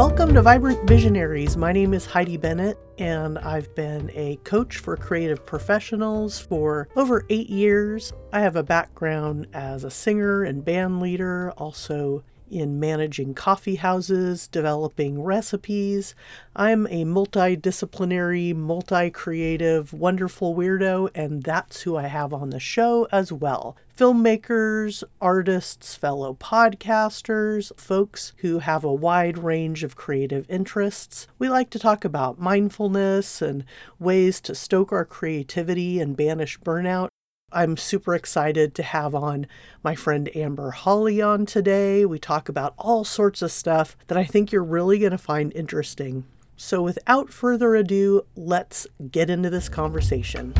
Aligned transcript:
Welcome 0.00 0.32
to 0.32 0.40
Vibrant 0.40 0.88
Visionaries. 0.88 1.58
My 1.58 1.72
name 1.72 1.92
is 1.92 2.06
Heidi 2.06 2.38
Bennett, 2.38 2.78
and 2.96 3.38
I've 3.38 3.74
been 3.74 4.10
a 4.14 4.36
coach 4.44 4.78
for 4.78 4.96
creative 4.96 5.44
professionals 5.44 6.40
for 6.40 6.88
over 6.96 7.26
eight 7.28 7.50
years. 7.50 8.10
I 8.32 8.40
have 8.40 8.56
a 8.56 8.62
background 8.62 9.48
as 9.52 9.84
a 9.84 9.90
singer 9.90 10.42
and 10.42 10.64
band 10.64 11.02
leader, 11.02 11.52
also 11.58 12.24
in 12.50 12.80
managing 12.80 13.34
coffee 13.34 13.74
houses, 13.74 14.48
developing 14.48 15.22
recipes. 15.22 16.14
I'm 16.56 16.86
a 16.86 17.04
multidisciplinary, 17.04 18.54
multi 18.54 19.10
creative, 19.10 19.92
wonderful 19.92 20.54
weirdo, 20.54 21.10
and 21.14 21.42
that's 21.42 21.82
who 21.82 21.98
I 21.98 22.06
have 22.06 22.32
on 22.32 22.48
the 22.48 22.58
show 22.58 23.06
as 23.12 23.34
well. 23.34 23.76
Filmmakers, 24.00 25.04
artists, 25.20 25.94
fellow 25.94 26.32
podcasters, 26.32 27.70
folks 27.78 28.32
who 28.38 28.60
have 28.60 28.82
a 28.82 28.90
wide 28.90 29.36
range 29.36 29.84
of 29.84 29.94
creative 29.94 30.48
interests. 30.48 31.28
We 31.38 31.50
like 31.50 31.68
to 31.68 31.78
talk 31.78 32.06
about 32.06 32.40
mindfulness 32.40 33.42
and 33.42 33.62
ways 33.98 34.40
to 34.40 34.54
stoke 34.54 34.90
our 34.90 35.04
creativity 35.04 36.00
and 36.00 36.16
banish 36.16 36.58
burnout. 36.60 37.08
I'm 37.52 37.76
super 37.76 38.14
excited 38.14 38.74
to 38.76 38.82
have 38.82 39.14
on 39.14 39.46
my 39.82 39.94
friend 39.94 40.34
Amber 40.34 40.70
Hawley 40.70 41.20
on 41.20 41.44
today. 41.44 42.06
We 42.06 42.18
talk 42.18 42.48
about 42.48 42.72
all 42.78 43.04
sorts 43.04 43.42
of 43.42 43.52
stuff 43.52 43.98
that 44.06 44.16
I 44.16 44.24
think 44.24 44.50
you're 44.50 44.64
really 44.64 44.98
going 44.98 45.12
to 45.12 45.18
find 45.18 45.52
interesting. 45.52 46.24
So, 46.56 46.80
without 46.80 47.34
further 47.34 47.74
ado, 47.74 48.22
let's 48.34 48.86
get 49.10 49.28
into 49.28 49.50
this 49.50 49.68
conversation. 49.68 50.54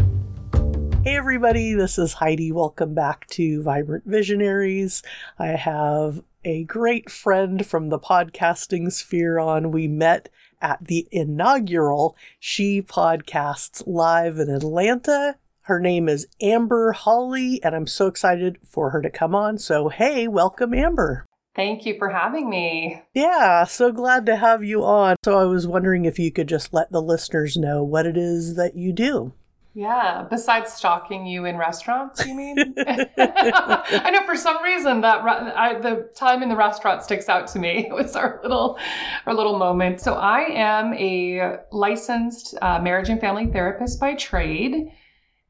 Hey, 1.02 1.16
everybody, 1.16 1.72
this 1.72 1.98
is 1.98 2.14
Heidi. 2.14 2.52
Welcome 2.52 2.94
back 2.94 3.26
to 3.28 3.62
Vibrant 3.62 4.04
Visionaries. 4.06 5.02
I 5.38 5.48
have 5.48 6.22
a 6.44 6.64
great 6.64 7.10
friend 7.10 7.64
from 7.64 7.88
the 7.88 7.98
podcasting 7.98 8.92
sphere 8.92 9.38
on. 9.38 9.72
We 9.72 9.88
met 9.88 10.28
at 10.60 10.84
the 10.84 11.08
inaugural 11.10 12.16
She 12.38 12.82
Podcasts 12.82 13.82
Live 13.86 14.38
in 14.38 14.50
Atlanta 14.50 15.36
her 15.70 15.78
name 15.78 16.08
is 16.08 16.26
Amber 16.40 16.90
Hawley, 16.90 17.62
and 17.62 17.76
I'm 17.76 17.86
so 17.86 18.08
excited 18.08 18.58
for 18.64 18.90
her 18.90 19.00
to 19.02 19.08
come 19.08 19.36
on. 19.36 19.56
So, 19.56 19.88
hey, 19.88 20.26
welcome, 20.26 20.74
Amber. 20.74 21.26
Thank 21.54 21.86
you 21.86 21.96
for 21.96 22.08
having 22.08 22.50
me. 22.50 23.02
Yeah, 23.14 23.62
so 23.64 23.92
glad 23.92 24.26
to 24.26 24.34
have 24.34 24.64
you 24.64 24.82
on. 24.82 25.14
So, 25.24 25.38
I 25.38 25.44
was 25.44 25.68
wondering 25.68 26.06
if 26.06 26.18
you 26.18 26.32
could 26.32 26.48
just 26.48 26.74
let 26.74 26.90
the 26.90 27.00
listeners 27.00 27.56
know 27.56 27.84
what 27.84 28.04
it 28.04 28.16
is 28.16 28.56
that 28.56 28.74
you 28.74 28.92
do. 28.92 29.32
Yeah, 29.72 30.26
besides 30.28 30.72
stalking 30.72 31.26
you 31.26 31.44
in 31.44 31.56
restaurants, 31.56 32.26
you 32.26 32.34
mean? 32.34 32.56
I 32.78 34.10
know 34.12 34.26
for 34.26 34.34
some 34.34 34.62
reason 34.64 35.00
that 35.02 35.20
I, 35.22 35.78
the 35.78 36.10
time 36.16 36.42
in 36.42 36.48
the 36.48 36.56
restaurant 36.56 37.04
sticks 37.04 37.28
out 37.28 37.46
to 37.48 37.58
me. 37.58 37.86
It 37.90 37.94
was 37.94 38.16
our 38.16 38.40
little, 38.42 38.78
our 39.26 39.34
little 39.34 39.58
moment. 39.58 40.00
So 40.00 40.14
I 40.14 40.40
am 40.50 40.94
a 40.94 41.58
licensed 41.70 42.54
uh, 42.62 42.80
marriage 42.80 43.08
and 43.08 43.20
family 43.20 43.46
therapist 43.46 44.00
by 44.00 44.14
trade. 44.14 44.92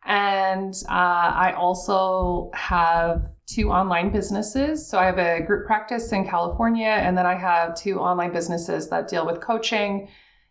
And 0.04 0.74
uh, 0.88 0.92
I 0.92 1.54
also 1.56 2.50
have 2.54 3.26
two 3.46 3.70
online 3.70 4.10
businesses. 4.10 4.86
So 4.88 4.98
I 4.98 5.06
have 5.06 5.18
a 5.18 5.40
group 5.40 5.66
practice 5.66 6.12
in 6.12 6.26
California, 6.26 6.88
and 6.88 7.16
then 7.16 7.26
I 7.26 7.34
have 7.34 7.74
two 7.74 8.00
online 8.00 8.32
businesses 8.32 8.88
that 8.88 9.08
deal 9.08 9.26
with 9.26 9.40
coaching. 9.40 10.08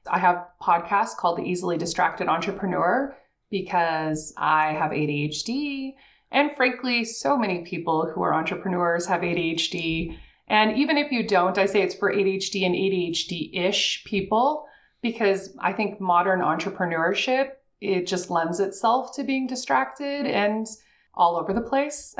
I 0.10 0.20
have 0.20 0.36
a 0.36 0.64
podcast 0.64 1.18
called 1.18 1.38
The 1.38 1.44
Easily 1.44 1.78
Distracted 1.78 2.28
Entrepreneur 2.28 3.16
because 3.50 4.34
I 4.38 4.74
have 4.74 4.92
ADHD. 4.92 5.94
And 6.32 6.52
frankly, 6.56 7.04
so 7.04 7.38
many 7.38 7.64
people 7.64 8.12
who 8.14 8.22
are 8.22 8.34
entrepreneurs 8.34 9.08
have 9.08 9.22
ADHD. 9.22 10.18
And 10.48 10.78
even 10.78 10.98
if 10.98 11.12
you 11.12 11.28
don't, 11.28 11.58
I 11.58 11.66
say 11.66 11.82
it's 11.82 11.96
for 11.96 12.14
ADHD 12.14 12.66
and 12.66 12.76
ADHD 12.76 13.52
ish 13.54 14.04
people 14.06 14.66
because 15.02 15.56
I 15.60 15.74
think 15.74 16.00
modern 16.00 16.42
entrepreneurship 16.42 17.52
it 17.82 18.08
just 18.08 18.30
lends 18.30 18.60
itself 18.60 19.16
to 19.16 19.24
being 19.24 19.48
distracted 19.48 20.26
and 20.26 20.68
all 21.14 21.38
over 21.38 21.54
the 21.54 21.62
place. 21.62 22.16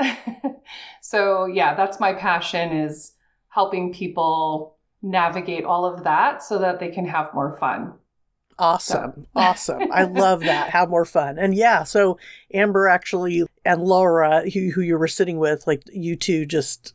so 1.02 1.46
yeah, 1.46 1.74
that's 1.74 2.00
my 2.00 2.14
passion 2.14 2.72
is 2.72 3.12
helping 3.48 3.92
people 3.92 4.76
navigate 5.02 5.64
all 5.64 5.84
of 5.84 6.04
that 6.04 6.42
so 6.42 6.58
that 6.58 6.80
they 6.80 6.88
can 6.88 7.06
have 7.06 7.34
more 7.34 7.56
fun. 7.58 7.92
Awesome. 8.60 9.26
Awesome. 9.34 9.90
I 9.90 10.04
love 10.04 10.40
that. 10.40 10.70
Have 10.70 10.90
more 10.90 11.04
fun. 11.04 11.38
And 11.38 11.54
yeah, 11.54 11.82
so 11.82 12.18
Amber 12.52 12.88
actually 12.88 13.44
and 13.64 13.82
Laura, 13.82 14.48
who, 14.50 14.70
who 14.70 14.82
you 14.82 14.98
were 14.98 15.08
sitting 15.08 15.38
with, 15.38 15.66
like 15.66 15.82
you 15.92 16.14
two 16.14 16.46
just 16.46 16.94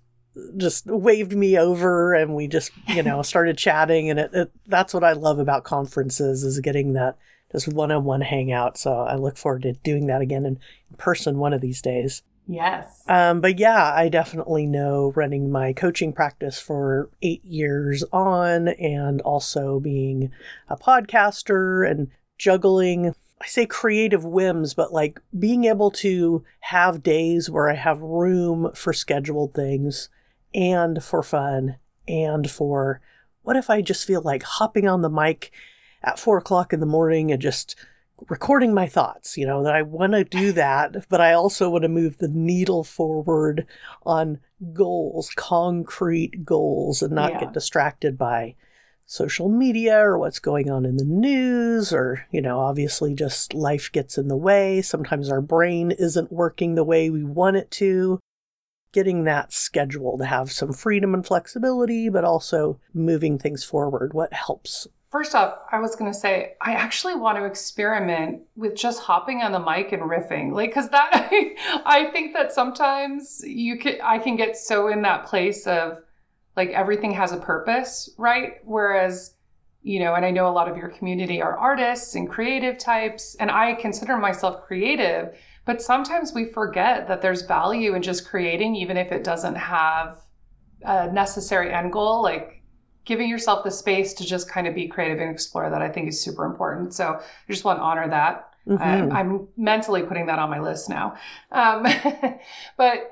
just 0.57 0.85
waved 0.87 1.33
me 1.33 1.57
over 1.57 2.13
and 2.13 2.35
we 2.35 2.47
just 2.47 2.71
you 2.89 3.01
know 3.01 3.21
started 3.23 3.57
chatting 3.57 4.09
and 4.09 4.19
it, 4.19 4.33
it, 4.33 4.51
that's 4.67 4.93
what 4.93 5.01
i 5.01 5.13
love 5.13 5.39
about 5.39 5.63
conferences 5.63 6.43
is 6.43 6.59
getting 6.59 6.91
that 6.91 7.17
just 7.55 7.67
one-on-one 7.67 8.21
hangout. 8.21 8.77
So 8.77 8.93
I 8.93 9.15
look 9.15 9.37
forward 9.37 9.63
to 9.63 9.73
doing 9.73 10.07
that 10.07 10.21
again 10.21 10.45
in 10.45 10.59
person 10.97 11.37
one 11.37 11.53
of 11.53 11.61
these 11.61 11.81
days. 11.81 12.21
Yes. 12.47 13.03
Um, 13.07 13.41
but 13.41 13.59
yeah, 13.59 13.93
I 13.93 14.09
definitely 14.09 14.67
know 14.67 15.11
running 15.15 15.51
my 15.51 15.73
coaching 15.73 16.13
practice 16.13 16.59
for 16.59 17.09
eight 17.21 17.43
years 17.43 18.03
on 18.11 18.67
and 18.67 19.21
also 19.21 19.79
being 19.79 20.31
a 20.69 20.77
podcaster 20.77 21.89
and 21.89 22.09
juggling, 22.37 23.15
I 23.41 23.47
say 23.47 23.65
creative 23.65 24.23
whims, 24.23 24.73
but 24.73 24.93
like 24.93 25.19
being 25.37 25.65
able 25.65 25.91
to 25.91 26.43
have 26.61 27.03
days 27.03 27.49
where 27.49 27.69
I 27.69 27.75
have 27.75 27.99
room 28.01 28.71
for 28.75 28.93
scheduled 28.93 29.53
things 29.53 30.09
and 30.53 31.03
for 31.03 31.23
fun 31.23 31.77
and 32.07 32.49
for 32.49 33.01
what 33.41 33.55
if 33.55 33.69
I 33.69 33.81
just 33.81 34.05
feel 34.05 34.21
like 34.21 34.43
hopping 34.43 34.87
on 34.87 35.01
the 35.01 35.09
mic 35.09 35.51
at 36.03 36.19
four 36.19 36.37
o'clock 36.37 36.73
in 36.73 36.79
the 36.79 36.85
morning 36.85 37.31
and 37.31 37.41
just 37.41 37.75
recording 38.29 38.73
my 38.73 38.87
thoughts, 38.87 39.37
you 39.37 39.45
know, 39.45 39.63
that 39.63 39.75
I 39.75 39.81
want 39.81 40.13
to 40.13 40.23
do 40.23 40.51
that, 40.53 41.07
but 41.09 41.21
I 41.21 41.33
also 41.33 41.69
want 41.69 41.83
to 41.83 41.89
move 41.89 42.17
the 42.17 42.27
needle 42.27 42.83
forward 42.83 43.67
on 44.05 44.39
goals, 44.73 45.31
concrete 45.35 46.45
goals, 46.45 47.01
and 47.01 47.13
not 47.13 47.33
yeah. 47.33 47.39
get 47.41 47.53
distracted 47.53 48.17
by 48.17 48.55
social 49.07 49.49
media 49.49 49.99
or 49.99 50.17
what's 50.17 50.39
going 50.39 50.69
on 50.69 50.85
in 50.85 50.97
the 50.97 51.05
news, 51.05 51.93
or, 51.93 52.25
you 52.31 52.41
know, 52.41 52.59
obviously 52.59 53.13
just 53.13 53.53
life 53.53 53.91
gets 53.91 54.17
in 54.17 54.27
the 54.27 54.37
way. 54.37 54.81
Sometimes 54.81 55.29
our 55.29 55.41
brain 55.41 55.91
isn't 55.91 56.31
working 56.31 56.75
the 56.75 56.83
way 56.83 57.09
we 57.09 57.23
want 57.23 57.57
it 57.57 57.69
to. 57.71 58.19
Getting 58.91 59.25
that 59.25 59.51
schedule 59.51 60.17
to 60.17 60.25
have 60.25 60.51
some 60.51 60.71
freedom 60.71 61.13
and 61.13 61.25
flexibility, 61.25 62.09
but 62.09 62.23
also 62.23 62.79
moving 62.93 63.37
things 63.37 63.63
forward. 63.63 64.13
What 64.13 64.31
helps 64.31 64.87
First 65.15 65.33
off, 65.33 65.59
I 65.71 65.79
was 65.79 65.95
going 65.95 66.11
to 66.11 66.17
say, 66.17 66.55
I 66.59 66.73
actually 66.73 67.15
want 67.15 67.37
to 67.37 67.45
experiment 67.45 68.41
with 68.57 68.75
just 68.75 68.99
hopping 68.99 69.43
on 69.43 69.53
the 69.53 69.61
mic 69.61 69.93
and 69.93 70.01
riffing. 70.01 70.51
Like, 70.51 70.73
cause 70.73 70.89
that, 70.89 71.29
I 71.85 72.09
think 72.11 72.33
that 72.33 72.51
sometimes 72.51 73.41
you 73.45 73.77
can, 73.79 73.95
I 74.03 74.19
can 74.19 74.35
get 74.35 74.57
so 74.57 74.89
in 74.89 75.03
that 75.03 75.25
place 75.25 75.67
of 75.67 75.99
like 76.57 76.71
everything 76.71 77.11
has 77.11 77.31
a 77.31 77.37
purpose, 77.37 78.09
right? 78.17 78.55
Whereas, 78.65 79.35
you 79.83 80.01
know, 80.01 80.15
and 80.15 80.25
I 80.25 80.31
know 80.31 80.49
a 80.49 80.51
lot 80.51 80.67
of 80.69 80.75
your 80.75 80.89
community 80.89 81.41
are 81.41 81.57
artists 81.57 82.15
and 82.15 82.29
creative 82.29 82.77
types, 82.77 83.35
and 83.35 83.49
I 83.49 83.75
consider 83.75 84.17
myself 84.17 84.65
creative, 84.65 85.33
but 85.63 85.81
sometimes 85.81 86.33
we 86.33 86.51
forget 86.51 87.07
that 87.07 87.21
there's 87.21 87.43
value 87.43 87.95
in 87.95 88.01
just 88.01 88.27
creating, 88.27 88.75
even 88.75 88.97
if 88.97 89.13
it 89.13 89.23
doesn't 89.23 89.55
have 89.55 90.17
a 90.81 91.09
necessary 91.09 91.73
end 91.73 91.93
goal. 91.93 92.21
Like, 92.21 92.54
giving 93.05 93.29
yourself 93.29 93.63
the 93.63 93.71
space 93.71 94.13
to 94.15 94.25
just 94.25 94.49
kind 94.49 94.67
of 94.67 94.75
be 94.75 94.87
creative 94.87 95.19
and 95.19 95.29
explore 95.29 95.69
that 95.69 95.81
I 95.81 95.89
think 95.89 96.09
is 96.09 96.19
super 96.19 96.45
important. 96.45 96.93
So 96.93 97.05
I 97.05 97.51
just 97.51 97.63
want 97.63 97.79
to 97.79 97.83
honor 97.83 98.09
that. 98.09 98.51
Mm-hmm. 98.67 99.13
I, 99.13 99.19
am 99.19 99.47
mentally 99.57 100.01
putting 100.01 100.25
that 100.25 100.39
on 100.39 100.49
my 100.49 100.59
list 100.59 100.89
now. 100.89 101.15
Um, 101.51 101.85
but 102.77 103.11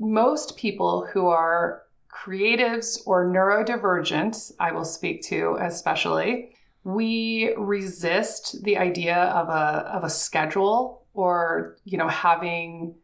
most 0.00 0.56
people 0.56 1.06
who 1.12 1.28
are 1.28 1.82
creatives 2.12 2.98
or 3.06 3.26
neurodivergent, 3.26 4.52
I 4.58 4.72
will 4.72 4.84
speak 4.84 5.22
to 5.24 5.58
especially, 5.60 6.56
we 6.82 7.54
resist 7.56 8.62
the 8.64 8.76
idea 8.76 9.16
of 9.16 9.48
a 9.48 9.88
of 9.88 10.04
a 10.04 10.10
schedule 10.10 11.06
or 11.14 11.78
you 11.84 11.96
know 11.96 12.08
having 12.08 12.94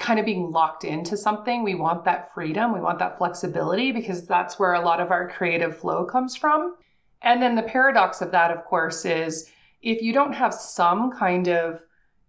kind 0.00 0.18
of 0.18 0.26
being 0.26 0.50
locked 0.50 0.84
into 0.84 1.16
something. 1.16 1.62
We 1.62 1.76
want 1.76 2.04
that 2.04 2.34
freedom, 2.34 2.72
we 2.72 2.80
want 2.80 2.98
that 2.98 3.18
flexibility 3.18 3.92
because 3.92 4.26
that's 4.26 4.58
where 4.58 4.74
a 4.74 4.84
lot 4.84 4.98
of 4.98 5.10
our 5.10 5.28
creative 5.28 5.76
flow 5.76 6.04
comes 6.04 6.34
from. 6.34 6.76
And 7.22 7.40
then 7.40 7.54
the 7.54 7.62
paradox 7.62 8.22
of 8.22 8.32
that, 8.32 8.50
of 8.50 8.64
course, 8.64 9.04
is 9.04 9.50
if 9.82 10.02
you 10.02 10.12
don't 10.12 10.32
have 10.32 10.54
some 10.54 11.12
kind 11.12 11.48
of 11.48 11.80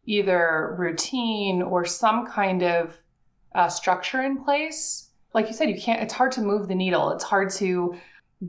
either 0.06 0.76
routine 0.78 1.62
or 1.62 1.86
some 1.86 2.28
kind 2.28 2.62
of 2.62 3.00
uh, 3.56 3.70
structure 3.70 4.22
in 4.22 4.44
place, 4.44 5.10
like 5.34 5.48
you 5.48 5.54
said, 5.54 5.70
you 5.70 5.80
can't, 5.80 6.04
it's 6.04 6.14
hard 6.14 6.34
to 6.34 6.42
move 6.42 6.68
the 6.68 6.76
needle. 6.76 7.12
It's 7.12 7.24
hard 7.24 7.52
to 7.52 7.96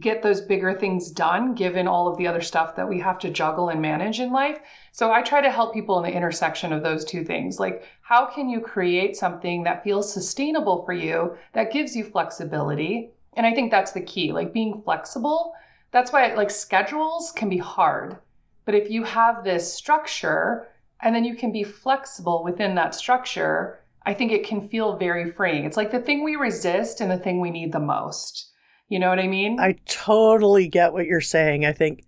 get 0.01 0.23
those 0.23 0.41
bigger 0.41 0.73
things 0.73 1.11
done 1.11 1.55
given 1.55 1.87
all 1.87 2.09
of 2.09 2.17
the 2.17 2.27
other 2.27 2.41
stuff 2.41 2.77
that 2.77 2.89
we 2.89 2.99
have 2.99 3.19
to 3.19 3.31
juggle 3.31 3.69
and 3.69 3.83
manage 3.83 4.21
in 4.21 4.33
life. 4.33 4.59
So 4.91 5.13
I 5.13 5.23
try 5.23 5.43
to 5.43 5.51
help 5.51 5.75
people 5.75 5.99
in 5.99 6.11
the 6.11 6.17
intersection 6.17 6.73
of 6.73 6.83
those 6.83 7.05
two 7.05 7.25
things. 7.25 7.61
Like, 7.61 7.85
how 8.13 8.27
can 8.27 8.49
you 8.49 8.61
create 8.61 9.17
something 9.17 9.63
that 9.63 9.83
feels 9.83 10.13
sustainable 10.13 10.85
for 10.85 10.93
you, 10.93 11.35
that 11.55 11.73
gives 11.73 11.97
you 11.97 12.05
flexibility? 12.05 13.11
And 13.35 13.47
I 13.47 13.55
think 13.55 13.71
that's 13.71 13.93
the 13.93 14.03
key, 14.03 14.33
like 14.33 14.53
being 14.53 14.83
flexible 14.83 15.55
that's 15.93 16.11
why 16.11 16.35
like 16.35 16.51
schedules 16.51 17.31
can 17.33 17.49
be 17.49 17.59
hard. 17.59 18.17
But 18.65 18.75
if 18.75 18.91
you 18.91 19.05
have 19.05 19.45
this 19.45 19.73
structure 19.73 20.69
and 21.01 21.15
then 21.15 21.25
you 21.25 21.37
can 21.37 21.53
be 21.53 21.63
flexible 21.63 22.43
within 22.43 22.75
that 22.77 22.95
structure, 22.95 23.81
I 24.05 24.15
think 24.15 24.33
it 24.33 24.47
can 24.47 24.69
feel 24.69 24.97
very 24.97 25.31
freeing. 25.31 25.65
It's 25.65 25.77
like 25.77 25.93
the 25.93 26.01
thing 26.01 26.25
we 26.25 26.37
resist 26.37 27.01
and 27.01 27.11
the 27.11 27.19
thing 27.19 27.41
we 27.41 27.51
need 27.51 27.73
the 27.73 27.79
most. 27.79 28.51
You 28.89 28.99
know 28.99 29.09
what 29.09 29.19
I 29.19 29.29
mean? 29.29 29.61
I 29.61 29.77
totally 29.87 30.67
get 30.67 30.93
what 30.93 31.07
you're 31.07 31.21
saying. 31.21 31.65
I 31.65 31.73
think 31.73 32.05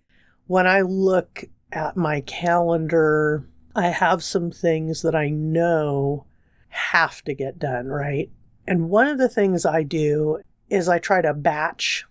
when 0.47 0.67
I 0.67 0.81
look 0.81 1.43
at 1.71 1.95
my 1.95 2.21
calendar, 2.21 3.47
I 3.75 3.89
have 3.89 4.23
some 4.23 4.51
things 4.51 5.01
that 5.01 5.15
I 5.15 5.29
know 5.29 6.25
have 6.69 7.21
to 7.23 7.33
get 7.33 7.59
done, 7.59 7.87
right? 7.87 8.29
And 8.65 8.89
one 8.89 9.07
of 9.07 9.17
the 9.17 9.29
things 9.29 9.65
I 9.65 9.83
do 9.83 10.39
is 10.69 10.87
I 10.87 10.97
try 10.97 11.21
to 11.21 11.33
batch 11.33 12.05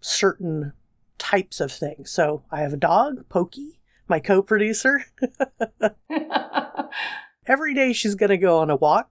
certain 0.00 0.72
types 1.18 1.60
of 1.60 1.70
things. 1.70 2.10
So 2.10 2.42
I 2.50 2.60
have 2.60 2.72
a 2.72 2.78
dog, 2.78 3.28
Pokey, 3.28 3.78
my 4.08 4.18
co 4.18 4.42
producer. 4.42 5.04
Every 7.46 7.74
day 7.74 7.92
she's 7.92 8.14
going 8.14 8.30
to 8.30 8.38
go 8.38 8.58
on 8.58 8.70
a 8.70 8.76
walk. 8.76 9.10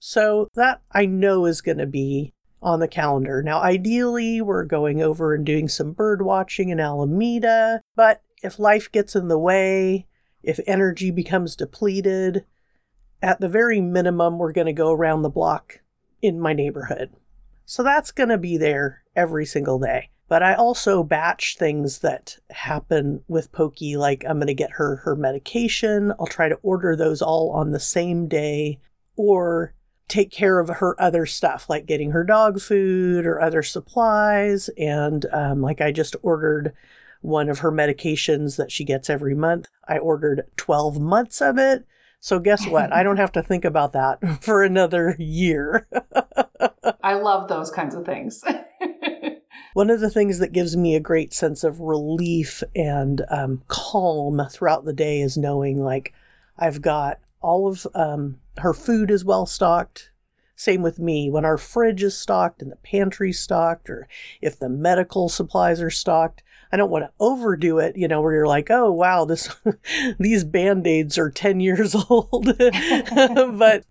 So 0.00 0.48
that 0.54 0.82
I 0.92 1.06
know 1.06 1.46
is 1.46 1.62
going 1.62 1.78
to 1.78 1.86
be 1.86 2.34
on 2.60 2.80
the 2.80 2.88
calendar. 2.88 3.42
Now, 3.42 3.62
ideally, 3.62 4.40
we're 4.40 4.64
going 4.64 5.02
over 5.02 5.34
and 5.34 5.46
doing 5.46 5.68
some 5.68 5.92
bird 5.92 6.20
watching 6.20 6.70
in 6.70 6.80
Alameda, 6.80 7.80
but 7.94 8.22
if 8.42 8.58
life 8.58 8.90
gets 8.90 9.14
in 9.14 9.28
the 9.28 9.38
way, 9.38 10.06
if 10.44 10.60
energy 10.66 11.10
becomes 11.10 11.56
depleted, 11.56 12.44
at 13.22 13.40
the 13.40 13.48
very 13.48 13.80
minimum, 13.80 14.38
we're 14.38 14.52
going 14.52 14.66
to 14.66 14.72
go 14.72 14.92
around 14.92 15.22
the 15.22 15.30
block 15.30 15.80
in 16.20 16.40
my 16.40 16.52
neighborhood. 16.52 17.10
So 17.64 17.82
that's 17.82 18.10
going 18.10 18.28
to 18.28 18.38
be 18.38 18.56
there 18.56 19.02
every 19.16 19.46
single 19.46 19.78
day. 19.78 20.10
But 20.28 20.42
I 20.42 20.54
also 20.54 21.02
batch 21.02 21.56
things 21.56 22.00
that 22.00 22.38
happen 22.50 23.22
with 23.28 23.52
Pokey, 23.52 23.96
like 23.96 24.24
I'm 24.28 24.38
going 24.38 24.46
to 24.46 24.54
get 24.54 24.72
her 24.72 24.96
her 24.96 25.14
medication. 25.14 26.12
I'll 26.18 26.26
try 26.26 26.48
to 26.48 26.58
order 26.62 26.96
those 26.96 27.20
all 27.22 27.50
on 27.50 27.70
the 27.70 27.80
same 27.80 28.26
day 28.26 28.80
or 29.16 29.74
take 30.08 30.30
care 30.30 30.58
of 30.58 30.68
her 30.68 31.00
other 31.00 31.26
stuff, 31.26 31.68
like 31.68 31.86
getting 31.86 32.10
her 32.10 32.24
dog 32.24 32.60
food 32.60 33.26
or 33.26 33.40
other 33.40 33.62
supplies. 33.62 34.68
And 34.78 35.26
um, 35.32 35.60
like 35.60 35.80
I 35.80 35.92
just 35.92 36.16
ordered 36.22 36.72
one 37.24 37.48
of 37.48 37.60
her 37.60 37.72
medications 37.72 38.56
that 38.58 38.70
she 38.70 38.84
gets 38.84 39.08
every 39.08 39.34
month. 39.34 39.66
I 39.88 39.96
ordered 39.96 40.42
12 40.58 41.00
months 41.00 41.40
of 41.40 41.56
it. 41.56 41.86
So 42.20 42.38
guess 42.38 42.66
what? 42.68 42.92
I 42.92 43.02
don't 43.02 43.16
have 43.16 43.32
to 43.32 43.42
think 43.42 43.64
about 43.64 43.94
that 43.94 44.18
for 44.42 44.62
another 44.62 45.16
year. 45.18 45.88
I 47.02 47.14
love 47.14 47.48
those 47.48 47.70
kinds 47.70 47.94
of 47.94 48.04
things. 48.04 48.44
One 49.72 49.90
of 49.90 50.00
the 50.00 50.10
things 50.10 50.38
that 50.38 50.52
gives 50.52 50.76
me 50.76 50.94
a 50.94 51.00
great 51.00 51.32
sense 51.32 51.64
of 51.64 51.80
relief 51.80 52.62
and 52.76 53.22
um, 53.30 53.62
calm 53.68 54.46
throughout 54.50 54.84
the 54.84 54.92
day 54.92 55.20
is 55.20 55.36
knowing 55.36 55.82
like 55.82 56.12
I've 56.58 56.82
got 56.82 57.20
all 57.40 57.68
of 57.68 57.86
um, 57.94 58.38
her 58.58 58.74
food 58.74 59.10
is 59.10 59.24
well 59.24 59.46
stocked. 59.46 60.10
Same 60.56 60.82
with 60.82 60.98
me. 60.98 61.30
When 61.30 61.44
our 61.44 61.58
fridge 61.58 62.02
is 62.02 62.16
stocked 62.16 62.62
and 62.62 62.70
the 62.70 62.76
pantry's 62.76 63.40
stocked, 63.40 63.90
or 63.90 64.06
if 64.40 64.58
the 64.58 64.68
medical 64.68 65.28
supplies 65.28 65.80
are 65.80 65.90
stocked, 65.90 66.42
I 66.74 66.76
don't 66.76 66.90
want 66.90 67.04
to 67.04 67.12
overdo 67.20 67.78
it, 67.78 67.96
you 67.96 68.08
know, 68.08 68.20
where 68.20 68.34
you're 68.34 68.48
like, 68.48 68.68
oh 68.68 68.90
wow, 68.90 69.24
this 69.24 69.48
these 70.18 70.42
band-aids 70.42 71.16
are 71.16 71.30
10 71.30 71.60
years 71.60 71.94
old. 72.10 72.58
but 72.58 73.84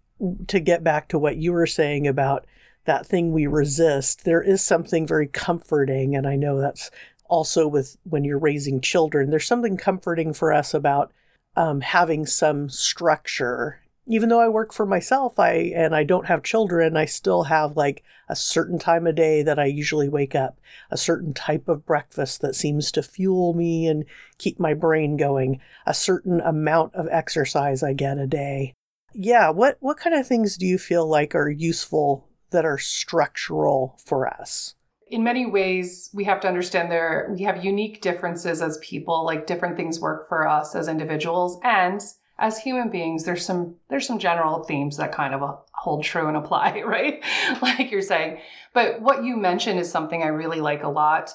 to 0.48 0.60
get 0.60 0.84
back 0.84 1.08
to 1.08 1.18
what 1.18 1.38
you 1.38 1.54
were 1.54 1.66
saying 1.66 2.08
about 2.08 2.46
that 2.84 3.06
thing 3.06 3.32
we 3.32 3.48
resist, 3.48 4.26
there 4.26 4.42
is 4.42 4.62
something 4.62 5.08
very 5.08 5.28
comforting. 5.28 6.14
And 6.14 6.28
I 6.28 6.36
know 6.36 6.60
that's 6.60 6.92
also 7.30 7.70
with 7.70 7.96
when 8.04 8.26
you're 8.26 8.38
raising 8.38 8.82
children, 8.82 9.30
there's 9.30 9.48
something 9.48 9.78
comforting 9.78 10.34
for 10.34 10.52
us 10.52 10.74
about 10.74 11.14
um, 11.56 11.80
having 11.80 12.26
some 12.26 12.68
structure. 12.68 13.80
Even 14.06 14.30
though 14.30 14.42
I 14.42 14.50
work 14.50 14.74
for 14.74 14.86
myself, 14.86 15.40
I 15.40 15.72
and 15.76 15.96
I 15.96 16.04
don't 16.04 16.26
have 16.26 16.44
children, 16.44 16.98
I 16.98 17.06
still 17.06 17.44
have 17.44 17.78
like 17.78 18.04
a 18.28 18.36
certain 18.36 18.78
time 18.78 19.08
of 19.08 19.16
day 19.16 19.44
that 19.44 19.60
I 19.60 19.66
usually 19.66 20.10
wake 20.10 20.36
up, 20.36 20.60
a 20.92 20.98
certain 20.98 21.34
type 21.34 21.70
of 21.70 21.86
breakfast 21.86 22.42
that 22.42 22.56
seems 22.56 22.92
to 22.92 23.04
fuel 23.04 23.54
me 23.54 23.88
and 23.88 24.06
keep 24.38 24.60
my 24.60 24.74
brain 24.74 25.16
going, 25.16 25.62
a 25.86 25.94
certain 25.94 26.42
amount 26.42 26.96
of 26.96 27.08
exercise 27.12 27.82
I 27.82 27.94
get 27.94 28.18
a 28.18 28.28
day. 28.28 28.74
Yeah, 29.14 29.50
what 29.52 29.78
what 29.80 29.98
kind 29.98 30.16
of 30.16 30.28
things 30.28 30.58
do 30.58 30.66
you 30.66 30.78
feel 30.78 31.08
like 31.08 31.36
are 31.36 31.50
useful 31.50 32.28
that 32.50 32.66
are 32.66 32.78
structural 32.78 33.98
for 34.04 34.28
us? 34.28 34.76
In 35.08 35.24
many 35.24 35.46
ways, 35.46 36.10
we 36.14 36.24
have 36.24 36.40
to 36.42 36.48
understand 36.48 36.92
there 36.92 37.30
we 37.32 37.44
have 37.44 37.64
unique 37.64 38.02
differences 38.02 38.62
as 38.62 38.80
people, 38.80 39.24
like 39.24 39.48
different 39.48 39.78
things 39.78 40.00
work 40.00 40.28
for 40.28 40.48
us 40.48 40.76
as 40.76 40.88
individuals 40.88 41.60
and 41.64 42.02
as 42.44 42.60
human 42.60 42.90
beings 42.90 43.24
there's 43.24 43.46
some 43.46 43.74
there's 43.90 44.06
some 44.06 44.20
general 44.20 44.66
themes 44.66 44.98
that 44.98 45.14
kind 45.14 45.34
of 45.34 45.42
uh, 45.42 45.56
hold 45.72 46.04
true 46.04 46.28
and 46.28 46.36
apply 46.36 46.82
right? 46.86 47.24
Like 47.62 47.90
you're 47.90 48.02
saying. 48.02 48.40
But 48.74 49.02
what 49.02 49.24
you 49.24 49.38
mentioned 49.38 49.80
is 49.80 49.90
something 49.90 50.22
i 50.22 50.28
really 50.28 50.60
like 50.60 50.84
a 50.84 50.90
lot. 50.90 51.34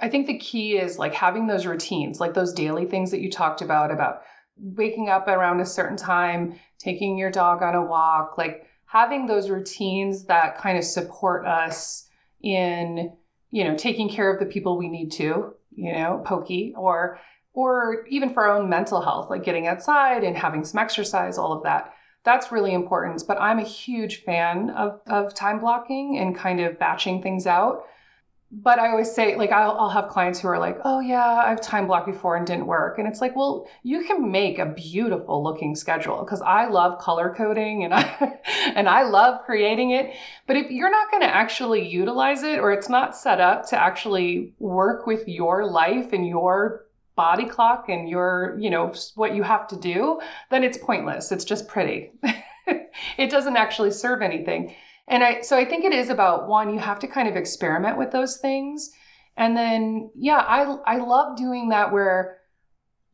I 0.00 0.08
think 0.08 0.26
the 0.26 0.38
key 0.38 0.78
is 0.78 0.98
like 0.98 1.12
having 1.12 1.46
those 1.46 1.66
routines 1.66 2.20
like 2.20 2.32
those 2.32 2.54
daily 2.54 2.86
things 2.86 3.10
that 3.10 3.20
you 3.20 3.30
talked 3.30 3.60
about 3.60 3.90
about 3.90 4.22
waking 4.56 5.10
up 5.10 5.28
around 5.28 5.60
a 5.60 5.66
certain 5.66 5.98
time 5.98 6.58
taking 6.78 7.18
your 7.18 7.30
dog 7.30 7.62
on 7.62 7.74
a 7.74 7.84
walk 7.84 8.38
like 8.38 8.66
having 8.86 9.26
those 9.26 9.50
routines 9.50 10.24
that 10.24 10.56
kind 10.56 10.78
of 10.78 10.84
support 10.84 11.46
us 11.46 12.08
in 12.42 13.12
you 13.50 13.64
know 13.64 13.76
taking 13.76 14.08
care 14.08 14.32
of 14.32 14.40
the 14.40 14.46
people 14.46 14.78
we 14.78 14.88
need 14.88 15.10
to 15.12 15.54
you 15.72 15.92
know 15.92 16.22
pokey 16.24 16.72
or 16.78 17.18
or 17.52 18.06
even 18.08 18.32
for 18.32 18.46
our 18.46 18.56
own 18.56 18.68
mental 18.68 19.00
health 19.00 19.30
like 19.30 19.44
getting 19.44 19.66
outside 19.66 20.24
and 20.24 20.36
having 20.36 20.64
some 20.64 20.78
exercise 20.78 21.38
all 21.38 21.52
of 21.52 21.62
that 21.62 21.92
that's 22.24 22.52
really 22.52 22.72
important 22.72 23.22
but 23.26 23.40
i'm 23.40 23.58
a 23.58 23.64
huge 23.64 24.22
fan 24.22 24.70
of, 24.70 25.00
of 25.06 25.34
time 25.34 25.58
blocking 25.58 26.18
and 26.18 26.36
kind 26.36 26.60
of 26.60 26.78
batching 26.78 27.22
things 27.22 27.46
out 27.46 27.84
but 28.52 28.80
I 28.80 28.88
always 28.88 29.12
say, 29.12 29.36
like, 29.36 29.52
I'll, 29.52 29.78
I'll, 29.78 29.90
have 29.90 30.08
clients 30.08 30.40
who 30.40 30.48
are 30.48 30.58
like, 30.58 30.76
oh, 30.84 30.98
yeah, 30.98 31.24
I've 31.24 31.60
time 31.60 31.86
blocked 31.86 32.06
before 32.06 32.36
and 32.36 32.44
didn't 32.44 32.66
work. 32.66 32.98
And 32.98 33.06
it's 33.06 33.20
like, 33.20 33.36
well, 33.36 33.68
you 33.84 34.02
can 34.04 34.32
make 34.32 34.58
a 34.58 34.66
beautiful 34.66 35.44
looking 35.44 35.76
schedule 35.76 36.24
because 36.24 36.42
I 36.42 36.66
love 36.66 36.98
color 36.98 37.32
coding 37.32 37.84
and 37.84 37.94
I, 37.94 38.38
and 38.74 38.88
I 38.88 39.04
love 39.04 39.42
creating 39.44 39.92
it. 39.92 40.14
But 40.48 40.56
if 40.56 40.68
you're 40.68 40.90
not 40.90 41.12
going 41.12 41.22
to 41.22 41.32
actually 41.32 41.88
utilize 41.88 42.42
it 42.42 42.58
or 42.58 42.72
it's 42.72 42.88
not 42.88 43.16
set 43.16 43.40
up 43.40 43.68
to 43.68 43.80
actually 43.80 44.52
work 44.58 45.06
with 45.06 45.28
your 45.28 45.64
life 45.64 46.12
and 46.12 46.26
your 46.26 46.86
body 47.20 47.44
clock 47.44 47.90
and 47.90 48.08
your, 48.08 48.56
you 48.58 48.70
know, 48.70 48.94
what 49.14 49.34
you 49.34 49.42
have 49.42 49.68
to 49.68 49.76
do, 49.76 50.20
then 50.50 50.64
it's 50.64 50.78
pointless. 50.78 51.30
It's 51.30 51.44
just 51.44 51.68
pretty. 51.68 52.12
it 53.18 53.30
doesn't 53.30 53.58
actually 53.58 53.90
serve 53.90 54.22
anything. 54.22 54.74
And 55.06 55.22
I 55.22 55.42
so 55.42 55.58
I 55.58 55.66
think 55.66 55.84
it 55.84 55.92
is 55.92 56.08
about 56.08 56.48
one 56.48 56.72
you 56.72 56.80
have 56.80 56.98
to 57.00 57.06
kind 57.06 57.28
of 57.28 57.36
experiment 57.36 57.98
with 57.98 58.10
those 58.10 58.38
things. 58.38 58.90
And 59.36 59.54
then 59.54 60.10
yeah, 60.14 60.38
I 60.38 60.60
I 60.94 60.96
love 60.96 61.36
doing 61.36 61.68
that 61.68 61.92
where 61.92 62.38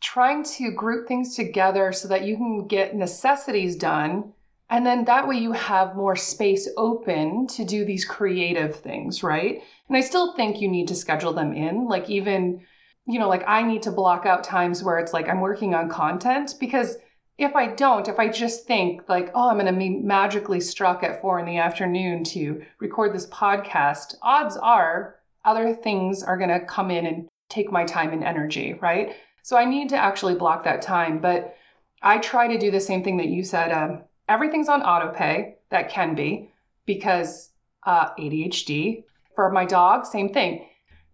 trying 0.01 0.45
to 0.45 0.71
group 0.71 1.09
things 1.09 1.35
together 1.35 1.91
so 1.91 2.07
that 2.09 2.25
you 2.25 2.37
can 2.37 2.69
get 2.69 2.95
necessities 2.95 3.75
done 3.75 4.35
and 4.69 4.85
then 4.85 5.05
that 5.05 5.29
way 5.29 5.37
you 5.37 5.53
have 5.53 5.95
more 5.95 6.17
space 6.17 6.69
open 6.77 7.47
to 7.49 7.65
do 7.65 7.85
these 7.85 8.05
creative 8.05 8.75
things, 8.75 9.23
right? 9.23 9.63
And 9.89 9.97
I 9.97 10.01
still 10.01 10.35
think 10.35 10.61
you 10.61 10.69
need 10.69 10.89
to 10.89 10.95
schedule 10.95 11.33
them 11.33 11.53
in. 11.53 11.87
Like 11.87 12.11
even, 12.11 12.63
you 13.07 13.19
know, 13.19 13.29
like 13.29 13.45
I 13.47 13.63
need 13.63 13.83
to 13.83 13.93
block 13.93 14.27
out 14.27 14.45
times 14.45 14.83
where 14.83 14.99
it's 14.99 15.13
like 15.13 15.29
I'm 15.29 15.41
working 15.41 15.75
on 15.75 15.89
content 15.89 16.55
because 16.59 16.97
if 17.39 17.55
I 17.55 17.69
don't, 17.69 18.09
if 18.09 18.19
I 18.19 18.29
just 18.29 18.67
think 18.67 19.09
like, 19.09 19.31
oh, 19.35 19.51
I'm 19.51 19.59
going 19.59 19.73
to 19.73 19.79
be 19.79 19.91
magically 19.91 20.61
struck 20.61 21.03
at 21.03 21.21
four 21.21 21.39
in 21.39 21.47
the 21.47 21.59
afternoon 21.59 22.25
to 22.25 22.63
record 22.81 23.15
this 23.15 23.27
podcast, 23.27 24.15
odds 24.23 24.57
are 24.57 25.17
other 25.45 25.75
things 25.75 26.23
are 26.23 26.39
going 26.39 26.51
to 26.51 26.65
come 26.65 26.91
in 26.91 27.07
and 27.07 27.29
take 27.49 27.71
my 27.71 27.85
time 27.85 28.13
and 28.13 28.25
energy, 28.25 28.75
right? 28.81 29.15
So 29.43 29.57
I 29.57 29.65
need 29.65 29.91
to 29.91 29.97
actually 29.97 30.35
block 30.35 30.65
that 30.65 30.83
time. 30.83 31.21
But 31.21 31.57
I 32.03 32.19
try 32.19 32.49
to 32.49 32.59
do 32.59 32.71
the 32.71 32.81
same 32.81 33.05
thing 33.05 33.19
that 33.19 33.29
you 33.29 33.45
said. 33.45 33.71
Um, 33.71 34.03
everything's 34.29 34.69
on 34.69 34.83
auto 34.83 35.13
pay. 35.13 35.57
That 35.71 35.91
can 35.91 36.15
be 36.15 36.51
because 36.87 37.51
uh, 37.85 38.11
ADHD. 38.19 39.05
For 39.35 39.51
my 39.51 39.67
dog, 39.67 40.07
same 40.07 40.33
thing. 40.33 40.67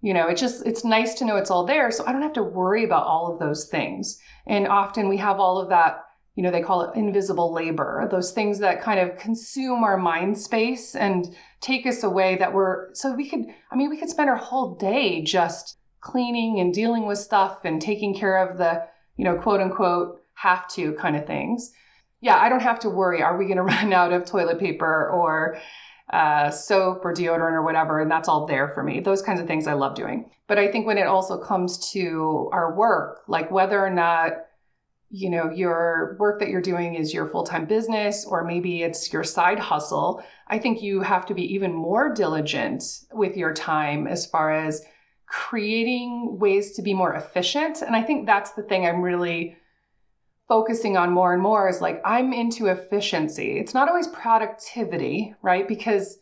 You 0.03 0.13
know, 0.13 0.27
it's 0.29 0.41
just, 0.41 0.67
it's 0.67 0.85
nice 0.85 1.15
to 1.15 1.25
know 1.25 1.37
it's 1.37 1.51
all 1.51 1.65
there. 1.65 1.91
So 1.91 2.05
I 2.07 2.13
don't 2.13 2.23
have 2.23 2.33
to 2.35 2.43
worry 2.43 2.85
about 2.85 3.07
all 3.07 3.33
of 3.33 3.39
those 3.39 3.69
things. 3.69 4.19
And 4.47 4.69
often 4.69 5.09
we 5.09 5.17
have 5.17 5.41
all 5.41 5.59
of 5.59 5.71
that 5.71 6.05
you 6.35 6.43
know, 6.43 6.51
they 6.51 6.63
call 6.63 6.83
it 6.83 6.97
invisible 6.97 7.53
labor, 7.53 8.09
those 8.11 8.33
things 8.33 8.59
that 8.61 8.81
kind 8.81 8.99
of 8.99 9.19
consume 9.19 9.85
our 9.85 9.99
mind 9.99 10.39
space 10.39 10.95
and 10.95 11.37
take 11.61 11.87
us 11.87 12.03
away 12.03 12.37
that 12.37 12.55
we're, 12.55 12.93
so 12.95 13.13
we 13.13 13.29
could, 13.29 13.45
I 13.71 13.77
mean, 13.77 13.91
we 13.91 13.99
could 13.99 14.09
spend 14.09 14.31
our 14.31 14.37
whole 14.37 14.75
day 14.77 15.23
just 15.23 15.77
cleaning 16.01 16.59
and 16.59 16.73
dealing 16.73 17.07
with 17.07 17.19
stuff 17.19 17.61
and 17.65 17.83
taking 17.83 18.15
care 18.15 18.39
of 18.49 18.57
the, 18.57 18.83
you 19.17 19.25
know, 19.25 19.37
quote 19.37 19.61
unquote, 19.61 20.23
have 20.35 20.67
to 20.69 20.95
kind 20.95 21.17
of 21.17 21.27
things. 21.27 21.73
Yeah, 22.23 22.37
I 22.37 22.49
don't 22.49 22.63
have 22.63 22.81
to 22.81 22.89
worry. 22.89 23.23
Are 23.23 23.37
we 23.37 23.45
going 23.45 23.57
to 23.59 23.63
run 23.63 23.93
out 23.93 24.13
of 24.13 24.25
toilet 24.25 24.59
paper 24.59 25.11
or, 25.11 25.59
uh, 26.13 26.51
soap 26.51 27.05
or 27.05 27.15
deodorant 27.15 27.53
or 27.53 27.63
whatever, 27.63 28.01
and 28.01 28.11
that's 28.11 28.29
all 28.29 28.47
there 28.47 28.69
for 28.69 28.83
me. 28.83 29.01
Those 29.01 29.23
kinds 29.23 29.41
of 29.41 29.47
things 29.47 29.67
I 29.67 29.73
love 29.73 29.95
doing. 29.95 30.31
But 30.47 30.59
I 30.59 30.71
think 30.71 30.87
when 30.87 30.99
it 30.99 31.07
also 31.07 31.39
comes 31.39 31.91
to 31.93 32.51
our 32.53 32.75
work, 32.75 33.23
like 33.29 33.51
whether 33.51 33.85
or 33.85 33.91
not 33.91 34.33
you 35.15 35.29
know 35.29 35.51
your 35.51 36.17
work 36.19 36.41
that 36.41 36.49
you're 36.49 36.63
doing 36.63 36.95
is 36.95 37.13
your 37.13 37.29
full-time 37.29 37.67
business 37.67 38.25
or 38.25 38.45
maybe 38.45 38.83
it's 38.83 39.13
your 39.13 39.23
side 39.23 39.59
hustle 39.59 40.25
i 40.49 40.59
think 40.59 40.83
you 40.83 41.03
have 41.03 41.27
to 41.27 41.35
be 41.35 41.43
even 41.53 41.71
more 41.71 42.15
diligent 42.15 42.83
with 43.13 43.37
your 43.37 43.53
time 43.53 44.07
as 44.07 44.25
far 44.25 44.51
as 44.51 44.83
creating 45.27 46.39
ways 46.41 46.73
to 46.73 46.81
be 46.81 46.95
more 46.95 47.15
efficient 47.15 47.83
and 47.83 47.95
i 47.95 48.03
think 48.03 48.25
that's 48.25 48.53
the 48.53 48.63
thing 48.63 48.87
i'm 48.87 49.03
really 49.03 49.55
focusing 50.53 50.99
on 50.99 51.11
more 51.11 51.33
and 51.33 51.41
more 51.41 51.67
is 51.67 51.81
like 51.81 51.99
I'm 52.05 52.35
into 52.35 52.67
efficiency. 52.67 53.59
It's 53.59 53.73
not 53.73 53.89
always 53.89 54.07
productivity, 54.09 55.35
right? 55.41 55.67
Because 55.67 56.19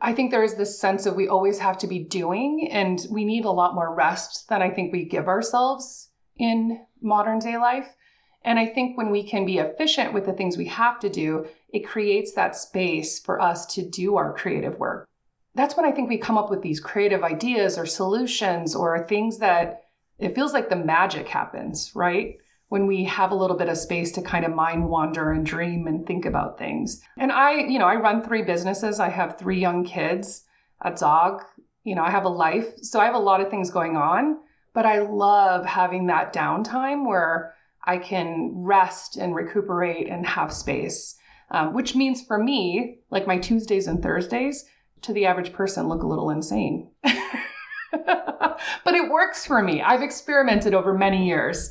I 0.00 0.14
think 0.14 0.30
there 0.30 0.42
is 0.42 0.54
this 0.54 0.80
sense 0.80 1.04
of 1.04 1.14
we 1.16 1.28
always 1.28 1.58
have 1.58 1.76
to 1.78 1.86
be 1.86 1.98
doing 1.98 2.66
and 2.72 3.06
we 3.10 3.26
need 3.26 3.44
a 3.44 3.50
lot 3.50 3.74
more 3.74 3.94
rest 3.94 4.48
than 4.48 4.62
I 4.62 4.70
think 4.70 4.90
we 4.90 5.04
give 5.04 5.28
ourselves 5.28 6.08
in 6.38 6.80
modern 7.02 7.40
day 7.40 7.58
life. 7.58 7.94
And 8.40 8.58
I 8.58 8.68
think 8.68 8.96
when 8.96 9.10
we 9.10 9.22
can 9.22 9.44
be 9.44 9.58
efficient 9.58 10.14
with 10.14 10.24
the 10.24 10.32
things 10.32 10.56
we 10.56 10.68
have 10.68 10.98
to 11.00 11.10
do, 11.10 11.46
it 11.68 11.86
creates 11.86 12.32
that 12.32 12.56
space 12.56 13.18
for 13.18 13.38
us 13.38 13.66
to 13.74 13.86
do 13.86 14.16
our 14.16 14.32
creative 14.32 14.78
work. 14.78 15.06
That's 15.54 15.76
when 15.76 15.84
I 15.84 15.92
think 15.92 16.08
we 16.08 16.16
come 16.16 16.38
up 16.38 16.48
with 16.48 16.62
these 16.62 16.80
creative 16.80 17.22
ideas 17.22 17.76
or 17.76 17.84
solutions 17.84 18.74
or 18.74 19.06
things 19.06 19.36
that 19.40 19.82
it 20.18 20.34
feels 20.34 20.54
like 20.54 20.70
the 20.70 20.84
magic 20.96 21.28
happens, 21.28 21.92
right? 21.94 22.38
When 22.74 22.88
we 22.88 23.04
have 23.04 23.30
a 23.30 23.36
little 23.36 23.56
bit 23.56 23.68
of 23.68 23.78
space 23.78 24.10
to 24.10 24.20
kind 24.20 24.44
of 24.44 24.52
mind 24.52 24.88
wander 24.88 25.30
and 25.30 25.46
dream 25.46 25.86
and 25.86 26.04
think 26.04 26.26
about 26.26 26.58
things. 26.58 27.00
And 27.16 27.30
I, 27.30 27.52
you 27.52 27.78
know, 27.78 27.86
I 27.86 27.94
run 27.94 28.20
three 28.20 28.42
businesses. 28.42 28.98
I 28.98 29.10
have 29.10 29.38
three 29.38 29.60
young 29.60 29.84
kids, 29.84 30.42
a 30.80 30.90
dog, 30.90 31.44
you 31.84 31.94
know, 31.94 32.02
I 32.02 32.10
have 32.10 32.24
a 32.24 32.28
life. 32.28 32.66
So 32.82 32.98
I 32.98 33.04
have 33.04 33.14
a 33.14 33.28
lot 33.30 33.40
of 33.40 33.48
things 33.48 33.70
going 33.70 33.96
on, 33.96 34.38
but 34.72 34.86
I 34.86 35.02
love 35.02 35.64
having 35.64 36.08
that 36.08 36.34
downtime 36.34 37.06
where 37.06 37.54
I 37.84 37.96
can 37.96 38.50
rest 38.56 39.18
and 39.18 39.36
recuperate 39.36 40.08
and 40.08 40.26
have 40.26 40.52
space. 40.52 41.14
Um, 41.52 41.74
which 41.74 41.94
means 41.94 42.22
for 42.26 42.42
me, 42.42 42.98
like 43.08 43.28
my 43.28 43.38
Tuesdays 43.38 43.86
and 43.86 44.02
Thursdays, 44.02 44.64
to 45.02 45.12
the 45.12 45.26
average 45.26 45.52
person, 45.52 45.88
look 45.88 46.02
a 46.02 46.08
little 46.08 46.30
insane. 46.30 46.90
but 47.04 48.94
it 48.94 49.12
works 49.12 49.46
for 49.46 49.62
me. 49.62 49.80
I've 49.80 50.02
experimented 50.02 50.74
over 50.74 50.92
many 50.92 51.24
years. 51.24 51.70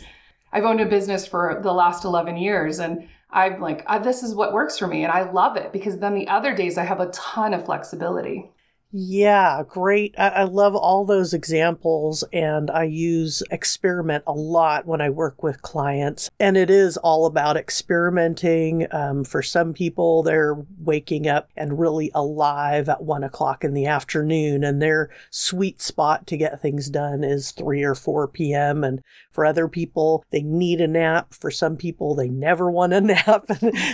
I've 0.53 0.65
owned 0.65 0.81
a 0.81 0.85
business 0.85 1.25
for 1.25 1.59
the 1.63 1.73
last 1.73 2.05
11 2.05 2.37
years 2.37 2.79
and 2.79 3.09
I'm 3.31 3.59
like, 3.59 3.83
uh, 3.87 3.97
this 3.97 4.21
is 4.21 4.35
what 4.35 4.53
works 4.53 4.77
for 4.77 4.85
me. 4.85 5.03
And 5.03 5.11
I 5.11 5.29
love 5.31 5.57
it 5.57 5.73
because 5.73 5.97
then 5.97 6.13
the 6.13 6.27
other 6.27 6.55
days 6.55 6.77
I 6.77 6.83
have 6.83 6.99
a 6.99 7.09
ton 7.09 7.53
of 7.55 7.65
flexibility. 7.65 8.51
Yeah, 8.95 9.63
great. 9.67 10.13
I, 10.19 10.27
I, 10.27 10.43
love 10.43 10.75
all 10.75 11.03
those 11.03 11.33
examples, 11.33 12.23
and 12.31 12.69
I 12.69 12.83
use 12.83 13.41
experiment 13.49 14.23
a 14.27 14.33
lot 14.33 14.85
when 14.85 15.01
I 15.01 15.09
work 15.09 15.41
with 15.41 15.63
clients. 15.63 16.29
And 16.39 16.55
it 16.55 16.69
is 16.69 16.95
all 16.97 17.25
about 17.25 17.57
experimenting. 17.57 18.85
Um, 18.91 19.23
for 19.23 19.41
some 19.41 19.73
people, 19.73 20.21
they're 20.21 20.63
waking 20.77 21.27
up 21.27 21.49
and 21.57 21.79
really 21.79 22.11
alive 22.13 22.87
at 22.87 23.01
one 23.01 23.23
o'clock 23.23 23.63
in 23.63 23.73
the 23.73 23.87
afternoon, 23.87 24.63
and 24.63 24.79
their 24.79 25.09
sweet 25.31 25.81
spot 25.81 26.27
to 26.27 26.37
get 26.37 26.61
things 26.61 26.87
done 26.87 27.23
is 27.23 27.49
3 27.49 27.81
or 27.81 27.95
4 27.95 28.27
p.m. 28.27 28.83
And 28.83 29.01
for 29.31 29.43
other 29.43 29.67
people, 29.67 30.23
they 30.29 30.43
need 30.43 30.79
a 30.79 30.87
nap. 30.87 31.33
For 31.33 31.49
some 31.49 31.77
people, 31.77 32.13
they 32.13 32.29
never 32.29 32.69
want 32.69 32.93
a 32.93 33.01
nap. 33.01 33.45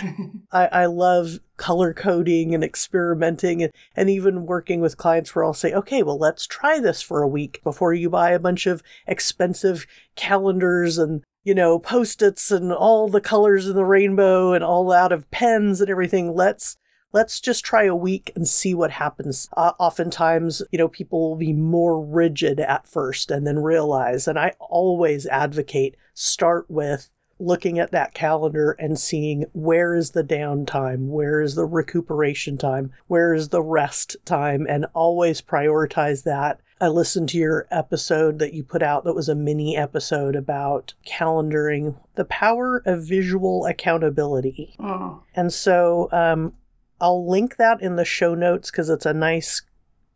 I, 0.52 0.66
I 0.66 0.84
love 0.84 1.38
color 1.60 1.92
coding 1.92 2.54
and 2.54 2.64
experimenting 2.64 3.62
and, 3.62 3.72
and 3.94 4.08
even 4.08 4.46
working 4.46 4.80
with 4.80 4.96
clients 4.96 5.34
where 5.34 5.44
I'll 5.44 5.52
say, 5.52 5.72
okay, 5.74 6.02
well, 6.02 6.18
let's 6.18 6.46
try 6.46 6.80
this 6.80 7.02
for 7.02 7.22
a 7.22 7.28
week 7.28 7.60
before 7.62 7.92
you 7.92 8.08
buy 8.08 8.30
a 8.30 8.38
bunch 8.38 8.66
of 8.66 8.82
expensive 9.06 9.86
calendars 10.16 10.96
and 10.96 11.22
you 11.44 11.54
know, 11.54 11.78
post-its 11.78 12.50
and 12.50 12.72
all 12.72 13.08
the 13.08 13.20
colors 13.20 13.66
in 13.66 13.74
the 13.74 13.84
rainbow 13.84 14.52
and 14.52 14.62
all 14.62 14.92
out 14.92 15.12
of 15.12 15.30
pens 15.30 15.80
and 15.80 15.90
everything. 15.90 16.34
Let's 16.34 16.76
let's 17.12 17.40
just 17.40 17.64
try 17.64 17.84
a 17.84 17.96
week 17.96 18.30
and 18.36 18.46
see 18.46 18.74
what 18.74 18.90
happens. 18.90 19.48
Uh, 19.56 19.72
oftentimes, 19.78 20.62
you 20.70 20.78
know, 20.78 20.88
people 20.88 21.30
will 21.30 21.36
be 21.36 21.52
more 21.52 22.04
rigid 22.04 22.60
at 22.60 22.86
first 22.86 23.30
and 23.30 23.46
then 23.46 23.58
realize, 23.58 24.28
and 24.28 24.38
I 24.38 24.52
always 24.60 25.26
advocate 25.26 25.96
start 26.14 26.66
with 26.68 27.10
looking 27.40 27.78
at 27.78 27.90
that 27.90 28.14
calendar 28.14 28.72
and 28.72 28.98
seeing 28.98 29.46
where 29.52 29.94
is 29.94 30.10
the 30.10 30.22
downtime, 30.22 31.06
where 31.08 31.40
is 31.40 31.54
the 31.54 31.64
recuperation 31.64 32.58
time, 32.58 32.92
where 33.06 33.32
is 33.34 33.48
the 33.48 33.62
rest 33.62 34.16
time, 34.24 34.66
and 34.68 34.86
always 34.94 35.40
prioritize 35.40 36.22
that. 36.24 36.60
I 36.82 36.88
listened 36.88 37.28
to 37.30 37.38
your 37.38 37.66
episode 37.70 38.38
that 38.38 38.54
you 38.54 38.62
put 38.62 38.82
out 38.82 39.04
that 39.04 39.14
was 39.14 39.28
a 39.28 39.34
mini 39.34 39.76
episode 39.76 40.34
about 40.34 40.94
calendaring, 41.06 41.96
the 42.14 42.24
power 42.24 42.82
of 42.86 43.06
visual 43.06 43.66
accountability. 43.66 44.76
Oh. 44.78 45.22
And 45.34 45.52
so 45.52 46.08
um, 46.10 46.54
I'll 47.00 47.28
link 47.28 47.56
that 47.56 47.82
in 47.82 47.96
the 47.96 48.04
show 48.04 48.34
notes 48.34 48.70
because 48.70 48.88
it's 48.88 49.04
a 49.04 49.12
nice, 49.12 49.62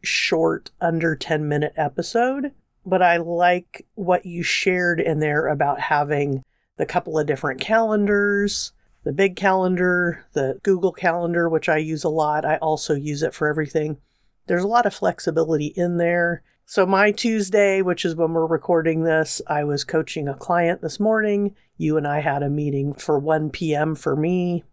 short, 0.03 0.71
under 0.81 1.15
10 1.15 1.49
minute 1.49 1.75
episode. 1.77 2.53
But 2.87 3.03
I 3.03 3.17
like 3.17 3.87
what 3.95 4.25
you 4.25 4.43
shared 4.43 5.01
in 5.01 5.19
there 5.19 5.49
about 5.49 5.81
having 5.81 6.45
the 6.77 6.87
couple 6.87 7.19
of 7.19 7.27
different 7.27 7.61
calendars, 7.61 8.73
the 9.05 9.13
big 9.13 9.37
calendar, 9.37 10.25
the 10.33 10.59
Google 10.63 10.93
Calendar, 10.93 11.49
which 11.49 11.69
I 11.69 11.77
use 11.77 12.05
a 12.05 12.09
lot. 12.09 12.45
I 12.45 12.57
also 12.57 12.95
use 12.95 13.23
it 13.23 13.35
for 13.35 13.49
everything. 13.49 13.99
There's 14.47 14.65
a 14.65 14.69
lot 14.69 14.87
of 14.87 14.95
flexibility 14.95 15.67
in 15.67 15.99
there. 15.99 16.43
So, 16.67 16.87
my 16.87 17.13
Tuesday, 17.13 17.83
which 17.83 18.05
is 18.07 18.17
when 18.17 18.33
we're 18.33 18.47
recording 18.47 19.03
this, 19.03 19.43
I 19.47 19.65
was 19.65 19.85
coaching 19.85 20.29
a 20.29 20.35
client 20.35 20.81
this 20.81 20.99
morning. 20.99 21.55
You 21.77 21.99
and 21.99 22.07
I 22.07 22.21
had 22.21 22.43
a 22.43 22.49
meeting 22.49 22.95
for 22.95 23.19
1 23.19 23.51
p.m. 23.51 23.95
for 23.95 24.17
me. 24.17 24.65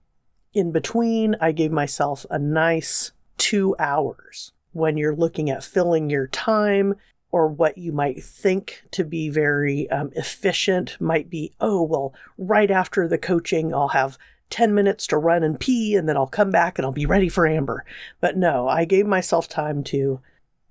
In 0.53 0.71
between, 0.71 1.35
I 1.41 1.51
gave 1.51 1.71
myself 1.71 2.25
a 2.29 2.39
nice 2.39 3.11
two 3.37 3.75
hours 3.77 4.53
when 4.71 4.97
you're 4.97 5.15
looking 5.15 5.49
at 5.49 5.63
filling 5.63 6.09
your 6.09 6.27
time 6.27 6.95
or 7.31 7.47
what 7.47 7.77
you 7.77 7.91
might 7.91 8.23
think 8.23 8.83
to 8.91 9.03
be 9.03 9.29
very 9.29 9.89
um, 9.89 10.11
efficient 10.15 10.97
might 10.99 11.29
be 11.29 11.53
oh, 11.59 11.83
well, 11.83 12.13
right 12.37 12.69
after 12.69 13.07
the 13.07 13.17
coaching, 13.17 13.73
I'll 13.73 13.89
have 13.89 14.17
10 14.49 14.73
minutes 14.73 15.07
to 15.07 15.17
run 15.17 15.43
and 15.43 15.59
pee, 15.59 15.95
and 15.95 16.07
then 16.07 16.17
I'll 16.17 16.27
come 16.27 16.51
back 16.51 16.77
and 16.77 16.85
I'll 16.85 16.91
be 16.91 17.05
ready 17.05 17.29
for 17.29 17.47
Amber. 17.47 17.85
But 18.19 18.37
no, 18.37 18.67
I 18.67 18.85
gave 18.85 19.07
myself 19.07 19.47
time 19.47 19.83
to 19.85 20.19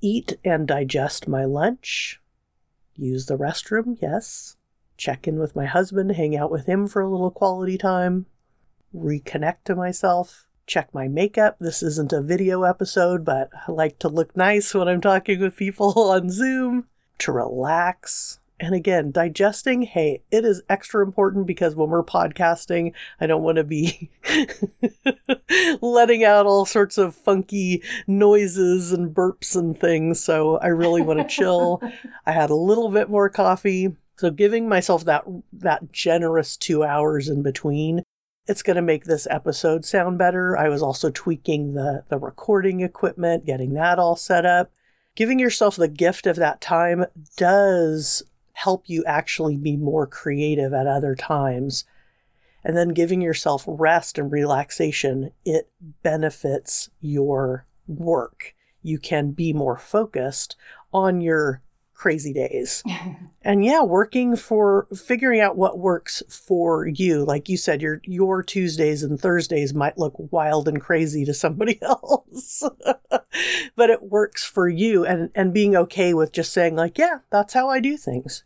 eat 0.00 0.38
and 0.44 0.68
digest 0.68 1.26
my 1.26 1.44
lunch, 1.44 2.20
use 2.94 3.26
the 3.26 3.38
restroom, 3.38 3.96
yes, 4.00 4.56
check 4.96 5.26
in 5.26 5.38
with 5.38 5.56
my 5.56 5.66
husband, 5.66 6.12
hang 6.12 6.36
out 6.36 6.50
with 6.50 6.66
him 6.66 6.86
for 6.86 7.00
a 7.00 7.08
little 7.08 7.30
quality 7.30 7.78
time, 7.78 8.26
reconnect 8.94 9.64
to 9.64 9.74
myself, 9.74 10.46
check 10.70 10.94
my 10.94 11.08
makeup. 11.08 11.56
This 11.58 11.82
isn't 11.82 12.12
a 12.12 12.22
video 12.22 12.62
episode, 12.62 13.24
but 13.24 13.50
I 13.66 13.72
like 13.72 13.98
to 13.98 14.08
look 14.08 14.36
nice 14.36 14.72
when 14.72 14.86
I'm 14.86 15.00
talking 15.00 15.40
with 15.40 15.56
people 15.56 15.92
on 15.98 16.30
Zoom 16.30 16.86
to 17.18 17.32
relax. 17.32 18.38
And 18.60 18.74
again, 18.74 19.10
digesting, 19.10 19.82
hey, 19.82 20.22
it 20.30 20.44
is 20.44 20.62
extra 20.68 21.04
important 21.04 21.46
because 21.46 21.74
when 21.74 21.88
we're 21.88 22.04
podcasting, 22.04 22.92
I 23.20 23.26
don't 23.26 23.42
want 23.42 23.56
to 23.56 23.64
be 23.64 24.10
letting 25.80 26.24
out 26.24 26.46
all 26.46 26.66
sorts 26.66 26.98
of 26.98 27.16
funky 27.16 27.82
noises 28.06 28.92
and 28.92 29.12
burps 29.12 29.56
and 29.56 29.76
things. 29.78 30.22
So 30.22 30.58
I 30.58 30.68
really 30.68 31.02
want 31.02 31.18
to 31.18 31.24
chill. 31.36 31.82
I 32.26 32.32
had 32.32 32.50
a 32.50 32.54
little 32.54 32.90
bit 32.90 33.10
more 33.10 33.28
coffee. 33.28 33.96
So 34.18 34.30
giving 34.30 34.68
myself 34.68 35.04
that 35.06 35.24
that 35.54 35.90
generous 35.90 36.56
2 36.58 36.84
hours 36.84 37.28
in 37.28 37.42
between 37.42 38.04
it's 38.50 38.64
going 38.64 38.74
to 38.74 38.82
make 38.82 39.04
this 39.04 39.28
episode 39.30 39.84
sound 39.84 40.18
better. 40.18 40.58
I 40.58 40.68
was 40.68 40.82
also 40.82 41.08
tweaking 41.08 41.74
the, 41.74 42.02
the 42.08 42.18
recording 42.18 42.80
equipment, 42.80 43.46
getting 43.46 43.74
that 43.74 44.00
all 44.00 44.16
set 44.16 44.44
up. 44.44 44.72
Giving 45.14 45.38
yourself 45.38 45.76
the 45.76 45.86
gift 45.86 46.26
of 46.26 46.34
that 46.34 46.60
time 46.60 47.04
does 47.36 48.24
help 48.54 48.88
you 48.88 49.04
actually 49.04 49.56
be 49.56 49.76
more 49.76 50.04
creative 50.04 50.72
at 50.72 50.88
other 50.88 51.14
times. 51.14 51.84
And 52.64 52.76
then 52.76 52.88
giving 52.88 53.20
yourself 53.20 53.62
rest 53.68 54.18
and 54.18 54.32
relaxation, 54.32 55.30
it 55.44 55.70
benefits 56.02 56.90
your 57.00 57.66
work. 57.86 58.56
You 58.82 58.98
can 58.98 59.30
be 59.30 59.52
more 59.52 59.78
focused 59.78 60.56
on 60.92 61.20
your 61.20 61.62
crazy 62.00 62.32
days. 62.32 62.82
and 63.42 63.62
yeah, 63.62 63.82
working 63.82 64.34
for 64.34 64.88
figuring 64.96 65.38
out 65.38 65.56
what 65.56 65.78
works 65.78 66.22
for 66.28 66.86
you. 66.86 67.24
Like 67.24 67.48
you 67.50 67.58
said, 67.58 67.82
your 67.82 68.00
your 68.04 68.42
Tuesdays 68.42 69.02
and 69.02 69.20
Thursdays 69.20 69.74
might 69.74 69.98
look 69.98 70.14
wild 70.16 70.66
and 70.66 70.80
crazy 70.80 71.26
to 71.26 71.34
somebody 71.34 71.78
else. 71.82 72.64
but 73.76 73.90
it 73.90 74.02
works 74.02 74.44
for 74.44 74.68
you 74.68 75.04
and 75.04 75.30
and 75.34 75.52
being 75.52 75.76
okay 75.76 76.14
with 76.14 76.32
just 76.32 76.52
saying 76.52 76.74
like, 76.74 76.96
yeah, 76.96 77.18
that's 77.30 77.52
how 77.52 77.68
I 77.68 77.80
do 77.80 77.98
things. 77.98 78.44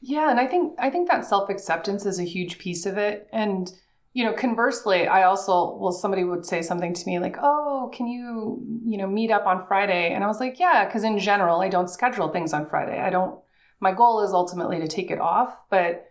Yeah, 0.00 0.30
and 0.30 0.38
I 0.38 0.46
think 0.46 0.74
I 0.78 0.88
think 0.88 1.08
that 1.10 1.26
self-acceptance 1.26 2.06
is 2.06 2.20
a 2.20 2.24
huge 2.24 2.58
piece 2.58 2.86
of 2.86 2.96
it 2.96 3.28
and 3.32 3.72
you 4.16 4.24
know, 4.24 4.32
conversely, 4.32 5.06
I 5.06 5.24
also, 5.24 5.76
well, 5.76 5.92
somebody 5.92 6.24
would 6.24 6.46
say 6.46 6.62
something 6.62 6.94
to 6.94 7.06
me 7.06 7.18
like, 7.18 7.36
oh, 7.38 7.90
can 7.92 8.06
you, 8.06 8.64
you 8.82 8.96
know, 8.96 9.06
meet 9.06 9.30
up 9.30 9.44
on 9.44 9.66
Friday? 9.66 10.14
And 10.14 10.24
I 10.24 10.26
was 10.26 10.40
like, 10.40 10.58
yeah, 10.58 10.86
because 10.86 11.04
in 11.04 11.18
general, 11.18 11.60
I 11.60 11.68
don't 11.68 11.90
schedule 11.90 12.28
things 12.28 12.54
on 12.54 12.66
Friday. 12.66 12.98
I 12.98 13.10
don't, 13.10 13.38
my 13.78 13.92
goal 13.92 14.24
is 14.24 14.32
ultimately 14.32 14.80
to 14.80 14.88
take 14.88 15.10
it 15.10 15.20
off. 15.20 15.54
But, 15.68 16.10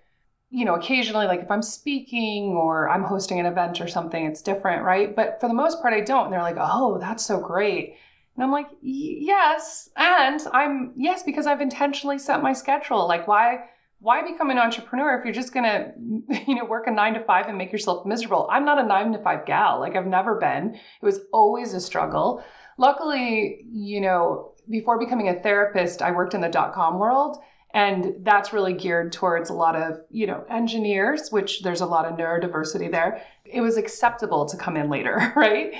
you 0.51 0.65
know, 0.65 0.75
occasionally, 0.75 1.25
like 1.25 1.39
if 1.39 1.49
I'm 1.49 1.63
speaking 1.63 2.49
or 2.49 2.87
I'm 2.89 3.05
hosting 3.05 3.39
an 3.39 3.47
event 3.47 3.81
or 3.81 3.87
something, 3.87 4.23
it's 4.23 4.43
different, 4.43 4.83
right? 4.83 5.15
But 5.15 5.41
for 5.41 5.47
the 5.47 5.55
most 5.55 5.81
part, 5.81 5.95
I 5.95 6.01
don't. 6.01 6.25
And 6.25 6.33
they're 6.33 6.43
like, 6.43 6.57
oh, 6.59 6.99
that's 6.99 7.25
so 7.25 7.39
great. 7.39 7.95
And 8.35 8.43
I'm 8.43 8.51
like, 8.51 8.67
yes. 8.83 9.89
And 9.97 10.41
I'm, 10.53 10.93
yes, 10.95 11.23
because 11.23 11.47
I've 11.47 11.59
intentionally 11.59 12.19
set 12.19 12.43
my 12.43 12.53
schedule. 12.53 13.07
Like, 13.07 13.27
why? 13.27 13.61
Why 13.99 14.21
become 14.29 14.49
an 14.49 14.57
entrepreneur 14.57 15.17
if 15.17 15.25
you're 15.25 15.33
just 15.33 15.53
gonna 15.53 15.93
you 16.47 16.55
know 16.55 16.65
work 16.65 16.87
a 16.87 16.91
nine 16.91 17.13
to 17.13 17.23
five 17.23 17.47
and 17.47 17.57
make 17.57 17.71
yourself 17.71 18.05
miserable? 18.05 18.47
I'm 18.51 18.65
not 18.65 18.79
a 18.79 18.83
nine 18.83 19.11
to 19.13 19.19
five 19.19 19.45
gal. 19.45 19.79
Like 19.79 19.95
i've 19.95 20.07
never 20.07 20.35
been. 20.35 20.75
It 20.75 21.05
was 21.05 21.21
always 21.31 21.73
a 21.73 21.81
struggle. 21.81 22.43
Luckily 22.77 23.65
you 23.71 24.01
know 24.01 24.53
before 24.69 24.97
becoming 24.99 25.29
a 25.29 25.39
therapist 25.41 26.01
i 26.01 26.09
worked 26.11 26.33
in 26.33 26.41
the 26.41 26.49
dot-com 26.49 26.97
world 26.97 27.37
and 27.75 28.15
that's 28.21 28.53
really 28.53 28.73
geared 28.73 29.11
towards 29.11 29.49
a 29.49 29.53
lot 29.53 29.75
of 29.75 29.99
you 30.09 30.25
know 30.25 30.43
engineers 30.49 31.29
which 31.29 31.61
there's 31.61 31.81
a 31.81 31.85
lot 31.85 32.05
of 32.05 32.17
neurodiversity 32.17 32.89
there. 32.89 33.21
It 33.45 33.61
was 33.61 33.77
acceptable 33.77 34.45
to 34.45 34.57
come 34.57 34.77
in 34.77 34.89
later 34.89 35.33
right? 35.35 35.73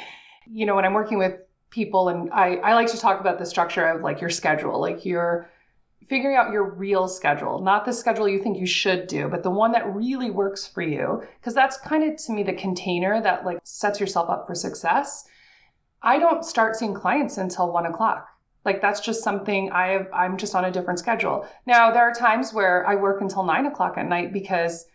You 0.46 0.66
know 0.66 0.76
when 0.76 0.86
i'm 0.86 0.94
working 0.94 1.18
with 1.18 1.40
people 1.72 2.10
and 2.10 2.32
i, 2.32 2.56
I 2.56 2.74
like 2.76 2.92
to 2.92 2.98
talk 2.98 3.20
about 3.20 3.40
the 3.40 3.46
structure 3.46 3.86
of 3.88 4.02
like 4.02 4.22
your 4.22 4.30
schedule. 4.30 4.80
Like 4.80 5.06
your 5.06 5.50
figuring 6.08 6.36
out 6.36 6.52
your 6.52 6.70
real 6.70 7.08
schedule, 7.08 7.60
not 7.60 7.86
the 7.86 7.94
schedule 7.94 8.28
you 8.28 8.42
think 8.42 8.58
you 8.58 8.66
should 8.66 9.08
do, 9.08 9.28
but 9.28 9.44
the 9.44 9.50
one 9.50 9.72
that 9.72 9.94
really 9.94 10.30
works 10.30 10.68
for 10.68 10.82
you. 10.82 11.24
Because 11.40 11.54
that's 11.54 11.78
kind 11.78 12.04
of 12.04 12.18
to 12.24 12.32
me 12.32 12.44
the 12.44 12.54
container 12.54 13.22
that 13.22 13.46
like 13.46 13.60
sets 13.64 14.00
yourself 14.00 14.30
up 14.30 14.46
for 14.46 14.56
success. 14.56 15.26
I 16.02 16.20
don't 16.20 16.46
start 16.46 16.76
seeing 16.76 16.94
clients 16.94 17.38
until 17.38 17.72
one 17.72 17.86
o'clock. 17.86 18.28
Like 18.64 18.82
that's 18.82 19.00
just 19.00 19.24
something 19.24 19.72
I 19.72 19.88
have, 19.88 20.08
I'm 20.14 20.38
just 20.38 20.56
on 20.56 20.66
a 20.66 20.72
different 20.72 21.00
schedule. 21.00 21.48
Now 21.66 21.92
there 21.92 22.04
are 22.04 22.14
times 22.14 22.54
where 22.54 22.86
I 22.88 22.96
work 22.96 23.22
until 23.22 23.44
nine 23.44 23.66
o'clock 23.66 23.98
at 23.98 24.08
night 24.08 24.34
because 24.34 24.86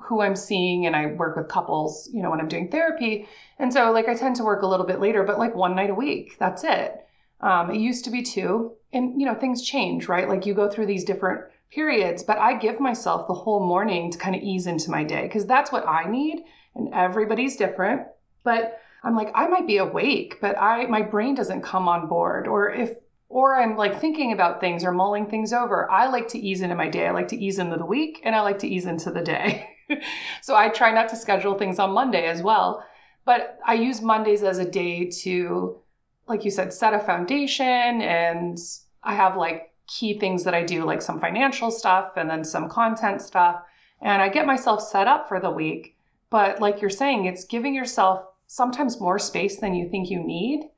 who 0.00 0.22
I'm 0.22 0.36
seeing 0.36 0.86
and 0.86 0.96
I 0.96 1.06
work 1.06 1.36
with 1.36 1.48
couples, 1.48 2.08
you 2.12 2.22
know, 2.22 2.30
when 2.30 2.40
I'm 2.40 2.48
doing 2.48 2.70
therapy. 2.70 3.28
And 3.58 3.72
so 3.72 3.92
like 3.92 4.08
I 4.08 4.14
tend 4.14 4.36
to 4.36 4.44
work 4.44 4.62
a 4.62 4.66
little 4.66 4.86
bit 4.86 5.00
later, 5.00 5.22
but 5.22 5.38
like 5.38 5.54
one 5.54 5.74
night 5.76 5.90
a 5.90 5.94
week. 5.94 6.36
That's 6.38 6.64
it. 6.64 6.96
Um, 7.40 7.70
it 7.70 7.78
used 7.78 8.04
to 8.04 8.10
be 8.10 8.22
two, 8.22 8.76
and 8.92 9.20
you 9.20 9.26
know 9.26 9.34
things 9.34 9.62
change, 9.62 10.08
right? 10.08 10.28
Like 10.28 10.46
you 10.46 10.54
go 10.54 10.68
through 10.68 10.86
these 10.86 11.04
different 11.04 11.42
periods, 11.70 12.22
but 12.22 12.38
I 12.38 12.58
give 12.58 12.80
myself 12.80 13.26
the 13.26 13.34
whole 13.34 13.66
morning 13.66 14.10
to 14.10 14.18
kind 14.18 14.36
of 14.36 14.42
ease 14.42 14.66
into 14.66 14.90
my 14.90 15.04
day 15.04 15.22
because 15.22 15.46
that's 15.46 15.72
what 15.72 15.86
I 15.86 16.10
need, 16.10 16.44
and 16.74 16.92
everybody's 16.92 17.56
different. 17.56 18.02
But 18.44 18.78
I'm 19.02 19.16
like, 19.16 19.32
I 19.34 19.48
might 19.48 19.66
be 19.66 19.78
awake, 19.78 20.38
but 20.40 20.58
I 20.58 20.86
my 20.86 21.02
brain 21.02 21.34
doesn't 21.34 21.62
come 21.62 21.88
on 21.88 22.08
board, 22.08 22.46
or 22.46 22.70
if 22.70 22.94
or 23.28 23.58
I'm 23.58 23.76
like 23.76 24.00
thinking 24.00 24.32
about 24.32 24.60
things 24.60 24.84
or 24.84 24.92
mulling 24.92 25.26
things 25.26 25.54
over. 25.54 25.90
I 25.90 26.08
like 26.08 26.28
to 26.28 26.38
ease 26.38 26.60
into 26.60 26.74
my 26.74 26.88
day. 26.88 27.06
I 27.06 27.12
like 27.12 27.28
to 27.28 27.36
ease 27.42 27.58
into 27.58 27.78
the 27.78 27.86
week, 27.86 28.20
and 28.24 28.34
I 28.34 28.42
like 28.42 28.58
to 28.60 28.68
ease 28.68 28.86
into 28.86 29.10
the 29.10 29.22
day. 29.22 29.68
so 30.42 30.54
I 30.54 30.68
try 30.68 30.92
not 30.92 31.08
to 31.10 31.16
schedule 31.16 31.56
things 31.56 31.78
on 31.78 31.92
Monday 31.92 32.26
as 32.26 32.42
well. 32.42 32.86
But 33.24 33.58
I 33.64 33.74
use 33.74 34.02
Mondays 34.02 34.42
as 34.42 34.58
a 34.58 34.68
day 34.68 35.08
to 35.22 35.82
like 36.28 36.44
you 36.44 36.50
said, 36.50 36.72
set 36.72 36.94
a 36.94 36.98
foundation 36.98 38.00
and 38.02 38.58
I 39.02 39.14
have 39.14 39.36
like 39.36 39.72
key 39.86 40.18
things 40.18 40.44
that 40.44 40.54
I 40.54 40.64
do, 40.64 40.84
like 40.84 41.02
some 41.02 41.20
financial 41.20 41.70
stuff 41.70 42.12
and 42.16 42.28
then 42.28 42.44
some 42.44 42.68
content 42.68 43.20
stuff. 43.20 43.62
And 44.00 44.22
I 44.22 44.28
get 44.28 44.46
myself 44.46 44.82
set 44.82 45.06
up 45.06 45.28
for 45.28 45.40
the 45.40 45.50
week. 45.50 45.96
But 46.30 46.60
like 46.60 46.80
you're 46.80 46.90
saying, 46.90 47.26
it's 47.26 47.44
giving 47.44 47.74
yourself 47.74 48.24
sometimes 48.46 49.00
more 49.00 49.18
space 49.18 49.58
than 49.58 49.74
you 49.74 49.88
think 49.88 50.10
you 50.10 50.22
need 50.22 50.68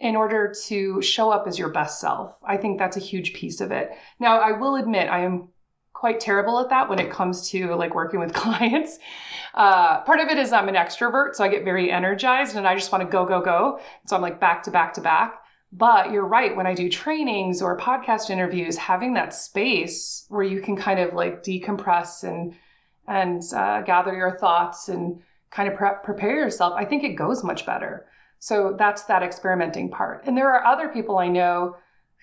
in 0.00 0.16
order 0.16 0.52
to 0.66 1.00
show 1.00 1.30
up 1.30 1.46
as 1.46 1.58
your 1.58 1.70
best 1.70 2.00
self. 2.00 2.34
I 2.46 2.56
think 2.56 2.78
that's 2.78 2.96
a 2.96 3.00
huge 3.00 3.32
piece 3.32 3.60
of 3.60 3.72
it. 3.72 3.90
Now, 4.18 4.40
I 4.40 4.52
will 4.52 4.76
admit 4.76 5.08
I 5.08 5.20
am 5.20 5.48
quite 5.92 6.20
terrible 6.20 6.58
at 6.58 6.68
that 6.68 6.90
when 6.90 6.98
it 6.98 7.10
comes 7.10 7.48
to 7.50 7.74
like 7.76 7.94
working 7.94 8.20
with 8.20 8.32
clients. 8.34 8.98
Uh, 9.54 10.00
part 10.02 10.20
of 10.20 10.28
it 10.28 10.36
is 10.36 10.52
I'm 10.52 10.68
an 10.68 10.74
extrovert, 10.74 11.34
so 11.34 11.44
I 11.44 11.48
get 11.48 11.64
very 11.64 11.90
energized 11.90 12.56
and 12.56 12.66
I 12.66 12.74
just 12.74 12.92
want 12.92 13.02
to 13.02 13.08
go, 13.08 13.24
go, 13.24 13.40
go. 13.40 13.80
So 14.06 14.16
I'm 14.16 14.22
like 14.22 14.40
back 14.40 14.62
to 14.64 14.70
back 14.70 14.92
to 14.94 15.00
back. 15.00 15.43
But 15.76 16.12
you're 16.12 16.26
right, 16.26 16.54
when 16.54 16.68
I 16.68 16.74
do 16.74 16.88
trainings 16.88 17.60
or 17.60 17.76
podcast 17.76 18.30
interviews, 18.30 18.76
having 18.76 19.14
that 19.14 19.34
space 19.34 20.24
where 20.28 20.44
you 20.44 20.60
can 20.60 20.76
kind 20.76 21.00
of 21.00 21.14
like 21.14 21.42
decompress 21.42 22.22
and 22.22 22.54
and 23.08 23.42
uh, 23.52 23.82
gather 23.82 24.14
your 24.14 24.38
thoughts 24.38 24.88
and 24.88 25.20
kind 25.50 25.68
of 25.68 25.76
pre- 25.76 26.00
prepare 26.04 26.36
yourself, 26.36 26.74
I 26.76 26.84
think 26.84 27.02
it 27.02 27.14
goes 27.14 27.42
much 27.42 27.66
better. 27.66 28.06
So 28.38 28.76
that's 28.78 29.04
that 29.04 29.24
experimenting 29.24 29.90
part. 29.90 30.24
And 30.26 30.36
there 30.36 30.54
are 30.54 30.64
other 30.64 30.88
people 30.88 31.18
I 31.18 31.28
know 31.28 31.76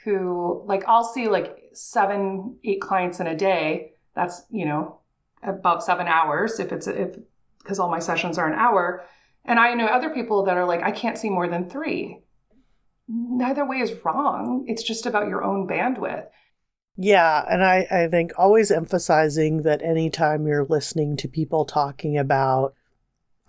who 0.05 0.63
like 0.65 0.83
I'll 0.87 1.03
see 1.03 1.27
like 1.27 1.57
seven, 1.73 2.57
eight 2.63 2.79
clients 2.79 3.19
in 3.19 3.27
a 3.27 3.35
day. 3.35 3.95
That's, 4.15 4.43
you 4.49 4.65
know, 4.65 4.99
about 5.43 5.83
seven 5.83 6.07
hours 6.07 6.59
if 6.59 6.71
it's 6.71 6.87
if 6.87 7.17
because 7.59 7.79
all 7.79 7.91
my 7.91 7.99
sessions 7.99 8.37
are 8.37 8.47
an 8.47 8.57
hour. 8.57 9.03
And 9.43 9.59
I 9.59 9.73
know 9.73 9.87
other 9.87 10.09
people 10.09 10.45
that 10.45 10.55
are 10.55 10.65
like, 10.65 10.83
I 10.83 10.91
can't 10.91 11.17
see 11.17 11.29
more 11.29 11.49
than 11.49 11.69
three. 11.69 12.21
Neither 13.13 13.65
way 13.65 13.77
is 13.77 13.93
wrong. 14.05 14.63
It's 14.67 14.83
just 14.83 15.05
about 15.05 15.27
your 15.27 15.43
own 15.43 15.67
bandwidth. 15.67 16.27
Yeah, 16.95 17.43
and 17.49 17.63
I, 17.63 17.87
I 17.91 18.07
think 18.07 18.31
always 18.37 18.71
emphasizing 18.71 19.63
that 19.63 19.81
anytime 19.81 20.45
you're 20.45 20.65
listening 20.65 21.17
to 21.17 21.27
people 21.27 21.65
talking 21.65 22.17
about 22.17 22.73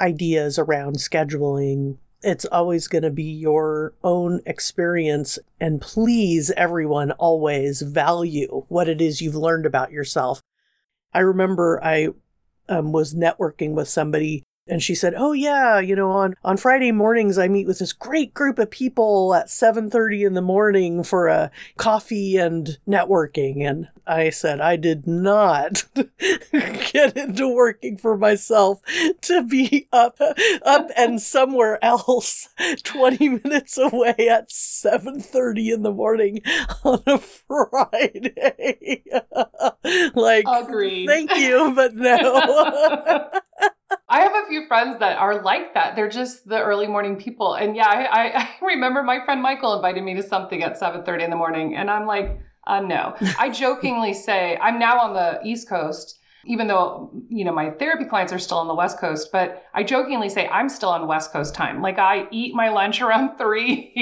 ideas 0.00 0.58
around 0.58 0.96
scheduling, 0.96 1.98
it's 2.22 2.44
always 2.46 2.88
going 2.88 3.02
to 3.02 3.10
be 3.10 3.24
your 3.24 3.94
own 4.02 4.40
experience. 4.46 5.38
And 5.60 5.80
please, 5.80 6.50
everyone, 6.56 7.12
always 7.12 7.82
value 7.82 8.64
what 8.68 8.88
it 8.88 9.00
is 9.00 9.20
you've 9.20 9.34
learned 9.34 9.66
about 9.66 9.92
yourself. 9.92 10.40
I 11.12 11.20
remember 11.20 11.82
I 11.84 12.08
um, 12.68 12.92
was 12.92 13.14
networking 13.14 13.72
with 13.72 13.88
somebody 13.88 14.44
and 14.68 14.82
she 14.82 14.94
said, 14.94 15.14
"Oh 15.16 15.32
yeah, 15.32 15.80
you 15.80 15.96
know, 15.96 16.10
on 16.10 16.34
on 16.44 16.56
Friday 16.56 16.92
mornings 16.92 17.38
I 17.38 17.48
meet 17.48 17.66
with 17.66 17.80
this 17.80 17.92
great 17.92 18.32
group 18.32 18.58
of 18.58 18.70
people 18.70 19.34
at 19.34 19.48
7:30 19.48 20.24
in 20.26 20.34
the 20.34 20.42
morning 20.42 21.02
for 21.02 21.26
a 21.28 21.50
coffee 21.76 22.36
and 22.36 22.78
networking." 22.86 23.68
And 23.68 23.88
I 24.06 24.30
said, 24.30 24.60
"I 24.60 24.76
did 24.76 25.06
not 25.06 25.84
get 26.92 27.16
into 27.16 27.48
working 27.52 27.96
for 27.96 28.16
myself 28.16 28.80
to 29.22 29.42
be 29.42 29.88
up 29.92 30.18
up 30.64 30.88
and 30.96 31.20
somewhere 31.20 31.84
else 31.84 32.48
20 32.84 33.28
minutes 33.28 33.76
away 33.78 34.14
at 34.30 34.50
7:30 34.50 35.74
in 35.74 35.82
the 35.82 35.92
morning 35.92 36.40
on 36.84 37.02
a 37.06 37.18
Friday." 37.48 39.02
like, 40.14 40.44
Agreed. 40.46 41.06
thank 41.08 41.34
you, 41.36 41.72
but 41.74 41.94
no. 41.94 43.28
I 44.08 44.20
have 44.20 44.32
a 44.44 44.48
few 44.48 44.66
friends 44.66 44.98
that 44.98 45.18
are 45.18 45.42
like 45.42 45.74
that. 45.74 45.96
They're 45.96 46.08
just 46.08 46.46
the 46.48 46.60
early 46.60 46.86
morning 46.86 47.16
people. 47.16 47.54
And 47.54 47.76
yeah, 47.76 47.88
I, 47.88 48.40
I, 48.40 48.48
remember 48.64 49.02
my 49.02 49.24
friend 49.24 49.42
Michael 49.42 49.74
invited 49.74 50.02
me 50.02 50.14
to 50.14 50.22
something 50.22 50.62
at 50.62 50.78
7:30 50.80 51.24
in 51.24 51.30
the 51.30 51.36
morning, 51.36 51.76
and 51.76 51.90
I'm 51.90 52.06
like, 52.06 52.38
uh, 52.66 52.80
no. 52.80 53.14
I 53.38 53.50
jokingly 53.50 54.14
say 54.14 54.56
I'm 54.60 54.78
now 54.78 54.98
on 55.00 55.14
the 55.14 55.40
East 55.44 55.68
Coast 55.68 56.20
even 56.46 56.66
though 56.66 57.10
you 57.28 57.44
know 57.44 57.52
my 57.52 57.70
therapy 57.70 58.04
clients 58.04 58.32
are 58.32 58.38
still 58.38 58.58
on 58.58 58.68
the 58.68 58.74
west 58.74 58.98
coast 58.98 59.30
but 59.32 59.64
i 59.74 59.82
jokingly 59.82 60.28
say 60.28 60.48
i'm 60.48 60.68
still 60.68 60.88
on 60.88 61.06
west 61.06 61.32
coast 61.32 61.54
time. 61.54 61.82
Like 61.82 61.98
i 61.98 62.26
eat 62.30 62.54
my 62.54 62.68
lunch 62.68 63.00
around 63.00 63.36
three 63.38 63.92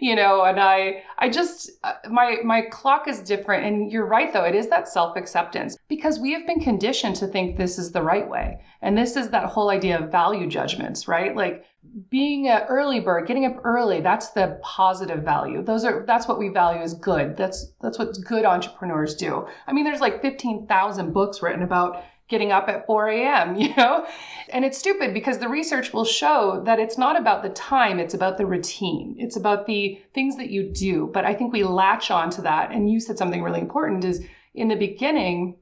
you 0.00 0.14
know 0.14 0.42
and 0.44 0.60
i 0.60 1.02
i 1.18 1.28
just 1.28 1.70
uh, 1.84 1.94
my 2.10 2.36
my 2.44 2.62
clock 2.62 3.08
is 3.08 3.20
different. 3.20 3.66
And 3.66 3.90
you're 3.90 4.06
right 4.06 4.32
though 4.32 4.44
it 4.44 4.54
is 4.54 4.68
that 4.68 4.88
self-acceptance 4.88 5.76
because 5.88 6.18
we 6.18 6.32
have 6.32 6.46
been 6.46 6.60
conditioned 6.60 7.16
to 7.16 7.26
think 7.26 7.56
this 7.56 7.78
is 7.78 7.92
the 7.92 8.02
right 8.02 8.28
way. 8.28 8.60
And 8.82 8.96
this 8.96 9.16
is 9.16 9.30
that 9.30 9.46
whole 9.46 9.70
idea 9.70 9.98
of 9.98 10.10
value 10.10 10.46
judgments 10.46 11.08
right? 11.08 11.34
Like 11.34 11.64
being 12.10 12.48
an 12.48 12.62
early 12.68 13.00
bird, 13.00 13.26
getting 13.26 13.44
up 13.44 13.60
early, 13.64 14.00
that's 14.00 14.30
the 14.30 14.58
positive 14.62 15.22
value. 15.22 15.62
Those 15.62 15.84
are 15.84 16.04
that's 16.06 16.28
what 16.28 16.38
we 16.38 16.48
value 16.48 16.80
as 16.80 16.94
good. 16.94 17.36
That's 17.36 17.72
that's 17.80 17.98
what 17.98 18.16
good 18.24 18.44
entrepreneurs 18.44 19.14
do. 19.14 19.46
I 19.66 19.72
mean, 19.72 19.84
there's 19.84 20.00
like 20.00 20.22
15,000 20.22 21.12
books 21.12 21.42
written 21.42 21.62
about 21.62 22.02
getting 22.28 22.50
up 22.50 22.68
at 22.68 22.86
4 22.86 23.08
a.m., 23.08 23.54
you 23.60 23.74
know? 23.76 24.06
And 24.48 24.64
it's 24.64 24.78
stupid 24.78 25.14
because 25.14 25.38
the 25.38 25.48
research 25.48 25.92
will 25.92 26.04
show 26.04 26.62
that 26.64 26.78
it's 26.78 26.98
not 26.98 27.18
about 27.18 27.42
the 27.42 27.50
time, 27.50 27.98
it's 27.98 28.14
about 28.14 28.38
the 28.38 28.46
routine. 28.46 29.14
It's 29.18 29.36
about 29.36 29.66
the 29.66 30.00
things 30.14 30.36
that 30.36 30.50
you 30.50 30.70
do. 30.72 31.10
But 31.12 31.24
I 31.24 31.34
think 31.34 31.52
we 31.52 31.62
latch 31.62 32.10
on 32.10 32.30
to 32.30 32.42
that. 32.42 32.72
And 32.72 32.90
you 32.90 33.00
said 33.00 33.18
something 33.18 33.42
really 33.42 33.60
important 33.60 34.04
is 34.04 34.24
in 34.54 34.68
the 34.68 34.76
beginning, 34.76 35.58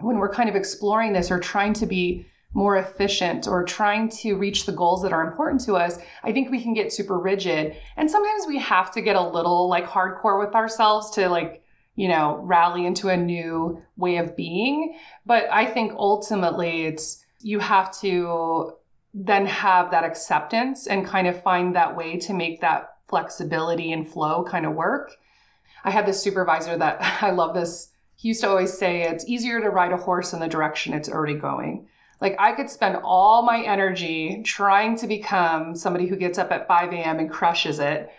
when 0.00 0.18
we're 0.18 0.32
kind 0.32 0.48
of 0.48 0.56
exploring 0.56 1.12
this 1.12 1.30
or 1.30 1.38
trying 1.38 1.72
to 1.74 1.86
be 1.86 2.26
more 2.54 2.76
efficient 2.76 3.48
or 3.48 3.64
trying 3.64 4.08
to 4.08 4.34
reach 4.34 4.66
the 4.66 4.72
goals 4.72 5.02
that 5.02 5.12
are 5.12 5.26
important 5.26 5.60
to 5.62 5.74
us, 5.74 5.98
I 6.22 6.32
think 6.32 6.50
we 6.50 6.62
can 6.62 6.74
get 6.74 6.92
super 6.92 7.18
rigid. 7.18 7.76
And 7.96 8.10
sometimes 8.10 8.46
we 8.46 8.58
have 8.58 8.90
to 8.92 9.00
get 9.00 9.16
a 9.16 9.26
little 9.26 9.68
like 9.68 9.86
hardcore 9.86 10.38
with 10.38 10.54
ourselves 10.54 11.10
to 11.12 11.28
like, 11.28 11.62
you 11.96 12.08
know, 12.08 12.40
rally 12.42 12.86
into 12.86 13.08
a 13.08 13.16
new 13.16 13.80
way 13.96 14.16
of 14.16 14.36
being. 14.36 14.98
But 15.24 15.46
I 15.50 15.66
think 15.66 15.92
ultimately 15.96 16.86
it's 16.86 17.24
you 17.40 17.58
have 17.58 17.98
to 18.00 18.74
then 19.14 19.46
have 19.46 19.90
that 19.90 20.04
acceptance 20.04 20.86
and 20.86 21.06
kind 21.06 21.26
of 21.26 21.42
find 21.42 21.74
that 21.74 21.96
way 21.96 22.16
to 22.16 22.32
make 22.32 22.60
that 22.60 22.96
flexibility 23.08 23.92
and 23.92 24.08
flow 24.08 24.44
kind 24.44 24.64
of 24.64 24.74
work. 24.74 25.12
I 25.84 25.90
had 25.90 26.06
this 26.06 26.22
supervisor 26.22 26.76
that 26.78 26.98
I 27.22 27.30
love 27.30 27.54
this. 27.54 27.88
He 28.16 28.28
used 28.28 28.42
to 28.42 28.48
always 28.48 28.72
say 28.72 29.02
it's 29.02 29.26
easier 29.26 29.60
to 29.60 29.70
ride 29.70 29.92
a 29.92 29.96
horse 29.96 30.32
in 30.32 30.40
the 30.40 30.48
direction 30.48 30.94
it's 30.94 31.08
already 31.08 31.34
going. 31.34 31.88
Like 32.22 32.36
I 32.38 32.52
could 32.52 32.70
spend 32.70 32.98
all 33.02 33.42
my 33.42 33.62
energy 33.62 34.42
trying 34.44 34.96
to 34.98 35.08
become 35.08 35.74
somebody 35.74 36.06
who 36.06 36.14
gets 36.14 36.38
up 36.38 36.52
at 36.52 36.68
5 36.68 36.92
a.m. 36.92 37.18
and 37.18 37.28
crushes 37.28 37.80
it, 37.80 38.10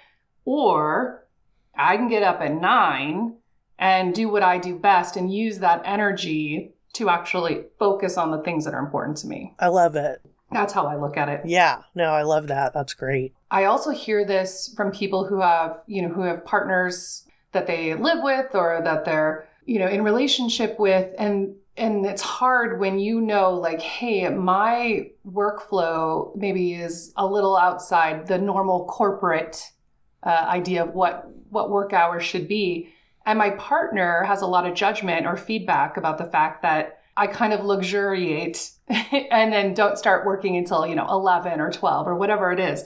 or 0.44 1.26
I 1.74 1.96
can 1.96 2.10
get 2.10 2.22
up 2.22 2.42
at 2.42 2.54
9 2.54 3.38
and 3.80 4.14
do 4.14 4.28
what 4.28 4.44
I 4.44 4.58
do 4.58 4.78
best 4.78 5.16
and 5.16 5.34
use 5.34 5.60
that 5.60 5.82
energy 5.86 6.74
to 6.94 7.10
actually 7.10 7.64
focus 7.80 8.18
on 8.18 8.30
the 8.30 8.40
things 8.40 8.66
that 8.66 8.74
are 8.74 8.84
important 8.84 9.18
to 9.18 9.28
me. 9.28 9.56
I 9.58 9.70
love 9.70 9.96
it. 9.96 10.22
That's 10.52 10.74
how 10.74 10.86
I 10.86 10.98
look 10.98 11.16
at 11.16 11.30
it. 11.30 11.42
Yeah, 11.46 11.84
no, 11.96 12.12
I 12.12 12.24
love 12.24 12.48
that. 12.48 12.74
That's 12.74 12.94
great. 12.94 13.34
I 13.50 13.64
also 13.64 13.92
hear 13.92 14.26
this 14.26 14.74
from 14.76 14.92
people 14.92 15.26
who 15.26 15.40
have, 15.40 15.80
you 15.88 16.02
know, 16.02 16.10
who 16.10 16.24
have 16.24 16.44
partners 16.44 17.26
that 17.54 17.68
they 17.68 17.96
live 17.96 18.20
with 18.22 18.54
or 18.54 18.82
that 18.84 19.06
they're, 19.06 19.48
you 19.66 19.80
know, 19.80 19.88
in 19.88 20.04
relationship 20.04 20.78
with 20.78 21.10
and 21.18 21.56
and 21.76 22.06
it's 22.06 22.22
hard 22.22 22.80
when 22.80 23.00
you 23.00 23.20
know 23.20 23.54
like 23.54 23.82
hey 23.82 24.30
my 24.30 25.10
workflow 25.28 26.36
maybe 26.36 26.74
is 26.74 27.12
a 27.18 27.26
little 27.26 27.58
outside 27.58 28.28
the 28.28 28.38
normal 28.38 28.86
corporate 28.86 29.72
uh, 30.24 30.46
idea 30.48 30.84
of 30.84 30.94
what 30.94 31.30
what 31.50 31.70
work 31.70 31.94
hours 31.94 32.24
should 32.24 32.48
be. 32.48 32.90
And 33.26 33.38
my 33.38 33.52
partner 33.52 34.24
has 34.24 34.42
a 34.42 34.48
lot 34.48 34.66
of 34.66 34.74
judgment 34.74 35.26
or 35.26 35.38
feedback 35.38 35.98
about 35.98 36.18
the 36.18 36.26
fact 36.26 36.62
that 36.64 37.00
i 37.16 37.28
kind 37.28 37.54
of 37.54 37.64
luxuriate 37.64 38.72
and 38.90 39.54
then 39.54 39.74
don't 39.74 39.98
start 39.98 40.26
working 40.26 40.58
until 40.58 40.88
you 40.88 40.96
know 40.96 41.08
11 41.08 41.60
or 41.60 41.72
12 41.72 42.08
or 42.08 42.16
whatever 42.16 42.52
it 42.52 42.60
is. 42.60 42.84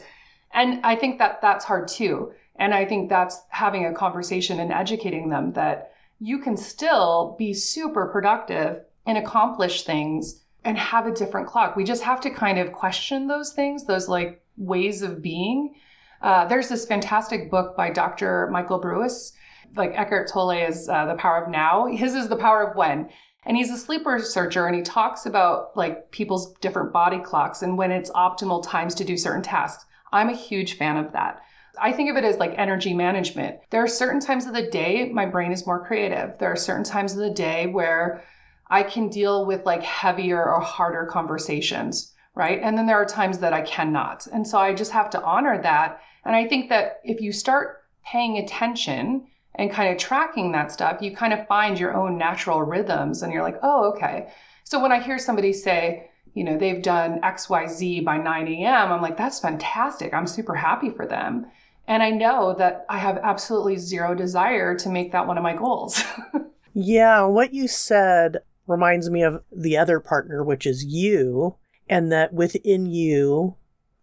And 0.53 0.85
i 0.85 0.95
think 0.95 1.19
that 1.19 1.41
that's 1.41 1.65
hard 1.65 1.87
too. 1.87 2.33
And 2.55 2.73
i 2.73 2.85
think 2.85 3.09
that's 3.09 3.39
having 3.49 3.85
a 3.85 3.93
conversation 3.93 4.59
and 4.59 4.71
educating 4.71 5.29
them 5.29 5.53
that 5.53 5.91
you 6.19 6.39
can 6.39 6.57
still 6.57 7.35
be 7.37 7.53
super 7.53 8.07
productive 8.07 8.83
and 9.05 9.17
accomplish 9.17 9.83
things 9.83 10.43
and 10.63 10.77
have 10.77 11.07
a 11.07 11.13
different 11.13 11.47
clock. 11.47 11.75
We 11.75 11.83
just 11.83 12.03
have 12.03 12.19
to 12.21 12.29
kind 12.29 12.59
of 12.59 12.73
question 12.73 13.27
those 13.27 13.53
things, 13.53 13.85
those 13.85 14.09
like 14.09 14.41
ways 14.57 15.01
of 15.01 15.21
being. 15.21 15.75
Uh, 16.21 16.45
there's 16.45 16.69
this 16.69 16.85
fantastic 16.85 17.51
book 17.51 17.77
by 17.77 17.89
Dr. 17.89 18.49
Michael 18.51 18.81
Breus. 18.81 19.33
Like 19.75 19.93
Eckhart 19.93 20.29
Tolle 20.29 20.51
is 20.51 20.89
uh, 20.89 21.05
The 21.05 21.15
Power 21.15 21.43
of 21.43 21.49
Now. 21.49 21.85
His 21.87 22.15
is 22.15 22.27
The 22.27 22.35
Power 22.35 22.63
of 22.63 22.75
When. 22.75 23.09
And 23.45 23.55
he's 23.55 23.71
a 23.71 23.77
sleep 23.77 24.05
researcher 24.05 24.67
and 24.67 24.75
he 24.75 24.81
talks 24.81 25.25
about 25.25 25.77
like 25.77 26.11
people's 26.11 26.53
different 26.55 26.91
body 26.91 27.19
clocks 27.19 27.61
and 27.61 27.77
when 27.77 27.91
it's 27.91 28.11
optimal 28.11 28.67
times 28.67 28.93
to 28.95 29.05
do 29.05 29.15
certain 29.15 29.41
tasks. 29.41 29.85
I'm 30.11 30.29
a 30.29 30.35
huge 30.35 30.77
fan 30.77 30.97
of 30.97 31.13
that. 31.13 31.41
I 31.81 31.91
think 31.91 32.09
of 32.09 32.17
it 32.17 32.23
as 32.23 32.37
like 32.37 32.53
energy 32.57 32.93
management. 32.93 33.59
There 33.69 33.83
are 33.83 33.87
certain 33.87 34.19
times 34.19 34.45
of 34.45 34.53
the 34.53 34.69
day 34.69 35.09
my 35.11 35.25
brain 35.25 35.51
is 35.51 35.65
more 35.65 35.85
creative. 35.85 36.37
There 36.39 36.51
are 36.51 36.55
certain 36.55 36.83
times 36.83 37.13
of 37.13 37.19
the 37.19 37.29
day 37.29 37.67
where 37.67 38.23
I 38.69 38.83
can 38.83 39.09
deal 39.09 39.45
with 39.45 39.65
like 39.65 39.83
heavier 39.83 40.43
or 40.43 40.59
harder 40.59 41.05
conversations, 41.05 42.13
right? 42.35 42.59
And 42.61 42.77
then 42.77 42.85
there 42.85 42.97
are 42.97 43.05
times 43.05 43.39
that 43.39 43.53
I 43.53 43.61
cannot. 43.61 44.27
And 44.27 44.45
so 44.45 44.57
I 44.57 44.73
just 44.73 44.91
have 44.91 45.09
to 45.11 45.23
honor 45.23 45.61
that. 45.61 46.01
And 46.25 46.35
I 46.35 46.47
think 46.47 46.69
that 46.69 46.99
if 47.03 47.21
you 47.21 47.31
start 47.31 47.83
paying 48.05 48.37
attention 48.37 49.27
and 49.55 49.71
kind 49.71 49.91
of 49.91 49.97
tracking 49.97 50.51
that 50.51 50.71
stuff, 50.71 51.01
you 51.01 51.15
kind 51.15 51.33
of 51.33 51.47
find 51.47 51.79
your 51.79 51.95
own 51.95 52.17
natural 52.17 52.61
rhythms 52.61 53.21
and 53.21 53.31
you're 53.33 53.43
like, 53.43 53.59
oh, 53.63 53.91
okay. 53.93 54.29
So 54.63 54.81
when 54.81 54.91
I 54.91 55.01
hear 55.01 55.17
somebody 55.17 55.53
say, 55.53 56.09
you 56.33 56.43
know, 56.43 56.57
they've 56.57 56.83
done 56.83 57.21
XYZ 57.21 58.03
by 58.05 58.17
9 58.17 58.47
a.m., 58.47 58.91
I'm 58.91 59.01
like, 59.01 59.17
that's 59.17 59.39
fantastic. 59.39 60.13
I'm 60.13 60.27
super 60.27 60.53
happy 60.53 60.91
for 60.91 61.07
them. 61.07 61.47
And 61.87 62.03
I 62.03 62.09
know 62.09 62.53
that 62.57 62.85
I 62.89 62.97
have 62.97 63.17
absolutely 63.23 63.77
zero 63.77 64.13
desire 64.13 64.75
to 64.75 64.89
make 64.89 65.13
that 65.13 65.25
one 65.25 65.37
of 65.37 65.43
my 65.43 65.55
goals. 65.55 66.03
yeah, 66.73 67.23
what 67.23 67.53
you 67.53 67.67
said 67.67 68.39
reminds 68.67 69.09
me 69.09 69.23
of 69.23 69.41
the 69.55 69.77
other 69.77 70.01
partner, 70.01 70.43
which 70.43 70.65
is 70.65 70.83
you, 70.83 71.55
and 71.89 72.11
that 72.11 72.33
within 72.33 72.85
you, 72.85 73.55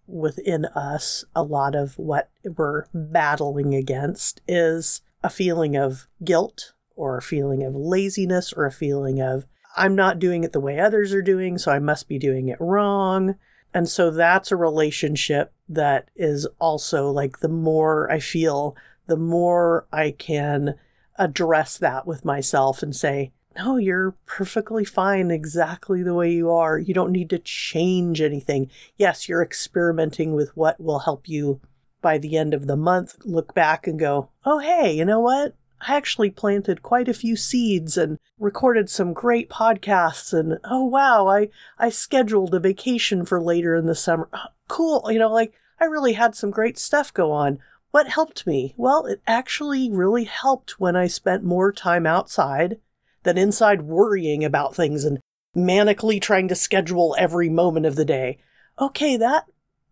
within 0.07 0.65
us, 0.67 1.25
a 1.37 1.43
lot 1.43 1.75
of 1.75 1.99
what 1.99 2.31
we're 2.57 2.87
battling 2.95 3.75
against 3.75 4.41
is 4.49 5.03
a 5.23 5.29
feeling 5.29 5.77
of 5.77 6.07
guilt 6.23 6.73
or 6.97 7.19
a 7.19 7.23
feeling 7.23 7.63
of 7.65 7.75
laziness 7.75 8.53
or 8.53 8.65
a 8.65 8.73
feeling 8.73 9.21
of, 9.21 9.47
I'm 9.77 9.95
not 9.95 10.19
doing 10.19 10.45
it 10.45 10.53
the 10.53 10.61
way 10.61 10.79
others 10.79 11.13
are 11.13 11.23
doing, 11.23 11.59
so 11.59 11.73
I 11.73 11.81
must 11.81 12.09
be 12.09 12.19
doing 12.19 12.49
it 12.49 12.59
wrong. 12.61 13.35
And 13.75 13.89
so 13.89 14.13
that's 14.13 14.53
a 14.53 14.57
relationship 14.57 15.53
that 15.69 16.09
is 16.15 16.47
also 16.61 17.11
like 17.11 17.41
the 17.41 17.49
more 17.49 18.11
I 18.11 18.21
feel, 18.21 18.77
the 19.09 19.17
more 19.17 19.87
I 19.93 20.13
can 20.13 20.77
address 21.19 21.77
that 21.79 22.07
with 22.07 22.25
myself 22.25 22.83
and 22.83 22.95
say, 22.95 23.33
no, 23.57 23.77
you're 23.77 24.17
perfectly 24.27 24.85
fine 24.85 25.31
exactly 25.31 26.03
the 26.03 26.15
way 26.15 26.33
you 26.33 26.51
are. 26.51 26.79
You 26.79 26.95
don't 26.95 27.13
need 27.13 27.31
to 27.31 27.39
change 27.39 28.21
anything. 28.21 28.71
Yes, 28.97 29.29
you're 29.29 29.43
experimenting 29.43 30.35
with 30.35 30.57
what 30.57 30.81
will 30.81 31.01
help 31.01 31.29
you 31.29 31.61
by 32.01 32.19
the 32.19 32.37
end 32.37 32.55
of 32.55 32.67
the 32.67 32.77
month 32.77 33.17
look 33.25 33.55
back 33.55 33.87
and 33.87 33.99
go, 33.99 34.31
oh, 34.45 34.59
hey, 34.59 34.93
you 34.93 35.05
know 35.05 35.21
what? 35.21 35.55
I 35.87 35.97
actually 35.97 36.31
planted 36.31 36.83
quite 36.83 37.09
a 37.09 37.15
few 37.15 37.37
seeds 37.37 37.97
and 37.99 38.19
recorded 38.39 38.89
some 38.89 39.13
great 39.13 39.51
podcasts 39.51 40.33
and 40.33 40.59
oh 40.65 40.85
wow, 40.85 41.27
I 41.29 41.51
I 41.79 41.91
scheduled 41.91 42.55
a 42.55 42.61
vacation 42.61 43.27
for 43.27 43.41
later 43.41 43.75
in 43.75 43.87
the 43.87 43.95
summer. 43.95 44.29
Oh, 44.33 44.47
cool, 44.69 45.07
you 45.11 45.19
know, 45.19 45.33
like 45.33 45.53
I 45.81 45.85
really 45.85 46.15
had 46.15 46.35
some 46.35 46.51
great 46.51 46.79
stuff 46.79 47.13
go 47.13 47.31
on. 47.33 47.59
What 47.91 48.09
helped 48.09 48.47
me? 48.47 48.75
Well, 48.77 49.07
it 49.07 49.21
actually 49.27 49.91
really 49.91 50.25
helped 50.25 50.81
when 50.81 50.97
I 50.97 51.07
spent 51.07 51.45
more 51.45 51.71
time 51.71 52.07
outside 52.07 52.79
than 53.23 53.39
inside 53.39 53.83
worrying 53.83 54.45
about 54.45 54.75
things 54.75 55.05
and 55.05 55.21
manically 55.57 56.21
trying 56.21 56.49
to 56.49 56.55
schedule 56.55 57.15
every 57.19 57.49
moment 57.49 57.87
of 57.87 57.97
the 57.97 58.05
day. 58.05 58.39
Okay, 58.81 59.17
that 59.17 59.45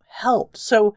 helped. 0.09 0.57
So 0.57 0.97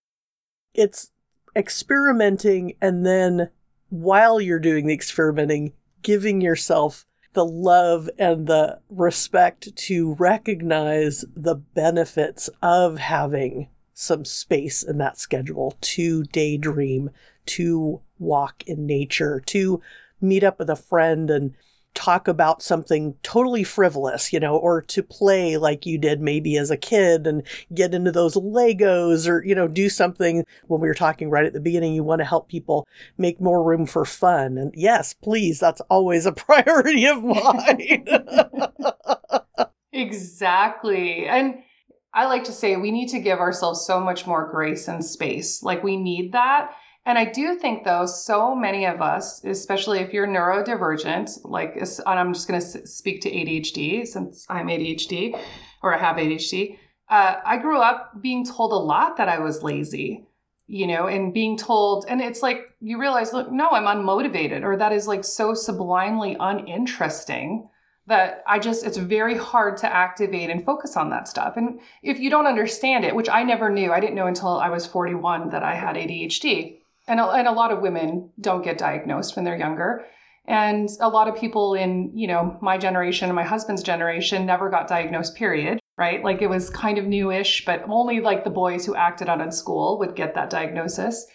it's 0.73 1.11
experimenting 1.55 2.75
and 2.81 3.05
then 3.05 3.49
while 3.89 4.41
you're 4.41 4.59
doing 4.59 4.87
the 4.87 4.93
experimenting, 4.93 5.73
giving 6.01 6.41
yourself 6.41 7.05
the 7.33 7.45
love 7.45 8.09
and 8.17 8.47
the 8.47 8.79
respect 8.89 9.75
to 9.75 10.13
recognize 10.15 11.25
the 11.35 11.55
benefits 11.55 12.49
of 12.61 12.97
having 12.97 13.69
some 13.93 14.25
space 14.25 14.83
in 14.83 14.97
that 14.97 15.17
schedule 15.17 15.77
to 15.81 16.23
daydream, 16.25 17.09
to 17.45 18.01
walk 18.19 18.63
in 18.65 18.85
nature, 18.85 19.41
to 19.45 19.81
meet 20.19 20.43
up 20.43 20.59
with 20.59 20.69
a 20.69 20.75
friend 20.75 21.29
and 21.29 21.53
talk 21.95 22.27
about 22.27 22.61
something 22.61 23.15
totally 23.23 23.63
frivolous, 23.63 24.31
you 24.31 24.39
know, 24.39 24.55
or 24.55 24.81
to 24.81 25.01
play 25.01 25.57
like 25.57 25.85
you 25.85 25.97
did 25.97 26.21
maybe 26.21 26.57
as 26.57 26.69
a 26.69 26.77
kid 26.77 27.25
and 27.25 27.41
get 27.73 27.93
into 27.93 28.11
those 28.11 28.35
Legos 28.35 29.27
or, 29.27 29.43
you 29.43 29.55
know, 29.55 29.67
do 29.67 29.89
something 29.89 30.45
when 30.67 30.81
we 30.81 30.87
were 30.87 30.93
talking 30.93 31.29
right 31.29 31.45
at 31.45 31.53
the 31.53 31.59
beginning, 31.59 31.93
you 31.93 32.03
want 32.03 32.19
to 32.19 32.25
help 32.25 32.47
people 32.49 32.87
make 33.17 33.41
more 33.41 33.63
room 33.63 33.85
for 33.85 34.05
fun. 34.05 34.57
And 34.57 34.73
yes, 34.75 35.13
please, 35.13 35.59
that's 35.59 35.81
always 35.89 36.25
a 36.25 36.31
priority 36.33 37.05
of 37.07 37.23
mine. 37.23 38.05
exactly. 39.91 41.25
And 41.25 41.55
I 42.13 42.25
like 42.25 42.43
to 42.45 42.53
say 42.53 42.75
we 42.75 42.91
need 42.91 43.09
to 43.09 43.19
give 43.19 43.39
ourselves 43.39 43.85
so 43.85 43.99
much 43.99 44.27
more 44.27 44.49
grace 44.49 44.87
and 44.87 45.03
space. 45.03 45.63
Like 45.63 45.83
we 45.83 45.97
need 45.97 46.33
that. 46.33 46.71
And 47.07 47.19
I 47.19 47.25
do 47.25 47.55
think, 47.55 47.83
though, 47.83 48.07
so 48.07 48.55
many 48.55 48.85
of 48.85 48.99
us, 48.99 49.43
especially 49.43 49.99
if 49.99 50.11
you're 50.11 50.27
neurodivergent, 50.27 51.39
like, 51.43 51.75
and 51.75 52.19
I'm 52.19 52.33
just 52.33 52.47
going 52.47 52.59
to 52.59 52.87
speak 52.87 53.21
to 53.21 53.31
ADHD 53.31 54.07
since 54.07 54.45
I'm 54.49 54.67
ADHD 54.67 55.39
or 55.83 55.93
I 55.93 55.99
have 55.99 56.15
ADHD. 56.15 56.79
Uh, 57.07 57.35
I 57.45 57.57
grew 57.57 57.79
up 57.79 58.19
being 58.21 58.43
told 58.43 58.71
a 58.71 58.75
lot 58.75 59.17
that 59.17 59.29
I 59.29 59.37
was 59.37 59.61
lazy, 59.61 60.25
you 60.65 60.87
know, 60.87 61.05
and 61.05 61.31
being 61.31 61.57
told, 61.57 62.05
and 62.09 62.21
it's 62.21 62.41
like 62.41 62.61
you 62.81 62.99
realize, 62.99 63.33
look, 63.33 63.51
no, 63.51 63.69
I'm 63.69 63.83
unmotivated, 63.83 64.63
or 64.63 64.75
that 64.77 64.91
is 64.91 65.07
like 65.07 65.23
so 65.23 65.53
sublimely 65.53 66.35
uninteresting 66.39 67.69
that 68.07 68.43
I 68.47 68.57
just, 68.57 68.83
it's 68.83 68.97
very 68.97 69.37
hard 69.37 69.77
to 69.77 69.95
activate 69.95 70.49
and 70.49 70.65
focus 70.65 70.97
on 70.97 71.11
that 71.11 71.27
stuff. 71.27 71.55
And 71.55 71.79
if 72.01 72.19
you 72.19 72.31
don't 72.31 72.47
understand 72.47 73.05
it, 73.05 73.15
which 73.15 73.29
I 73.29 73.43
never 73.43 73.69
knew, 73.69 73.91
I 73.91 73.99
didn't 73.99 74.15
know 74.15 74.27
until 74.27 74.57
I 74.57 74.69
was 74.69 74.87
41 74.87 75.49
that 75.49 75.61
I 75.61 75.75
had 75.75 75.95
ADHD 75.95 76.79
and 77.07 77.19
a, 77.19 77.25
and 77.27 77.47
a 77.47 77.51
lot 77.51 77.71
of 77.71 77.81
women 77.81 78.29
don't 78.39 78.63
get 78.63 78.77
diagnosed 78.77 79.35
when 79.35 79.45
they're 79.45 79.57
younger 79.57 80.05
and 80.47 80.89
a 80.99 81.09
lot 81.09 81.27
of 81.27 81.35
people 81.35 81.73
in 81.73 82.11
you 82.13 82.27
know 82.27 82.57
my 82.61 82.77
generation 82.77 83.29
and 83.29 83.35
my 83.35 83.43
husband's 83.43 83.83
generation 83.83 84.45
never 84.45 84.69
got 84.69 84.87
diagnosed 84.87 85.35
period 85.35 85.79
right 85.97 86.23
like 86.23 86.41
it 86.41 86.49
was 86.49 86.69
kind 86.69 86.97
of 86.97 87.05
newish 87.05 87.63
but 87.65 87.83
only 87.89 88.19
like 88.19 88.43
the 88.43 88.49
boys 88.49 88.85
who 88.85 88.95
acted 88.95 89.29
out 89.29 89.41
in 89.41 89.51
school 89.51 89.97
would 89.99 90.15
get 90.15 90.35
that 90.35 90.49
diagnosis 90.49 91.25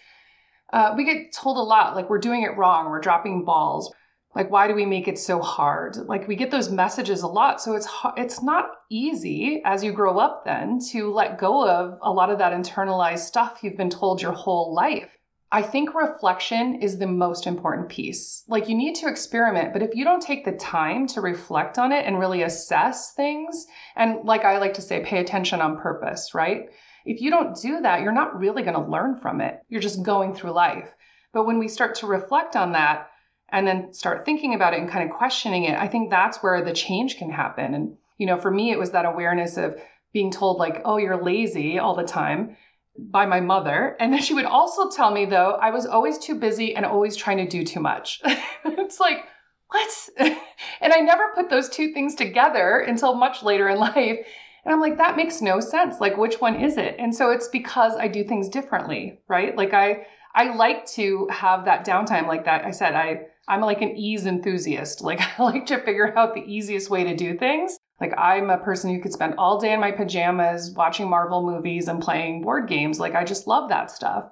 uh, 0.73 0.93
we 0.95 1.03
get 1.03 1.33
told 1.33 1.57
a 1.57 1.61
lot 1.61 1.95
like 1.95 2.09
we're 2.09 2.19
doing 2.19 2.43
it 2.43 2.57
wrong 2.57 2.89
we're 2.89 3.01
dropping 3.01 3.43
balls 3.43 3.93
Like, 4.33 4.49
why 4.49 4.67
do 4.67 4.73
we 4.73 4.85
make 4.85 5.07
it 5.07 5.19
so 5.19 5.41
hard? 5.41 5.97
Like, 5.97 6.27
we 6.27 6.37
get 6.37 6.51
those 6.51 6.69
messages 6.71 7.21
a 7.21 7.27
lot. 7.27 7.61
So 7.61 7.75
it's, 7.75 7.87
it's 8.15 8.41
not 8.41 8.69
easy 8.89 9.61
as 9.65 9.83
you 9.83 9.91
grow 9.91 10.19
up 10.19 10.45
then 10.45 10.79
to 10.91 11.11
let 11.11 11.37
go 11.37 11.67
of 11.67 11.99
a 12.01 12.11
lot 12.11 12.29
of 12.29 12.37
that 12.39 12.53
internalized 12.53 13.25
stuff 13.25 13.59
you've 13.61 13.77
been 13.77 13.89
told 13.89 14.21
your 14.21 14.31
whole 14.31 14.73
life. 14.73 15.09
I 15.53 15.61
think 15.61 15.93
reflection 15.93 16.81
is 16.81 16.97
the 16.97 17.07
most 17.07 17.45
important 17.45 17.89
piece. 17.89 18.43
Like, 18.47 18.69
you 18.69 18.75
need 18.75 18.95
to 18.95 19.09
experiment, 19.09 19.73
but 19.73 19.83
if 19.83 19.93
you 19.93 20.05
don't 20.05 20.21
take 20.21 20.45
the 20.45 20.53
time 20.53 21.07
to 21.07 21.19
reflect 21.19 21.77
on 21.77 21.91
it 21.91 22.05
and 22.05 22.17
really 22.17 22.43
assess 22.43 23.13
things, 23.13 23.65
and 23.95 24.23
like 24.23 24.45
I 24.45 24.59
like 24.59 24.75
to 24.75 24.81
say, 24.81 25.03
pay 25.03 25.19
attention 25.19 25.59
on 25.59 25.77
purpose, 25.77 26.33
right? 26.33 26.69
If 27.05 27.19
you 27.19 27.29
don't 27.29 27.59
do 27.61 27.81
that, 27.81 28.01
you're 28.01 28.13
not 28.13 28.39
really 28.39 28.63
going 28.63 28.75
to 28.75 28.91
learn 28.91 29.17
from 29.17 29.41
it. 29.41 29.59
You're 29.67 29.81
just 29.81 30.03
going 30.03 30.33
through 30.33 30.51
life. 30.51 30.93
But 31.33 31.45
when 31.45 31.59
we 31.59 31.67
start 31.67 31.95
to 31.95 32.07
reflect 32.07 32.55
on 32.55 32.71
that, 32.71 33.09
and 33.53 33.67
then 33.67 33.93
start 33.93 34.23
thinking 34.23 34.53
about 34.53 34.73
it 34.73 34.79
and 34.79 34.89
kind 34.89 35.09
of 35.09 35.17
questioning 35.17 35.65
it, 35.65 35.77
I 35.77 35.87
think 35.89 36.09
that's 36.09 36.37
where 36.37 36.63
the 36.63 36.71
change 36.71 37.17
can 37.17 37.29
happen. 37.29 37.73
And, 37.73 37.97
you 38.17 38.25
know, 38.25 38.37
for 38.37 38.49
me, 38.49 38.71
it 38.71 38.79
was 38.79 38.91
that 38.91 39.03
awareness 39.05 39.57
of 39.57 39.77
being 40.13 40.31
told, 40.31 40.57
like, 40.57 40.81
oh, 40.85 40.95
you're 40.95 41.21
lazy 41.21 41.77
all 41.77 41.95
the 41.95 42.03
time 42.03 42.55
by 42.97 43.25
my 43.25 43.39
mother. 43.39 43.95
And 43.99 44.13
then 44.13 44.21
she 44.21 44.33
would 44.33 44.45
also 44.45 44.89
tell 44.89 45.11
me, 45.11 45.25
though, 45.25 45.57
I 45.61 45.71
was 45.71 45.85
always 45.85 46.17
too 46.17 46.35
busy 46.35 46.75
and 46.75 46.85
always 46.85 47.15
trying 47.15 47.37
to 47.37 47.47
do 47.47 47.63
too 47.63 47.79
much. 47.79 48.21
it's 48.65 48.99
like, 48.99 49.25
what? 49.69 50.09
and 50.19 50.93
I 50.93 50.99
never 50.99 51.31
put 51.33 51.49
those 51.49 51.69
two 51.69 51.93
things 51.93 52.15
together 52.15 52.79
until 52.79 53.13
much 53.13 53.43
later 53.43 53.69
in 53.69 53.77
life. 53.79 54.19
And 54.63 54.73
I'm 54.73 54.81
like, 54.81 54.97
that 54.97 55.17
makes 55.17 55.41
no 55.41 55.59
sense. 55.59 55.99
Like, 55.99 56.17
which 56.17 56.39
one 56.39 56.61
is 56.61 56.77
it? 56.77 56.95
And 56.99 57.15
so 57.15 57.31
it's 57.31 57.47
because 57.47 57.93
I 57.95 58.07
do 58.07 58.23
things 58.23 58.47
differently, 58.49 59.19
right? 59.27 59.55
Like, 59.55 59.73
I, 59.73 60.05
I 60.35 60.53
like 60.55 60.85
to 60.91 61.27
have 61.31 61.65
that 61.65 61.85
downtime 61.85 62.27
like 62.27 62.45
that. 62.45 62.63
I 62.63 62.71
said, 62.71 62.93
I, 62.93 63.21
I'm 63.47 63.61
like 63.61 63.81
an 63.81 63.97
ease 63.97 64.25
enthusiast. 64.25 65.01
Like 65.01 65.19
I 65.21 65.43
like 65.43 65.65
to 65.67 65.79
figure 65.79 66.17
out 66.17 66.33
the 66.35 66.43
easiest 66.43 66.89
way 66.89 67.03
to 67.03 67.15
do 67.15 67.37
things. 67.37 67.77
Like 68.01 68.17
I'm 68.17 68.49
a 68.49 68.57
person 68.57 68.93
who 68.93 68.99
could 68.99 69.13
spend 69.13 69.35
all 69.37 69.59
day 69.59 69.73
in 69.73 69.79
my 69.79 69.91
pajamas 69.91 70.71
watching 70.71 71.07
Marvel 71.07 71.45
movies 71.45 71.87
and 71.87 72.01
playing 72.01 72.41
board 72.41 72.67
games. 72.67 72.99
Like 72.99 73.13
I 73.13 73.23
just 73.23 73.45
love 73.45 73.69
that 73.69 73.91
stuff. 73.91 74.31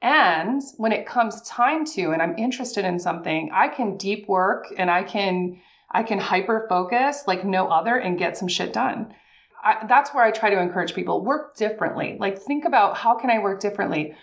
And 0.00 0.62
when 0.78 0.92
it 0.92 1.06
comes 1.06 1.42
time 1.42 1.84
to 1.84 2.12
and 2.12 2.22
I'm 2.22 2.38
interested 2.38 2.86
in 2.86 2.98
something, 2.98 3.50
I 3.52 3.68
can 3.68 3.98
deep 3.98 4.26
work 4.26 4.64
and 4.78 4.90
I 4.90 5.02
can 5.02 5.60
I 5.92 6.02
can 6.02 6.18
hyper 6.18 6.66
focus 6.68 7.24
like 7.26 7.44
no 7.44 7.68
other 7.68 7.96
and 7.96 8.18
get 8.18 8.38
some 8.38 8.48
shit 8.48 8.72
done. 8.72 9.12
I, 9.62 9.84
that's 9.86 10.14
where 10.14 10.24
I 10.24 10.30
try 10.30 10.48
to 10.48 10.60
encourage 10.60 10.94
people 10.94 11.22
work 11.22 11.56
differently. 11.56 12.16
Like 12.18 12.40
think 12.40 12.64
about 12.64 12.96
how 12.96 13.16
can 13.16 13.28
I 13.28 13.40
work 13.40 13.60
differently? 13.60 14.14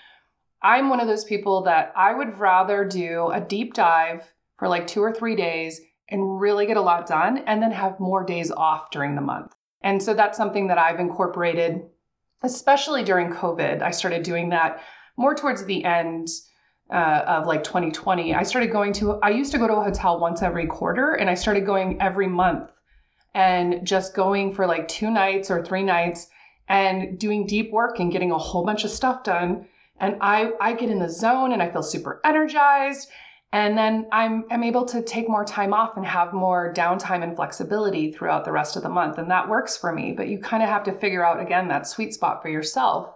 I'm 0.63 0.89
one 0.89 0.99
of 0.99 1.07
those 1.07 1.23
people 1.23 1.63
that 1.63 1.93
I 1.95 2.15
would 2.15 2.39
rather 2.39 2.83
do 2.83 3.29
a 3.31 3.39
deep 3.39 3.75
dive 3.75 4.33
for 4.57 4.67
like 4.67 4.87
two 4.87 5.03
or 5.03 5.13
three 5.13 5.35
days 5.35 5.79
and 6.09 6.39
really 6.39 6.65
get 6.65 6.77
a 6.77 6.81
lot 6.81 7.07
done 7.07 7.39
and 7.39 7.61
then 7.61 7.71
have 7.71 7.99
more 7.99 8.23
days 8.23 8.51
off 8.51 8.91
during 8.91 9.15
the 9.15 9.21
month. 9.21 9.53
And 9.81 10.01
so 10.01 10.13
that's 10.13 10.37
something 10.37 10.67
that 10.67 10.77
I've 10.77 10.99
incorporated, 10.99 11.83
especially 12.43 13.03
during 13.03 13.31
COVID. 13.31 13.81
I 13.81 13.91
started 13.91 14.23
doing 14.23 14.49
that 14.49 14.81
more 15.17 15.35
towards 15.35 15.65
the 15.65 15.83
end 15.83 16.29
uh, 16.91 17.23
of 17.27 17.45
like 17.45 17.63
2020. 17.63 18.33
I 18.33 18.43
started 18.43 18.71
going 18.71 18.93
to, 18.93 19.19
I 19.21 19.29
used 19.29 19.51
to 19.51 19.57
go 19.57 19.67
to 19.67 19.75
a 19.75 19.83
hotel 19.83 20.19
once 20.19 20.41
every 20.41 20.67
quarter 20.67 21.13
and 21.13 21.29
I 21.29 21.33
started 21.33 21.65
going 21.65 22.01
every 22.01 22.27
month 22.27 22.71
and 23.33 23.85
just 23.85 24.15
going 24.15 24.53
for 24.53 24.65
like 24.65 24.87
two 24.87 25.11
nights 25.11 25.51
or 25.51 25.63
three 25.63 25.83
nights 25.83 26.27
and 26.69 27.19
doing 27.19 27.45
deep 27.45 27.71
work 27.71 27.99
and 27.99 28.11
getting 28.11 28.31
a 28.31 28.37
whole 28.37 28.65
bunch 28.65 28.83
of 28.83 28.89
stuff 28.89 29.23
done 29.23 29.67
and 29.99 30.17
I 30.21 30.51
I 30.59 30.73
get 30.73 30.89
in 30.89 30.99
the 30.99 31.09
zone 31.09 31.51
and 31.53 31.61
I 31.61 31.69
feel 31.69 31.83
super 31.83 32.21
energized 32.23 33.09
and 33.57 33.75
then 33.75 34.05
I'm 34.11 34.45
I'm 34.51 34.63
able 34.63 34.85
to 34.85 35.01
take 35.01 35.27
more 35.27 35.43
time 35.43 35.73
off 35.73 35.97
and 35.97 36.05
have 36.05 36.31
more 36.31 36.71
downtime 36.75 37.23
and 37.23 37.35
flexibility 37.35 38.11
throughout 38.11 38.45
the 38.45 38.51
rest 38.51 38.75
of 38.75 38.83
the 38.83 38.89
month 38.89 39.17
and 39.17 39.31
that 39.31 39.49
works 39.49 39.75
for 39.75 39.91
me 39.91 40.11
but 40.11 40.27
you 40.27 40.37
kind 40.37 40.61
of 40.61 40.69
have 40.69 40.83
to 40.83 40.91
figure 40.91 41.25
out 41.25 41.41
again 41.41 41.67
that 41.67 41.87
sweet 41.87 42.13
spot 42.13 42.43
for 42.43 42.49
yourself. 42.49 43.15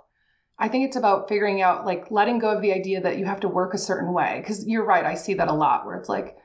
I 0.58 0.68
think 0.68 0.88
it's 0.88 0.96
about 0.96 1.30
figuring 1.30 1.62
out 1.62 1.86
like 1.86 2.10
letting 2.10 2.40
go 2.40 2.50
of 2.50 2.62
the 2.64 2.74
idea 2.74 3.02
that 3.02 3.20
you 3.20 3.26
have 3.26 3.40
to 3.42 3.48
work 3.48 3.76
a 3.76 3.78
certain 3.78 4.14
way 4.14 4.44
cuz 4.46 4.68
you're 4.68 4.84
right 4.84 5.06
I 5.06 5.14
see 5.14 5.36
that 5.36 5.48
a 5.48 5.54
lot 5.54 5.86
where 5.86 5.96
it's 5.96 6.10
like 6.10 6.36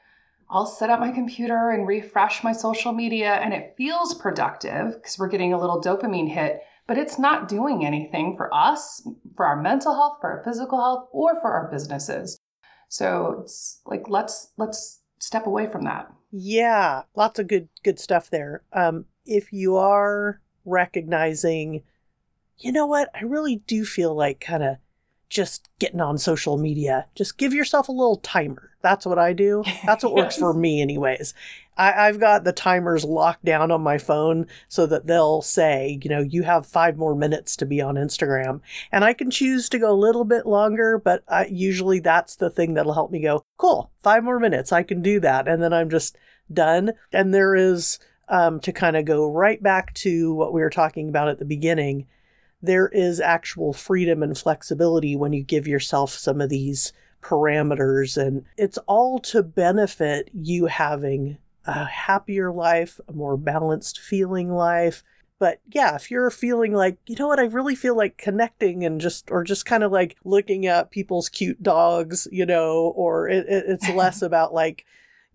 I'll 0.51 0.67
set 0.67 0.91
up 0.91 1.01
my 1.01 1.11
computer 1.11 1.71
and 1.71 1.89
refresh 1.89 2.45
my 2.45 2.53
social 2.53 2.93
media 2.93 3.33
and 3.35 3.55
it 3.55 3.75
feels 3.79 4.13
productive 4.13 4.97
because 4.97 5.19
we're 5.19 5.35
getting 5.35 5.55
a 5.55 5.59
little 5.59 5.81
dopamine 5.81 6.29
hit 6.29 6.61
but 6.87 6.99
it's 6.99 7.19
not 7.19 7.49
doing 7.49 7.85
anything 7.85 8.37
for 8.37 8.49
us, 8.55 9.05
for 9.37 9.45
our 9.45 9.61
mental 9.61 9.95
health, 9.95 10.19
for 10.21 10.31
our 10.31 10.45
physical 10.45 10.79
health, 10.79 11.09
or 11.11 11.41
for 11.41 11.51
our 11.51 11.69
businesses. 11.69 12.39
So 12.89 13.41
it's 13.43 13.81
like 13.87 14.09
let's 14.09 14.53
let's 14.57 15.01
step 15.19 15.47
away 15.47 15.67
from 15.67 15.83
that. 15.83 16.13
Yeah, 16.31 17.03
lots 17.15 17.39
of 17.39 17.47
good 17.49 17.69
good 17.83 17.99
stuff 17.99 18.31
there. 18.31 18.63
Um, 18.73 19.07
if 19.25 19.53
you 19.53 19.77
are 19.77 20.41
recognizing, 20.65 21.83
you 22.59 22.73
know 22.73 22.87
what, 22.87 23.11
I 23.15 23.25
really 23.25 23.57
do 23.57 23.85
feel 23.85 24.15
like 24.15 24.41
kind 24.41 24.63
of 24.63 24.77
just 25.29 25.69
getting 25.79 26.01
on 26.01 26.19
social 26.19 26.57
media. 26.57 27.07
Just 27.15 27.39
give 27.39 27.53
yourself 27.53 27.89
a 27.89 27.93
little 27.93 28.17
timer. 28.17 28.71
That's 28.83 29.05
what 29.05 29.19
I 29.19 29.33
do. 29.33 29.65
That's 29.85 30.05
what 30.05 30.15
yes. 30.15 30.25
works 30.25 30.37
for 30.37 30.55
me, 30.55 30.81
anyways. 30.81 31.35
I, 31.77 32.07
have 32.07 32.21
got 32.21 32.45
the 32.45 32.53
timers 32.53 33.05
locked 33.05 33.45
down 33.45 33.71
on 33.71 33.83
my 33.83 33.99
phone 33.99 34.47
so 34.69 34.87
that 34.87 35.07
they'll 35.07 35.43
say, 35.43 35.99
you 36.03 36.09
know, 36.09 36.21
you 36.21 36.45
have 36.45 36.67
five 36.67 36.97
more 36.97 37.15
minutes 37.15 37.57
to 37.57 37.67
be 37.67 37.81
on 37.81 37.97
Instagram. 37.97 38.61
And 38.91 39.05
I 39.05 39.13
can 39.13 39.31
choose 39.31 39.69
to 39.71 39.79
go 39.79 39.93
a 39.93 39.95
little 39.95 40.25
bit 40.25 40.47
longer, 40.47 40.99
but 40.99 41.23
I, 41.29 41.47
usually 41.47 42.01
that's 42.01 42.37
the 42.37 42.49
thing 42.49 42.75
that'll 42.75 42.95
help 42.95 43.11
me 43.11 43.21
go, 43.21 43.45
cool, 43.59 43.91
five 44.03 44.25
more 44.25 44.41
minutes. 44.41 44.73
I 44.73 44.85
can 44.85 45.03
do 45.03 45.21
that. 45.21 45.49
And 45.49 45.63
then 45.63 45.73
I'm 45.73 45.91
just 45.91 46.17
done. 46.51 46.93
And 47.13 47.35
there 47.35 47.55
is, 47.55 47.99
um, 48.29 48.61
to 48.61 48.73
kind 48.73 48.97
of 48.97 49.05
go 49.05 49.31
right 49.31 49.63
back 49.63 49.93
to 49.95 50.33
what 50.33 50.53
we 50.53 50.61
were 50.61 50.71
talking 50.71 51.09
about 51.09 51.29
at 51.29 51.39
the 51.39 51.45
beginning, 51.45 52.07
there 52.67 52.89
is 52.89 53.21
actual 53.21 53.73
freedom 53.73 54.23
and 54.23 54.37
flexibility 54.37 55.17
when 55.17 55.33
you 55.33 55.43
give 55.43 55.67
yourself 55.67 56.13
some 56.13 56.41
of 56.41 56.51
these 56.51 56.93
parameters. 57.23 58.17
And 58.17 58.45
it's 58.57 58.79
all 58.87 59.19
to 59.21 59.43
benefit 59.43 60.31
you 60.33 60.67
having 60.67 61.39
a 61.65 61.85
happier 61.85 62.53
life, 62.53 63.01
a 63.09 63.13
more 63.13 63.37
balanced 63.37 63.99
feeling 63.99 64.51
life. 64.51 65.03
But 65.39 65.61
yeah, 65.71 65.97
if 65.97 66.11
you're 66.11 66.31
feeling 66.31 66.73
like, 66.73 66.99
you 67.07 67.17
know 67.17 67.29
what, 67.29 67.41
I 67.41 67.45
really 67.45 67.75
feel 67.75 67.97
like 67.97 68.17
connecting 68.17 68.85
and 68.85 69.01
just, 69.01 69.31
or 69.31 69.45
just 69.45 69.67
kind 69.67 69.83
of 69.83 69.93
like 69.93 70.17
looking 70.25 70.67
at 70.67 70.91
people's 70.91 71.29
cute 71.29 71.63
dogs, 71.63 72.27
you 72.31 72.47
know, 72.47 72.93
or 72.97 73.29
it, 73.29 73.47
it, 73.49 73.65
it's 73.67 73.89
less 73.91 74.23
about 74.23 74.55
like 74.55 74.87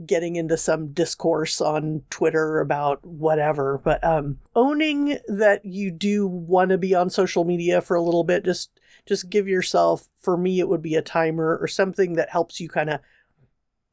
getting 0.06 0.36
into 0.36 0.58
some 0.58 0.94
discourse 0.94 1.62
on 1.62 2.04
Twitter 2.10 2.60
about 2.60 3.06
whatever. 3.06 3.82
But 3.84 4.04
um, 4.04 4.40
owning 4.56 5.18
that 5.28 5.66
you 5.66 5.92
do 5.92 6.28
want 6.28 6.70
to 6.72 6.78
be 6.78 6.96
on 6.96 7.10
social 7.10 7.44
media 7.44 7.82
for 7.82 7.96
a 7.96 8.02
little 8.02 8.24
bit, 8.24 8.46
just 8.46 8.80
just 9.06 9.30
give 9.30 9.48
yourself. 9.48 10.08
For 10.22 10.38
me, 10.38 10.60
it 10.60 10.70
would 10.70 10.82
be 10.82 10.96
a 10.96 11.02
timer 11.02 11.58
or 11.60 11.68
something 11.68 12.14
that 12.14 12.30
helps 12.30 12.60
you 12.60 12.70
kind 12.70 12.90
of 12.90 13.00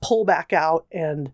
pull 0.03 0.25
back 0.25 0.53
out 0.53 0.87
and 0.92 1.33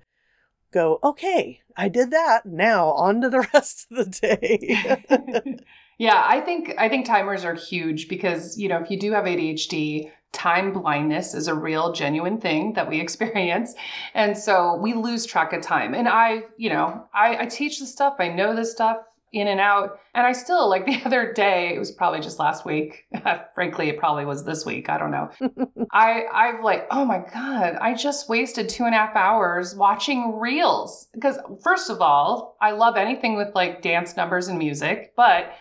go, 0.73 0.99
okay, 1.03 1.61
I 1.77 1.89
did 1.89 2.11
that. 2.11 2.47
Now 2.47 2.89
on 2.91 3.21
to 3.23 3.31
the 3.31 3.49
rest 3.55 3.87
of 3.91 3.97
the 3.97 4.21
day. 4.21 5.57
yeah, 5.99 6.23
I 6.27 6.41
think 6.41 6.75
I 6.79 6.89
think 6.89 7.07
timers 7.07 7.45
are 7.45 7.55
huge 7.55 8.09
because, 8.09 8.59
you 8.59 8.69
know, 8.69 8.79
if 8.79 8.91
you 8.91 8.99
do 8.99 9.13
have 9.13 9.25
ADHD, 9.25 10.11
time 10.35 10.73
blindness 10.73 11.33
is 11.33 11.49
a 11.49 11.55
real 11.55 11.93
genuine 11.93 12.39
thing 12.39 12.75
that 12.75 12.89
we 12.89 13.01
experience 13.05 13.75
and 14.15 14.37
so 14.37 14.77
we 14.77 14.93
lose 14.93 15.25
track 15.25 15.53
of 15.53 15.63
time 15.63 15.95
and 15.95 16.09
i 16.09 16.43
you 16.57 16.69
know 16.69 17.07
I, 17.15 17.39
I 17.39 17.47
teach 17.47 17.81
this 17.81 17.93
stuff 17.93 18.17
i 18.19 18.29
know 18.29 18.55
this 18.55 18.73
stuff 18.73 18.99
in 19.35 19.49
and 19.49 19.61
out. 19.61 19.99
And 20.15 20.27
I 20.27 20.33
still, 20.33 20.71
like 20.71 20.87
the 20.87 21.03
other 21.05 21.33
day, 21.33 21.75
it 21.75 21.79
was 21.79 21.91
probably 21.91 22.21
just 22.21 22.39
last 22.39 22.65
week. 22.65 23.05
Frankly, 23.55 23.89
it 23.89 23.99
probably 23.99 24.25
was 24.25 24.45
this 24.45 24.65
week. 24.65 24.89
I 24.89 24.97
don't 24.97 25.11
know. 25.11 25.31
I, 25.91 26.25
I've 26.33 26.65
like, 26.65 26.87
oh 26.91 27.05
my 27.05 27.19
God, 27.19 27.77
I 27.81 27.95
just 27.95 28.29
wasted 28.29 28.69
two 28.69 28.85
and 28.85 28.95
a 28.95 28.99
half 28.99 29.17
hours 29.17 29.75
watching 29.75 30.39
reels. 30.39 31.09
Because, 31.13 31.39
first 31.63 31.91
of 31.91 32.01
all, 32.01 32.57
I 32.61 32.71
love 32.71 32.97
anything 32.97 33.37
with 33.37 33.55
like 33.55 33.83
dance 33.83 34.17
numbers 34.17 34.49
and 34.49 34.59
music, 34.59 35.13
but 35.17 35.53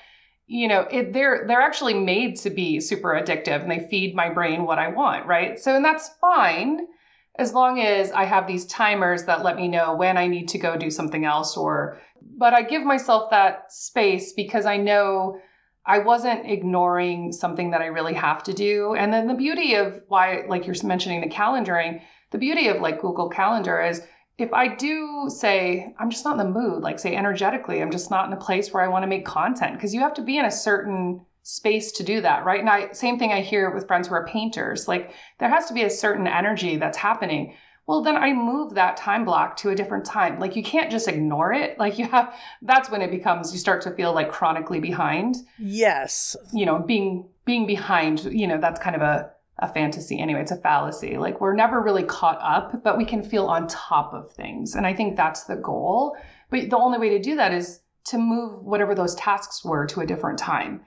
you 0.47 0.67
know 0.67 0.81
it, 0.91 1.13
they're 1.13 1.45
they're 1.47 1.61
actually 1.61 1.93
made 1.93 2.35
to 2.35 2.49
be 2.49 2.79
super 2.79 3.09
addictive 3.09 3.61
and 3.61 3.71
they 3.71 3.87
feed 3.89 4.15
my 4.15 4.29
brain 4.29 4.65
what 4.65 4.77
i 4.77 4.87
want 4.89 5.25
right 5.25 5.57
so 5.59 5.75
and 5.75 5.85
that's 5.85 6.09
fine 6.19 6.87
as 7.35 7.53
long 7.53 7.79
as 7.79 8.11
I 8.11 8.25
have 8.25 8.47
these 8.47 8.65
timers 8.65 9.23
that 9.23 9.43
let 9.43 9.55
me 9.55 9.67
know 9.67 9.95
when 9.95 10.17
I 10.17 10.27
need 10.27 10.49
to 10.49 10.59
go 10.59 10.77
do 10.77 10.91
something 10.91 11.25
else 11.25 11.57
or 11.57 11.99
but 12.37 12.53
I 12.53 12.61
give 12.61 12.83
myself 12.83 13.31
that 13.31 13.71
space 13.71 14.33
because 14.33 14.65
I 14.65 14.77
know 14.77 15.39
I 15.85 15.99
wasn't 15.99 16.49
ignoring 16.49 17.31
something 17.31 17.71
that 17.71 17.81
I 17.81 17.87
really 17.87 18.13
have 18.13 18.43
to 18.43 18.53
do. 18.53 18.95
And 18.95 19.11
then 19.11 19.27
the 19.27 19.33
beauty 19.33 19.73
of 19.75 20.01
why 20.07 20.45
like 20.47 20.65
you're 20.65 20.75
mentioning 20.83 21.21
the 21.21 21.27
calendaring, 21.27 22.01
the 22.31 22.37
beauty 22.37 22.67
of 22.67 22.81
like 22.81 23.01
Google 23.01 23.29
Calendar 23.29 23.81
is 23.81 24.01
if 24.37 24.51
I 24.53 24.75
do 24.75 25.25
say 25.29 25.93
I'm 25.99 26.09
just 26.09 26.25
not 26.25 26.39
in 26.39 26.45
the 26.45 26.59
mood, 26.59 26.81
like 26.81 26.99
say 26.99 27.15
energetically, 27.15 27.81
I'm 27.81 27.91
just 27.91 28.09
not 28.09 28.27
in 28.27 28.33
a 28.33 28.37
place 28.37 28.71
where 28.73 28.83
I 28.83 28.87
want 28.87 29.03
to 29.03 29.07
make 29.07 29.25
content 29.25 29.73
because 29.75 29.93
you 29.93 30.01
have 30.01 30.13
to 30.15 30.21
be 30.21 30.37
in 30.37 30.45
a 30.45 30.51
certain 30.51 31.25
space 31.43 31.91
to 31.93 32.03
do 32.03 32.21
that, 32.21 32.45
right? 32.45 32.59
And 32.59 32.69
I, 32.69 32.91
same 32.93 33.19
thing 33.19 33.31
I 33.31 33.41
hear 33.41 33.69
with 33.69 33.85
friends 33.87 34.07
who 34.07 34.15
are 34.15 34.25
painters. 34.25 34.87
Like 34.87 35.11
there 35.39 35.49
has 35.49 35.65
to 35.65 35.73
be 35.73 35.83
a 35.83 35.89
certain 35.89 36.25
energy 36.27 36.77
that's 36.77 36.97
happening. 36.97 37.55
well 37.85 38.01
then 38.01 38.15
i 38.15 38.31
move 38.31 38.75
that 38.75 38.95
time 38.95 39.25
block 39.25 39.57
to 39.57 39.69
a 39.69 39.75
different 39.75 40.05
time 40.05 40.39
like 40.39 40.55
you 40.55 40.63
can't 40.63 40.89
just 40.89 41.07
ignore 41.07 41.51
it 41.51 41.77
like 41.77 41.99
you 41.99 42.05
have 42.05 42.33
that's 42.61 42.89
when 42.89 43.01
it 43.01 43.11
becomes 43.11 43.51
you 43.51 43.59
start 43.59 43.81
to 43.81 43.91
feel 43.91 44.13
like 44.13 44.31
chronically 44.31 44.79
behind 44.79 45.35
yes 45.59 46.35
you 46.53 46.65
know 46.65 46.79
being 46.79 47.27
being 47.45 47.65
behind 47.67 48.23
you 48.41 48.47
know 48.47 48.57
that's 48.57 48.79
kind 48.79 48.95
of 48.95 49.01
a 49.01 49.29
a 49.59 49.71
fantasy 49.71 50.19
anyway 50.19 50.41
it's 50.41 50.51
a 50.51 50.57
fallacy. 50.57 51.17
Like 51.17 51.39
we're 51.39 51.55
never 51.55 51.81
really 51.81 52.03
caught 52.03 52.39
up 52.41 52.83
but 52.83 52.97
we 52.97 53.05
can 53.05 53.23
feel 53.23 53.45
on 53.45 53.67
top 53.67 54.13
of 54.13 54.31
things 54.31 54.75
and 54.75 54.85
i 54.85 54.93
think 54.93 55.15
that's 55.15 55.43
the 55.43 55.55
goal. 55.55 56.17
But 56.49 56.69
the 56.69 56.77
only 56.77 56.99
way 56.99 57.09
to 57.09 57.19
do 57.19 57.35
that 57.35 57.53
is 57.53 57.81
to 58.05 58.17
move 58.17 58.63
whatever 58.63 58.93
those 58.93 59.15
tasks 59.15 59.63
were 59.63 59.85
to 59.87 60.01
a 60.01 60.05
different 60.05 60.39
time. 60.39 60.81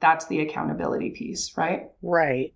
That's 0.00 0.26
the 0.26 0.40
accountability 0.40 1.10
piece 1.10 1.56
right? 1.56 1.90
Right. 2.00 2.54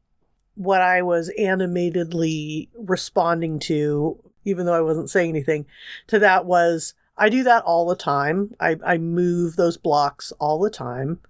What 0.55 0.81
I 0.81 1.03
was 1.03 1.31
animatedly 1.39 2.71
responding 2.75 3.59
to, 3.61 4.19
even 4.45 4.65
though 4.65 4.73
I 4.75 4.81
wasn't 4.81 5.11
saying 5.11 5.29
anything, 5.29 5.67
to 6.07 6.19
that 6.21 6.47
was 6.47 6.95
I 7.19 7.29
do 7.29 7.43
that 7.45 7.65
all 7.65 7.87
the 7.87 7.97
time. 7.97 8.55
I, 8.61 8.77
I 8.85 8.99
move 8.99 9.57
those 9.57 9.77
blocks 9.77 10.33
all 10.39 10.59
the 10.59 10.71
time. 10.71 11.21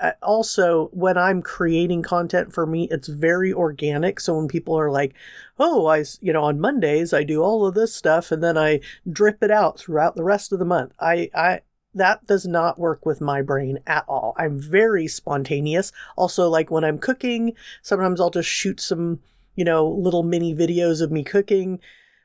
Uh, 0.00 0.12
also, 0.22 0.88
when 0.92 1.18
I'm 1.18 1.42
creating 1.42 2.02
content 2.02 2.52
for 2.52 2.66
me, 2.66 2.88
it's 2.90 3.08
very 3.08 3.52
organic. 3.52 4.18
So 4.18 4.36
when 4.36 4.48
people 4.48 4.78
are 4.78 4.90
like, 4.90 5.14
oh, 5.58 5.86
I, 5.86 6.04
you 6.20 6.32
know, 6.32 6.44
on 6.44 6.58
Mondays, 6.58 7.12
I 7.12 7.22
do 7.22 7.42
all 7.42 7.66
of 7.66 7.74
this 7.74 7.94
stuff 7.94 8.32
and 8.32 8.42
then 8.42 8.56
I 8.56 8.80
drip 9.10 9.42
it 9.42 9.50
out 9.50 9.78
throughout 9.78 10.14
the 10.16 10.24
rest 10.24 10.52
of 10.52 10.58
the 10.58 10.64
month. 10.64 10.92
I, 10.98 11.30
I, 11.34 11.60
that 11.94 12.26
does 12.26 12.46
not 12.46 12.78
work 12.78 13.04
with 13.04 13.20
my 13.20 13.42
brain 13.42 13.78
at 13.86 14.04
all. 14.08 14.34
I'm 14.38 14.58
very 14.58 15.06
spontaneous. 15.06 15.92
Also, 16.16 16.48
like 16.48 16.70
when 16.70 16.84
I'm 16.84 16.98
cooking, 16.98 17.52
sometimes 17.82 18.20
I'll 18.20 18.30
just 18.30 18.48
shoot 18.48 18.80
some, 18.80 19.20
you 19.54 19.64
know, 19.64 19.86
little 19.86 20.22
mini 20.22 20.54
videos 20.54 21.02
of 21.02 21.10
me 21.10 21.24
cooking 21.24 21.78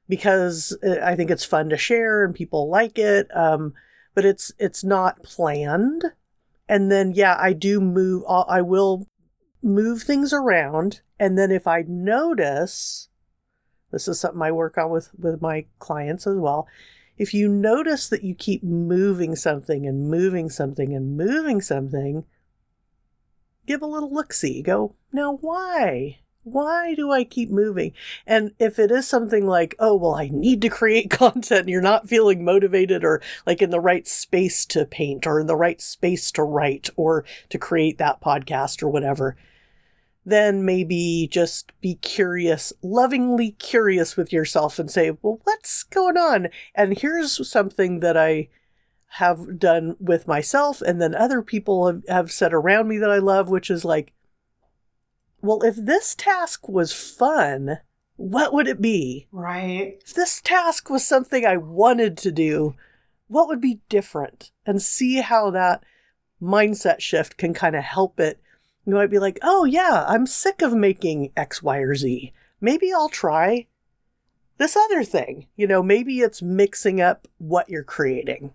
because 0.08 0.78
uh, 0.84 1.00
I 1.04 1.16
think 1.16 1.32
it's 1.32 1.46
fun 1.46 1.70
to 1.70 1.78
share 1.78 2.24
and 2.24 2.34
people 2.34 2.70
like 2.70 2.98
it. 2.98 3.28
Um, 3.36 3.74
but 4.14 4.24
it's 4.24 4.52
it's 4.58 4.84
not 4.84 5.24
planned. 5.24 6.06
And 6.68 6.92
then 6.92 7.12
yeah, 7.14 7.38
I 7.40 7.54
do 7.54 7.80
move. 7.80 8.24
I 8.28 8.62
will 8.62 9.08
move 9.62 10.04
things 10.04 10.34
around, 10.34 11.02
and 11.20 11.38
then 11.38 11.52
if 11.52 11.68
I 11.68 11.84
notice, 11.88 13.10
this 13.92 14.08
is 14.08 14.20
something 14.20 14.42
I 14.42 14.52
work 14.52 14.78
on 14.78 14.90
with 14.90 15.12
with 15.18 15.42
my 15.42 15.66
clients 15.80 16.26
as 16.26 16.38
well 16.38 16.68
if 17.18 17.34
you 17.34 17.48
notice 17.48 18.10
that 18.10 18.24
you 18.24 18.36
keep 18.36 18.64
moving 18.64 19.36
something 19.36 19.86
and 19.86 20.10
moving 20.10 20.50
something 20.50 20.94
and 20.94 21.16
moving 21.18 21.62
something, 21.62 22.26
give 23.66 23.82
a 23.82 23.88
little 23.88 24.14
look 24.14 24.34
see. 24.34 24.62
Go, 24.62 24.96
now 25.12 25.38
why? 25.40 26.20
Why 26.46 26.94
do 26.94 27.12
I 27.12 27.24
keep 27.24 27.50
moving? 27.50 27.94
And 28.28 28.52
if 28.60 28.78
it 28.78 28.92
is 28.92 29.08
something 29.08 29.48
like, 29.48 29.74
oh, 29.80 29.96
well, 29.96 30.14
I 30.14 30.30
need 30.32 30.62
to 30.62 30.70
create 30.70 31.10
content, 31.10 31.62
and 31.62 31.70
you're 31.70 31.82
not 31.82 32.08
feeling 32.08 32.46
motivated 32.46 33.04
or 33.04 33.20
like 33.48 33.64
in 33.64 33.72
the 33.72 33.80
right 33.80 34.08
space 34.08 34.64
to 34.68 34.86
paint 34.86 35.26
or 35.26 35.40
in 35.40 35.48
the 35.48 35.56
right 35.56 35.82
space 35.82 36.32
to 36.34 36.44
write 36.44 36.92
or 36.96 37.26
to 37.50 37.58
create 37.58 37.98
that 37.98 38.22
podcast 38.22 38.84
or 38.84 38.90
whatever, 38.90 39.36
then 40.24 40.64
maybe 40.64 41.28
just 41.32 41.72
be 41.82 41.96
curious, 41.96 42.72
lovingly 42.84 43.54
curious 43.54 44.16
with 44.16 44.32
yourself 44.32 44.78
and 44.78 44.92
say, 44.92 45.18
well, 45.24 45.40
what's 45.46 45.82
going 45.82 46.16
on? 46.16 46.50
And 46.76 46.96
here's 46.96 47.50
something 47.50 48.02
that 48.02 48.16
I 48.16 48.50
have 49.08 49.58
done 49.58 49.96
with 50.00 50.28
myself 50.28 50.80
and 50.82 51.02
then 51.02 51.16
other 51.16 51.42
people 51.42 51.88
have, 51.88 52.04
have 52.08 52.32
said 52.32 52.54
around 52.54 52.88
me 52.88 53.00
that 53.00 53.10
I 53.10 53.18
love, 53.18 53.50
which 53.50 53.72
is 53.72 53.84
like, 53.84 54.14
well, 55.46 55.64
if 55.64 55.76
this 55.76 56.16
task 56.16 56.68
was 56.68 56.94
fun, 56.94 57.80
what 58.16 58.54
would 58.54 58.68
it 58.68 58.82
be? 58.82 59.28
Right. 59.32 59.98
If 60.02 60.14
this 60.14 60.42
task 60.42 60.90
was 60.90 61.06
something 61.06 61.46
I 61.46 61.58
wanted 61.58 62.18
to 62.20 62.32
do, 62.32 62.76
what 63.28 63.48
would 63.48 63.62
be 63.62 63.82
different? 63.90 64.52
And 64.66 64.82
see 64.82 65.22
how 65.22 65.52
that 65.52 65.84
mindset 66.42 67.00
shift 67.00 67.38
can 67.38 67.54
kind 67.54 67.76
of 67.76 67.84
help 67.84 68.20
it 68.20 68.40
you 68.86 68.94
might 68.94 69.10
be 69.10 69.20
like, 69.20 69.40
oh, 69.42 69.66
yeah, 69.66 70.06
I'm 70.08 70.28
sick 70.28 70.62
of 70.62 70.74
making 70.74 71.32
X, 71.36 71.64
Y, 71.64 71.78
or 71.80 71.96
Z. 71.96 72.32
Maybe 72.62 72.94
I'll 72.94 73.10
try 73.10 73.68
this 74.58 74.76
other 74.76 75.04
thing. 75.04 75.48
You 75.56 75.68
know, 75.68 75.82
maybe 75.82 76.20
it's 76.20 76.42
mixing 76.42 77.02
up 77.02 77.28
what 77.40 77.70
you're 77.70 77.84
creating. 77.84 78.54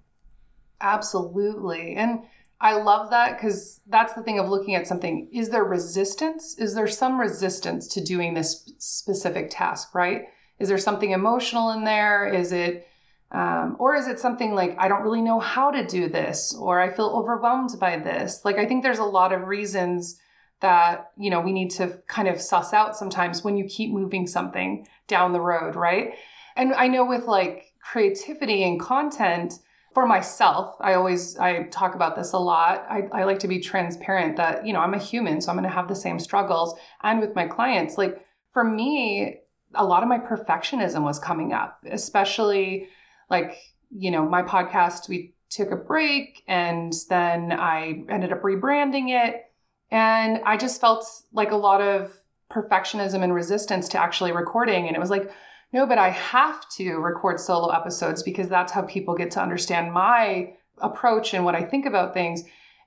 Absolutely. 0.81 1.95
And 1.97 2.23
I 2.61 2.75
love 2.75 3.11
that 3.11 3.37
because 3.37 3.81
that's 3.87 4.13
the 4.13 4.23
thing 4.23 4.39
of 4.39 4.49
looking 4.49 4.75
at 4.75 4.87
something. 4.87 5.29
Is 5.33 5.49
there 5.49 5.65
resistance? 5.65 6.59
Is 6.59 6.75
there 6.75 6.87
some 6.87 7.19
resistance 7.19 7.89
to 7.89 8.05
doing 8.05 8.35
this 8.35 8.71
specific 8.79 9.49
task, 9.51 9.95
right? 9.95 10.25
Is 10.59 10.69
there 10.69 10.79
something 10.79 11.13
emotional 11.13 11.71
in 11.71 11.85
there? 11.85 12.27
Is 12.27 12.53
it, 12.53 12.87
um, 13.33 13.77
or 13.79 13.97
is 13.97 14.09
it 14.09 14.21
something 14.21 14.55
like, 14.55 14.77
I 14.79 14.89
don't 14.89 15.03
really 15.03 15.23
know 15.23 15.41
how 15.41 15.71
to 15.71 15.87
do 15.87 16.09
this, 16.09 16.55
or 16.55 16.81
I 16.81 16.91
feel 16.91 17.07
overwhelmed 17.07 17.71
by 17.81 17.97
this? 17.97 18.45
Like, 18.45 18.59
I 18.59 18.67
think 18.67 18.83
there's 18.83 18.99
a 18.99 19.05
lot 19.05 19.33
of 19.33 19.49
reasons 19.49 20.21
that 20.61 21.11
you 21.17 21.31
know 21.31 21.41
we 21.41 21.53
need 21.53 21.71
to 21.71 21.99
kind 22.07 22.29
of 22.29 22.41
suss 22.41 22.73
out 22.73 22.97
sometimes 22.97 23.43
when 23.43 23.57
you 23.57 23.65
keep 23.65 23.91
moving 23.91 24.27
something 24.27 24.87
down 25.09 25.33
the 25.33 25.41
road 25.41 25.75
right 25.75 26.15
and 26.57 26.73
i 26.75 26.87
know 26.87 27.05
with 27.05 27.25
like 27.25 27.73
creativity 27.83 28.63
and 28.63 28.79
content 28.81 29.55
for 29.93 30.07
myself 30.07 30.77
i 30.81 30.95
always 30.95 31.37
i 31.39 31.65
talk 31.65 31.95
about 31.95 32.17
this 32.17 32.33
a 32.33 32.39
lot. 32.39 32.87
I, 32.89 33.03
I 33.13 33.25
like 33.25 33.41
to 33.41 33.49
be 33.49 33.61
transparent 33.61 34.37
that 34.37 34.67
you 34.67 34.73
know 34.73 34.81
i'm 34.81 34.95
a 34.95 34.99
human 34.99 35.41
so 35.41 35.51
i'm 35.51 35.57
going 35.57 35.69
to 35.69 35.75
have 35.75 35.89
the 35.89 35.97
same 35.97 36.19
struggles. 36.19 36.79
And 37.03 37.21
with 37.21 37.35
my 37.35 37.47
clients 37.47 37.99
like 37.99 38.25
for 38.53 38.65
me 38.65 39.41
a 39.75 39.85
lot 39.85 40.03
of 40.03 40.09
my 40.09 40.19
perfectionism 40.19 41.03
was 41.03 41.19
coming 41.19 41.53
up 41.53 41.79
especially 41.91 42.89
like 43.29 43.57
you 43.91 44.11
know 44.11 44.29
my 44.29 44.43
podcast 44.43 45.09
we 45.09 45.35
took 45.49 45.71
a 45.71 45.77
break 45.77 46.43
and 46.47 46.93
then 47.09 47.53
i 47.53 48.05
ended 48.09 48.33
up 48.33 48.43
rebranding 48.43 49.11
it. 49.11 49.47
And 49.91 50.41
I 50.45 50.57
just 50.57 50.81
felt 50.81 51.05
like 51.33 51.51
a 51.51 51.57
lot 51.57 51.81
of 51.81 52.17
perfectionism 52.51 53.23
and 53.23 53.35
resistance 53.35 53.89
to 53.91 54.01
actually 54.01 54.33
recording. 54.33 54.87
And 54.87 54.97
it 54.97 55.01
was 55.01 55.11
like, 55.11 55.31
no, 55.73 55.87
but 55.87 55.99
I 55.99 56.11
have 56.11 56.69
to 56.71 56.97
record 56.97 57.39
solo 57.39 57.69
episodes 57.69 58.23
because 58.23 58.49
that's 58.49 58.73
how 58.73 58.83
people 58.83 59.15
get 59.15 59.31
to 59.33 59.43
understand 59.43 59.93
my 59.93 60.55
approach 60.79 61.35
and 61.35 61.45
what 61.45 61.55
I 61.55 61.63
think 61.63 61.87
about 61.87 62.15
things. 62.15 62.43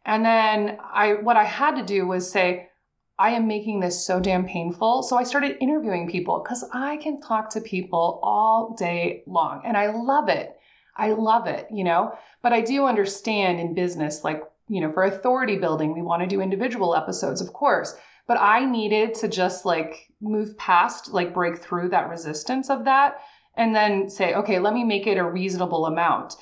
And 0.06 0.26
then 0.26 0.78
I 0.82 1.14
what 1.14 1.38
I 1.38 1.46
had 1.46 1.76
to 1.76 1.86
do 1.86 2.06
was 2.06 2.30
say, 2.30 2.70
I 3.18 3.32
am 3.32 3.48
making 3.48 3.80
this 3.80 4.06
so 4.06 4.20
damn 4.20 4.46
painful. 4.46 5.04
So 5.04 5.18
I 5.18 5.24
started 5.24 5.58
interviewing 5.62 6.10
people 6.10 6.42
because 6.44 6.66
I 6.74 6.98
can 6.98 7.22
talk 7.22 7.50
to 7.52 7.62
people 7.62 8.20
all 8.22 8.76
day 8.78 9.24
long 9.28 9.62
and 9.64 9.78
I 9.78 9.92
love 9.92 10.28
it. 10.28 10.58
I 10.96 11.14
love 11.14 11.48
it, 11.48 11.68
you 11.72 11.84
know? 11.84 12.14
But 12.42 12.54
I 12.54 12.62
do 12.62 12.86
understand 12.86 13.60
in 13.60 13.74
business, 13.74 14.24
like 14.24 14.44
you 14.68 14.82
know, 14.82 14.92
for 14.92 15.04
authority 15.04 15.58
building, 15.58 15.94
we 15.94 16.02
want 16.02 16.22
to 16.22 16.28
do 16.28 16.42
individual 16.42 16.96
episodes, 16.96 17.42
of 17.42 17.54
course. 17.54 17.96
But 18.28 18.38
I 18.40 18.66
needed 18.66 19.16
to 19.16 19.28
just 19.28 19.66
like 19.66 20.08
move 20.22 20.58
past, 20.58 21.12
like 21.12 21.34
break 21.34 21.58
through 21.58 21.90
that 21.90 22.10
resistance 22.10 22.70
of 22.70 22.86
that 22.86 23.18
and 23.58 23.76
then 23.76 24.10
say, 24.10 24.34
okay, 24.34 24.60
let 24.60 24.74
me 24.74 24.84
make 24.84 25.08
it 25.08 25.18
a 25.18 25.30
reasonable 25.30 25.86
amount. 25.86 26.36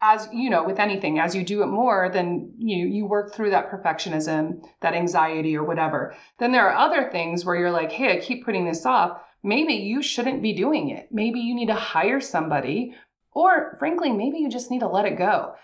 As 0.00 0.28
you 0.32 0.50
know, 0.50 0.64
with 0.64 0.78
anything, 0.78 1.18
as 1.18 1.34
you 1.34 1.44
do 1.44 1.62
it 1.62 1.66
more, 1.66 2.08
then 2.12 2.52
you 2.56 2.86
you 2.86 3.04
work 3.06 3.34
through 3.34 3.50
that 3.50 3.70
perfectionism, 3.70 4.60
that 4.80 4.94
anxiety 4.94 5.56
or 5.56 5.64
whatever. 5.64 6.14
Then 6.38 6.52
there 6.52 6.68
are 6.68 6.76
other 6.76 7.10
things 7.10 7.44
where 7.44 7.56
you're 7.56 7.72
like, 7.72 7.90
hey, 7.90 8.16
I 8.16 8.20
keep 8.20 8.44
putting 8.44 8.64
this 8.64 8.86
off. 8.86 9.20
Maybe 9.42 9.74
you 9.74 10.02
shouldn't 10.02 10.42
be 10.42 10.52
doing 10.52 10.90
it. 10.90 11.08
Maybe 11.10 11.40
you 11.40 11.54
need 11.54 11.66
to 11.66 11.74
hire 11.74 12.20
somebody 12.20 12.94
or 13.32 13.76
frankly, 13.78 14.10
maybe 14.10 14.38
you 14.38 14.48
just 14.48 14.70
need 14.70 14.80
to 14.80 14.88
let 14.88 15.04
it 15.04 15.16
go 15.16 15.54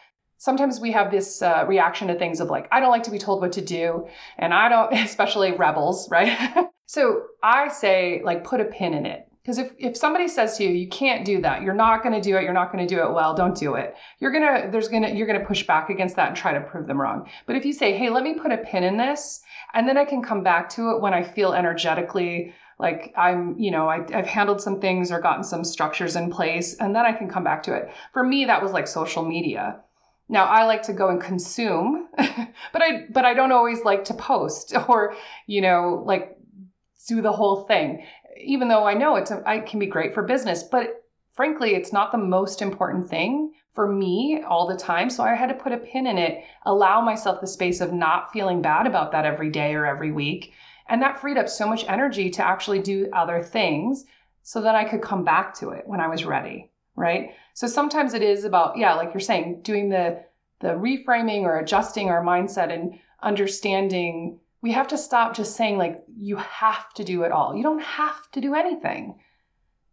sometimes 0.45 0.79
we 0.79 0.93
have 0.93 1.11
this 1.11 1.41
uh, 1.41 1.65
reaction 1.67 2.07
to 2.07 2.15
things 2.15 2.39
of 2.39 2.51
like, 2.51 2.69
I 2.71 2.79
don't 2.79 2.91
like 2.91 3.05
to 3.05 3.11
be 3.11 3.19
told 3.19 3.41
what 3.41 3.53
to 3.53 3.63
do. 3.63 4.07
And 4.37 4.53
I 4.53 4.69
don't, 4.69 4.93
especially 5.09 5.53
rebels, 5.53 6.11
right? 6.11 6.69
so 6.87 7.23
I 7.43 7.69
say, 7.69 8.21
like, 8.23 8.45
put 8.45 8.61
a 8.61 8.67
pin 8.67 8.93
in 8.93 9.07
it. 9.07 9.27
Because 9.43 9.57
if, 9.57 9.73
if 9.79 9.97
somebody 9.97 10.29
says 10.29 10.59
to 10.59 10.65
you, 10.65 10.71
you 10.71 10.89
can't 10.89 11.25
do 11.25 11.41
that, 11.41 11.63
you're 11.63 11.73
not 11.73 12.03
going 12.03 12.15
to 12.15 12.21
do 12.21 12.37
it, 12.37 12.43
you're 12.43 12.53
not 12.53 12.73
going 12.73 12.87
to 12.87 12.95
do 12.95 13.03
it 13.03 13.13
well, 13.13 13.35
don't 13.35 13.57
do 13.57 13.75
it. 13.75 13.95
You're 14.19 14.33
going 14.33 14.43
to, 14.43 14.71
there's 14.71 14.89
going 14.89 15.03
to, 15.03 15.15
you're 15.15 15.27
going 15.27 15.41
to 15.41 15.47
push 15.47 15.67
back 15.67 15.89
against 15.89 16.17
that 16.17 16.29
and 16.29 16.37
try 16.37 16.53
to 16.53 16.61
prove 16.61 16.87
them 16.87 17.01
wrong. 17.01 17.29
But 17.47 17.57
if 17.57 17.65
you 17.65 17.73
say, 17.73 17.97
hey, 17.97 18.11
let 18.11 18.23
me 18.23 18.35
put 18.35 18.53
a 18.53 18.59
pin 18.59 18.85
in 18.85 18.99
this, 18.99 19.41
and 19.73 19.89
then 19.89 19.97
I 19.97 20.05
can 20.05 20.23
come 20.23 20.43
back 20.43 20.69
to 20.71 20.91
it 20.91 21.01
when 21.01 21.15
I 21.15 21.23
feel 21.23 21.55
energetically 21.55 22.55
like 22.79 23.15
I'm, 23.17 23.59
you 23.59 23.71
know, 23.71 23.89
I, 23.89 24.01
have 24.11 24.27
handled 24.27 24.61
some 24.61 24.81
things 24.81 25.13
or 25.13 25.21
gotten 25.21 25.45
some 25.45 25.63
structures 25.63 26.17
in 26.17 26.31
place, 26.31 26.75
and 26.75 26.95
then 26.95 27.07
I 27.07 27.13
can 27.13 27.29
come 27.29 27.45
back 27.45 27.63
to 27.65 27.75
it. 27.75 27.91
For 28.13 28.25
me, 28.25 28.47
that 28.47 28.63
was 28.63 28.73
like 28.73 28.89
social 28.89 29.25
media. 29.25 29.81
Now 30.29 30.45
I 30.45 30.65
like 30.65 30.83
to 30.83 30.93
go 30.93 31.09
and 31.09 31.21
consume, 31.21 32.09
but 32.17 32.83
I 32.83 33.07
but 33.11 33.25
I 33.25 33.35
don't 33.35 33.53
always 33.53 33.85
like 33.85 34.05
to 34.05 34.15
post 34.15 34.75
or 34.89 35.15
you 35.47 35.61
know 35.61 36.03
like 36.07 36.37
do 37.09 37.21
the 37.21 37.33
whole 37.33 37.65
thing. 37.65 38.05
Even 38.43 38.69
though 38.69 38.85
I 38.85 38.95
know 38.95 39.17
it's 39.17 39.31
a, 39.31 39.43
I 39.47 39.61
can 39.61 39.79
be 39.79 39.87
great 39.87 40.15
for 40.15 40.23
business, 40.23 40.63
but 40.63 41.05
frankly, 41.33 41.75
it's 41.75 41.93
not 41.93 42.13
the 42.13 42.19
most 42.19 42.63
important 42.63 43.09
thing 43.09 43.53
for 43.75 43.93
me 43.93 44.43
all 44.49 44.67
the 44.67 44.77
time. 44.77 45.11
So 45.11 45.23
I 45.23 45.35
had 45.35 45.49
to 45.49 45.55
put 45.55 45.73
a 45.73 45.79
pin 45.79 46.07
in 46.07 46.17
it, 46.17 46.45
allow 46.65 47.01
myself 47.01 47.41
the 47.41 47.47
space 47.47 47.81
of 47.81 47.93
not 47.93 48.33
feeling 48.33 48.63
bad 48.63 48.87
about 48.87 49.13
that 49.13 49.27
every 49.27 49.51
day 49.51 49.75
or 49.75 49.85
every 49.85 50.13
week. 50.13 50.53
And 50.89 51.03
that 51.03 51.21
freed 51.21 51.39
up 51.39 51.49
so 51.49 51.67
much 51.67 51.85
energy 51.89 52.31
to 52.31 52.45
actually 52.45 52.81
do 52.81 53.09
other 53.13 53.43
things 53.43 54.05
so 54.43 54.61
that 54.61 54.75
I 54.75 54.85
could 54.85 55.03
come 55.03 55.25
back 55.25 55.55
to 55.57 55.71
it 55.71 55.85
when 55.87 56.01
I 56.01 56.09
was 56.09 56.25
ready, 56.25 56.71
right? 56.95 57.31
So 57.55 57.67
sometimes 57.67 58.15
it 58.15 58.23
is 58.23 58.45
about, 58.45 58.77
yeah, 58.77 58.95
like 58.95 59.15
you're 59.15 59.21
saying, 59.21 59.63
doing 59.63 59.89
the 59.89 60.23
the 60.61 60.69
reframing 60.69 61.43
or 61.43 61.59
adjusting 61.59 62.09
our 62.09 62.25
mindset 62.25 62.73
and 62.73 62.99
understanding 63.23 64.39
we 64.63 64.73
have 64.73 64.89
to 64.89 64.97
stop 64.97 65.37
just 65.37 65.57
saying 65.57 65.77
like 65.77 66.03
you 66.17 66.37
have 66.37 66.93
to 66.95 67.05
do 67.05 67.23
it 67.25 67.33
all. 67.33 67.55
You 67.55 67.63
don't 67.63 67.83
have 67.83 68.31
to 68.31 68.41
do 68.41 68.55
anything. 68.55 69.19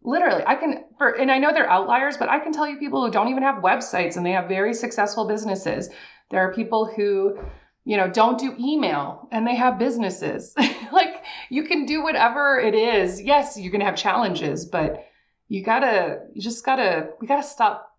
Literally, 0.02 0.42
I 0.46 0.54
can 0.54 0.84
for 0.96 1.10
and 1.10 1.30
I 1.30 1.38
know 1.38 1.52
they're 1.52 1.68
outliers, 1.68 2.16
but 2.16 2.30
I 2.30 2.38
can 2.38 2.52
tell 2.52 2.66
you 2.66 2.78
people 2.78 3.04
who 3.04 3.12
don't 3.12 3.28
even 3.28 3.42
have 3.42 3.62
websites 3.62 4.16
and 4.16 4.24
they 4.24 4.32
have 4.32 4.48
very 4.48 4.72
successful 4.72 5.28
businesses. 5.28 5.90
There 6.30 6.40
are 6.40 6.54
people 6.54 6.86
who 6.86 7.38
you 7.84 7.96
know, 7.96 8.08
don't 8.08 8.38
do 8.38 8.54
email 8.58 9.28
and 9.32 9.46
they 9.46 9.56
have 9.56 9.78
businesses. 9.78 10.54
like 10.92 11.24
you 11.50 11.64
can 11.64 11.84
do 11.84 12.02
whatever 12.02 12.58
it 12.58 12.74
is. 12.74 13.20
Yes, 13.20 13.58
you're 13.58 13.72
going 13.72 13.80
to 13.80 13.86
have 13.86 13.96
challenges, 13.96 14.64
but 14.64 15.04
you 15.52 15.62
got 15.62 15.80
to 15.80 16.18
you 16.32 16.40
just 16.40 16.64
got 16.64 16.76
to 16.76 17.10
we 17.20 17.26
got 17.26 17.36
to 17.36 17.46
stop 17.46 17.94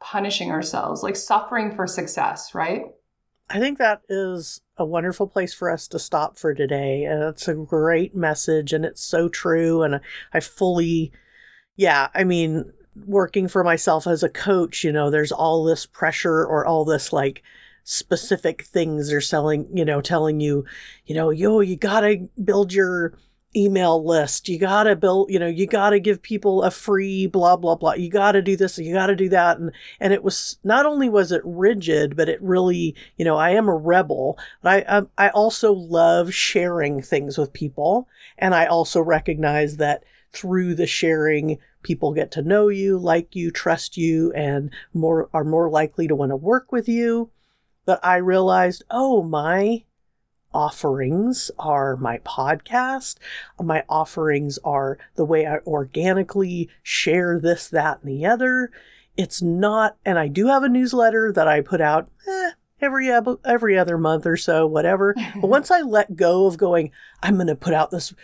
punishing 0.00 0.50
ourselves, 0.50 1.04
like 1.04 1.14
suffering 1.14 1.72
for 1.72 1.86
success, 1.86 2.52
right? 2.52 2.86
I 3.48 3.60
think 3.60 3.78
that 3.78 4.02
is 4.08 4.60
a 4.76 4.84
wonderful 4.84 5.28
place 5.28 5.54
for 5.54 5.70
us 5.70 5.86
to 5.88 6.00
stop 6.00 6.36
for 6.36 6.52
today. 6.52 7.04
It's 7.04 7.46
a 7.46 7.54
great 7.54 8.16
message 8.16 8.72
and 8.72 8.84
it's 8.84 9.04
so 9.04 9.28
true 9.28 9.84
and 9.84 10.00
I 10.34 10.40
fully 10.40 11.12
yeah, 11.76 12.08
I 12.12 12.24
mean, 12.24 12.72
working 13.06 13.46
for 13.46 13.62
myself 13.62 14.08
as 14.08 14.24
a 14.24 14.28
coach, 14.28 14.82
you 14.82 14.90
know, 14.90 15.08
there's 15.08 15.30
all 15.30 15.62
this 15.62 15.86
pressure 15.86 16.44
or 16.44 16.66
all 16.66 16.84
this 16.84 17.12
like 17.12 17.44
specific 17.84 18.62
things 18.62 19.10
they're 19.10 19.20
selling, 19.20 19.68
you 19.72 19.84
know, 19.84 20.00
telling 20.00 20.40
you, 20.40 20.64
you 21.04 21.14
know, 21.14 21.30
yo, 21.30 21.60
you 21.60 21.76
gotta 21.76 22.26
build 22.42 22.72
your 22.72 23.16
email 23.54 24.04
list. 24.04 24.48
You 24.48 24.58
gotta 24.58 24.96
build, 24.96 25.30
you 25.30 25.38
know, 25.38 25.46
you 25.46 25.66
gotta 25.66 25.98
give 25.98 26.22
people 26.22 26.62
a 26.62 26.70
free 26.70 27.26
blah 27.26 27.56
blah 27.56 27.74
blah. 27.74 27.94
You 27.94 28.10
gotta 28.10 28.42
do 28.42 28.56
this, 28.56 28.78
and 28.78 28.86
you 28.86 28.94
gotta 28.94 29.16
do 29.16 29.28
that. 29.30 29.58
And 29.58 29.72
and 30.00 30.12
it 30.12 30.22
was 30.22 30.58
not 30.64 30.86
only 30.86 31.08
was 31.08 31.32
it 31.32 31.42
rigid, 31.44 32.16
but 32.16 32.28
it 32.28 32.42
really, 32.42 32.94
you 33.16 33.24
know, 33.24 33.36
I 33.36 33.50
am 33.50 33.68
a 33.68 33.76
rebel, 33.76 34.38
but 34.62 34.86
I 34.88 34.98
I, 34.98 35.26
I 35.26 35.28
also 35.30 35.72
love 35.72 36.34
sharing 36.34 37.02
things 37.02 37.38
with 37.38 37.52
people. 37.52 38.08
And 38.38 38.54
I 38.54 38.66
also 38.66 39.00
recognize 39.00 39.76
that 39.78 40.04
through 40.32 40.74
the 40.74 40.86
sharing 40.86 41.58
people 41.82 42.12
get 42.12 42.30
to 42.32 42.42
know 42.42 42.68
you 42.68 42.98
like 42.98 43.34
you 43.36 43.50
trust 43.50 43.96
you 43.96 44.32
and 44.32 44.72
more 44.92 45.30
are 45.32 45.44
more 45.44 45.70
likely 45.70 46.08
to 46.08 46.14
want 46.16 46.30
to 46.30 46.36
work 46.36 46.72
with 46.72 46.88
you 46.88 47.30
But 47.86 48.04
I 48.04 48.16
realized, 48.16 48.84
oh, 48.90 49.22
my 49.22 49.84
offerings 50.56 51.50
are 51.58 51.96
my 51.96 52.16
podcast. 52.18 53.16
My 53.62 53.84
offerings 53.90 54.58
are 54.64 54.96
the 55.14 55.26
way 55.26 55.46
I 55.46 55.58
organically 55.66 56.70
share 56.82 57.38
this, 57.38 57.68
that, 57.68 58.00
and 58.00 58.08
the 58.08 58.24
other. 58.24 58.70
It's 59.18 59.42
not, 59.42 59.98
and 60.06 60.18
I 60.18 60.28
do 60.28 60.46
have 60.46 60.62
a 60.62 60.68
newsletter 60.70 61.30
that 61.30 61.46
I 61.46 61.60
put 61.60 61.82
out 61.82 62.10
eh, 62.26 62.50
every 62.80 63.10
every 63.44 63.78
other 63.78 63.98
month 63.98 64.24
or 64.24 64.38
so, 64.38 64.66
whatever. 64.66 65.14
but 65.34 65.48
once 65.48 65.70
I 65.70 65.82
let 65.82 66.16
go 66.16 66.46
of 66.46 66.56
going, 66.56 66.90
I'm 67.22 67.34
going 67.34 67.48
to 67.48 67.54
put 67.54 67.74
out 67.74 67.90
this 67.90 68.14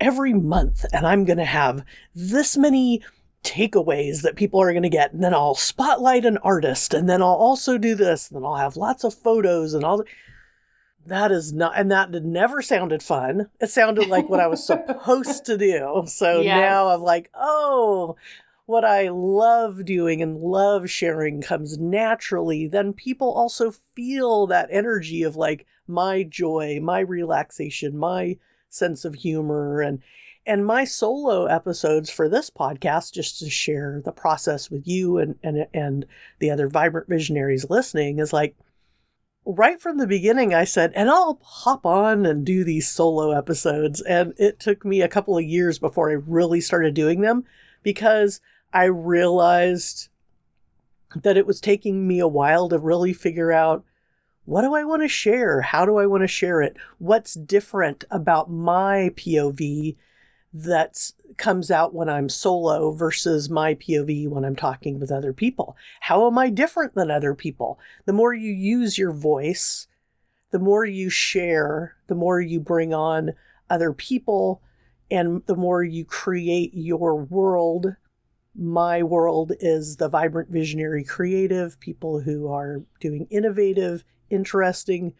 every 0.00 0.32
month, 0.32 0.86
and 0.90 1.06
I'm 1.06 1.26
going 1.26 1.38
to 1.38 1.44
have 1.44 1.84
this 2.14 2.56
many 2.56 3.02
takeaways 3.42 4.22
that 4.22 4.36
people 4.36 4.58
are 4.62 4.72
going 4.72 4.84
to 4.84 4.88
get. 4.88 5.12
And 5.12 5.22
then 5.22 5.34
I'll 5.34 5.54
spotlight 5.54 6.24
an 6.24 6.38
artist. 6.38 6.94
And 6.94 7.10
then 7.10 7.20
I'll 7.20 7.28
also 7.28 7.76
do 7.76 7.94
this. 7.94 8.30
And 8.30 8.38
then 8.38 8.44
I'll 8.46 8.56
have 8.56 8.78
lots 8.78 9.04
of 9.04 9.12
photos 9.12 9.74
and 9.74 9.84
all. 9.84 9.98
The... 9.98 10.04
That 11.06 11.32
is 11.32 11.52
not, 11.52 11.72
and 11.76 11.90
that 11.90 12.10
never 12.10 12.62
sounded 12.62 13.02
fun. 13.02 13.48
It 13.60 13.70
sounded 13.70 14.08
like 14.08 14.28
what 14.28 14.40
I 14.40 14.46
was 14.46 14.64
supposed 14.64 15.44
to 15.46 15.58
do. 15.58 16.04
So 16.06 16.40
yes. 16.42 16.58
now 16.58 16.88
I'm 16.88 17.02
like, 17.02 17.30
oh, 17.34 18.16
what 18.66 18.84
I 18.84 19.08
love 19.10 19.84
doing 19.84 20.22
and 20.22 20.40
love 20.40 20.88
sharing 20.88 21.42
comes 21.42 21.78
naturally. 21.78 22.66
Then 22.66 22.92
people 22.92 23.32
also 23.32 23.70
feel 23.70 24.46
that 24.46 24.68
energy 24.70 25.22
of 25.22 25.36
like 25.36 25.66
my 25.86 26.22
joy, 26.22 26.80
my 26.82 27.00
relaxation, 27.00 27.98
my 27.98 28.38
sense 28.70 29.04
of 29.04 29.14
humor. 29.14 29.82
And, 29.82 30.00
and 30.46 30.64
my 30.64 30.84
solo 30.84 31.46
episodes 31.46 32.10
for 32.10 32.28
this 32.28 32.48
podcast, 32.48 33.12
just 33.12 33.38
to 33.40 33.50
share 33.50 34.00
the 34.04 34.12
process 34.12 34.70
with 34.70 34.86
you 34.86 35.18
and, 35.18 35.36
and, 35.42 35.66
and 35.74 36.06
the 36.38 36.50
other 36.50 36.68
vibrant 36.68 37.08
visionaries 37.08 37.68
listening, 37.68 38.18
is 38.18 38.32
like 38.32 38.56
right 39.44 39.80
from 39.80 39.98
the 39.98 40.06
beginning, 40.06 40.54
I 40.54 40.64
said, 40.64 40.92
and 40.94 41.10
I'll 41.10 41.38
hop 41.42 41.84
on 41.84 42.24
and 42.26 42.44
do 42.44 42.64
these 42.64 42.88
solo 42.88 43.30
episodes. 43.32 44.00
And 44.02 44.34
it 44.38 44.58
took 44.58 44.84
me 44.84 45.02
a 45.02 45.08
couple 45.08 45.36
of 45.36 45.44
years 45.44 45.78
before 45.78 46.10
I 46.10 46.14
really 46.14 46.60
started 46.60 46.94
doing 46.94 47.20
them 47.20 47.44
because 47.82 48.40
I 48.72 48.84
realized 48.84 50.08
that 51.14 51.36
it 51.36 51.46
was 51.46 51.60
taking 51.60 52.06
me 52.06 52.18
a 52.18 52.28
while 52.28 52.68
to 52.68 52.78
really 52.78 53.12
figure 53.12 53.52
out 53.52 53.84
what 54.46 54.62
do 54.62 54.74
I 54.74 54.84
want 54.84 55.02
to 55.02 55.08
share? 55.08 55.62
How 55.62 55.86
do 55.86 55.96
I 55.96 56.06
want 56.06 56.22
to 56.22 56.28
share 56.28 56.60
it? 56.60 56.76
What's 56.98 57.34
different 57.34 58.04
about 58.10 58.50
my 58.50 59.10
POV 59.14 59.96
that 60.54 61.10
comes 61.36 61.68
out 61.68 61.92
when 61.92 62.08
I'm 62.08 62.28
solo 62.28 62.92
versus 62.92 63.50
my 63.50 63.74
POV 63.74 64.28
when 64.28 64.44
I'm 64.44 64.54
talking 64.54 65.00
with 65.00 65.10
other 65.10 65.32
people. 65.32 65.76
How 66.00 66.28
am 66.28 66.38
I 66.38 66.48
different 66.48 66.94
than 66.94 67.10
other 67.10 67.34
people? 67.34 67.80
The 68.06 68.12
more 68.12 68.32
you 68.32 68.52
use 68.52 68.96
your 68.96 69.12
voice, 69.12 69.88
the 70.52 70.60
more 70.60 70.84
you 70.84 71.10
share, 71.10 71.96
the 72.06 72.14
more 72.14 72.40
you 72.40 72.60
bring 72.60 72.94
on 72.94 73.32
other 73.68 73.92
people, 73.92 74.62
and 75.10 75.42
the 75.46 75.56
more 75.56 75.82
you 75.82 76.04
create 76.04 76.70
your 76.72 77.16
world. 77.16 77.96
My 78.54 79.02
world 79.02 79.52
is 79.58 79.96
the 79.96 80.08
vibrant, 80.08 80.50
visionary, 80.50 81.02
creative 81.02 81.80
people 81.80 82.20
who 82.20 82.46
are 82.46 82.82
doing 83.00 83.26
innovative, 83.28 84.04
interesting, 84.30 85.14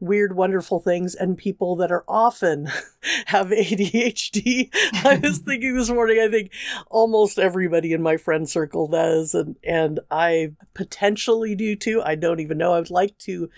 weird, 0.00 0.34
wonderful 0.34 0.80
things 0.80 1.14
and 1.14 1.36
people 1.36 1.76
that 1.76 1.92
are 1.92 2.04
often 2.08 2.66
have 3.26 3.48
ADHD. 3.48 4.70
I 5.04 5.16
was 5.22 5.38
thinking 5.38 5.76
this 5.76 5.90
morning, 5.90 6.20
I 6.20 6.28
think 6.28 6.52
almost 6.90 7.38
everybody 7.38 7.92
in 7.92 8.02
my 8.02 8.16
friend 8.16 8.48
circle 8.48 8.88
does, 8.88 9.34
and, 9.34 9.56
and 9.62 10.00
I 10.10 10.52
potentially 10.74 11.54
do 11.54 11.76
too. 11.76 12.02
I 12.02 12.14
don't 12.14 12.40
even 12.40 12.58
know. 12.58 12.72
I 12.72 12.78
would 12.78 12.90
like 12.90 13.16
to 13.18 13.50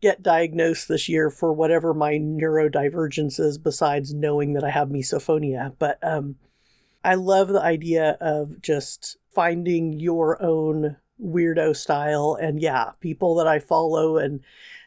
get 0.00 0.22
diagnosed 0.22 0.88
this 0.88 1.08
year 1.08 1.28
for 1.28 1.52
whatever 1.52 1.92
my 1.92 2.14
neurodivergence 2.14 3.38
is 3.38 3.58
besides 3.58 4.14
knowing 4.14 4.54
that 4.54 4.64
I 4.64 4.70
have 4.70 4.88
misophonia. 4.88 5.74
But 5.78 5.98
um, 6.02 6.36
I 7.04 7.14
love 7.16 7.48
the 7.48 7.62
idea 7.62 8.16
of 8.20 8.62
just 8.62 9.18
finding 9.34 9.98
your 10.00 10.42
own 10.42 10.96
weirdo 11.22 11.76
style 11.76 12.36
and 12.40 12.60
yeah 12.60 12.92
people 13.00 13.34
that 13.34 13.46
i 13.46 13.58
follow 13.58 14.16
and 14.16 14.40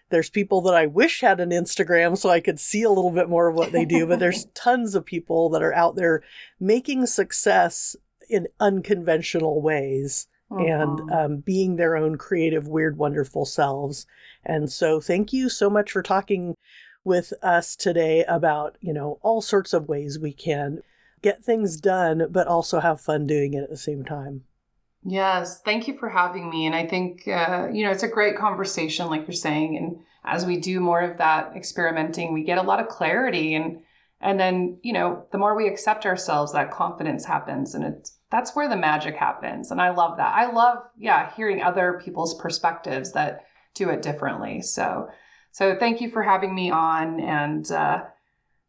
there's 0.09 0.29
people 0.29 0.61
that 0.61 0.75
I 0.75 0.85
wish 0.85 1.21
had 1.21 1.39
an 1.39 1.49
Instagram 1.49 2.17
so 2.17 2.29
I 2.29 2.39
could 2.39 2.59
see 2.59 2.83
a 2.83 2.89
little 2.89 3.11
bit 3.11 3.29
more 3.29 3.47
of 3.47 3.55
what 3.55 3.71
they 3.71 3.85
do, 3.85 4.05
but 4.05 4.19
there's 4.19 4.45
tons 4.53 4.95
of 4.95 5.05
people 5.05 5.49
that 5.49 5.63
are 5.63 5.73
out 5.73 5.95
there 5.95 6.23
making 6.59 7.07
success 7.07 7.95
in 8.29 8.47
unconventional 8.59 9.61
ways 9.61 10.27
uh-huh. 10.51 10.63
and 10.63 11.11
um, 11.11 11.37
being 11.37 11.75
their 11.75 11.95
own 11.95 12.17
creative, 12.17 12.67
weird, 12.67 12.97
wonderful 12.97 13.45
selves. 13.45 14.05
And 14.45 14.71
so, 14.71 14.99
thank 14.99 15.33
you 15.33 15.49
so 15.49 15.69
much 15.69 15.91
for 15.91 16.03
talking 16.03 16.55
with 17.03 17.33
us 17.41 17.75
today 17.75 18.23
about, 18.25 18.77
you 18.81 18.93
know, 18.93 19.19
all 19.21 19.41
sorts 19.41 19.73
of 19.73 19.87
ways 19.87 20.19
we 20.19 20.31
can 20.33 20.81
get 21.21 21.43
things 21.43 21.77
done, 21.79 22.27
but 22.29 22.47
also 22.47 22.79
have 22.79 23.01
fun 23.01 23.25
doing 23.25 23.53
it 23.53 23.63
at 23.63 23.69
the 23.69 23.77
same 23.77 24.03
time. 24.03 24.43
Yes, 25.05 25.61
thank 25.61 25.87
you 25.87 25.97
for 25.97 26.09
having 26.09 26.49
me. 26.49 26.65
And 26.65 26.75
I 26.75 26.87
think, 26.87 27.27
uh, 27.27 27.67
you 27.71 27.83
know, 27.83 27.91
it's 27.91 28.03
a 28.03 28.07
great 28.07 28.37
conversation, 28.37 29.07
like 29.07 29.27
you're 29.27 29.33
saying. 29.33 29.75
And 29.77 29.99
as 30.23 30.45
we 30.45 30.57
do 30.57 30.79
more 30.79 31.01
of 31.01 31.17
that 31.17 31.55
experimenting, 31.55 32.31
we 32.31 32.43
get 32.43 32.57
a 32.57 32.63
lot 32.63 32.79
of 32.79 32.87
clarity. 32.87 33.55
And, 33.55 33.81
and 34.21 34.39
then, 34.39 34.79
you 34.81 34.93
know, 34.93 35.25
the 35.31 35.37
more 35.37 35.55
we 35.55 35.67
accept 35.67 36.05
ourselves, 36.05 36.53
that 36.53 36.71
confidence 36.71 37.25
happens. 37.25 37.75
And 37.75 37.83
it's, 37.83 38.17
that's 38.31 38.55
where 38.55 38.69
the 38.69 38.77
magic 38.77 39.15
happens. 39.15 39.71
And 39.71 39.81
I 39.81 39.89
love 39.89 40.17
that. 40.17 40.33
I 40.33 40.51
love, 40.51 40.79
yeah, 40.97 41.33
hearing 41.35 41.61
other 41.61 42.01
people's 42.03 42.33
perspectives 42.35 43.11
that 43.11 43.45
do 43.73 43.89
it 43.89 44.01
differently. 44.01 44.61
So, 44.61 45.09
so 45.51 45.75
thank 45.77 45.99
you 45.99 46.09
for 46.11 46.23
having 46.23 46.55
me 46.55 46.71
on. 46.71 47.19
And, 47.19 47.69
uh, 47.69 48.03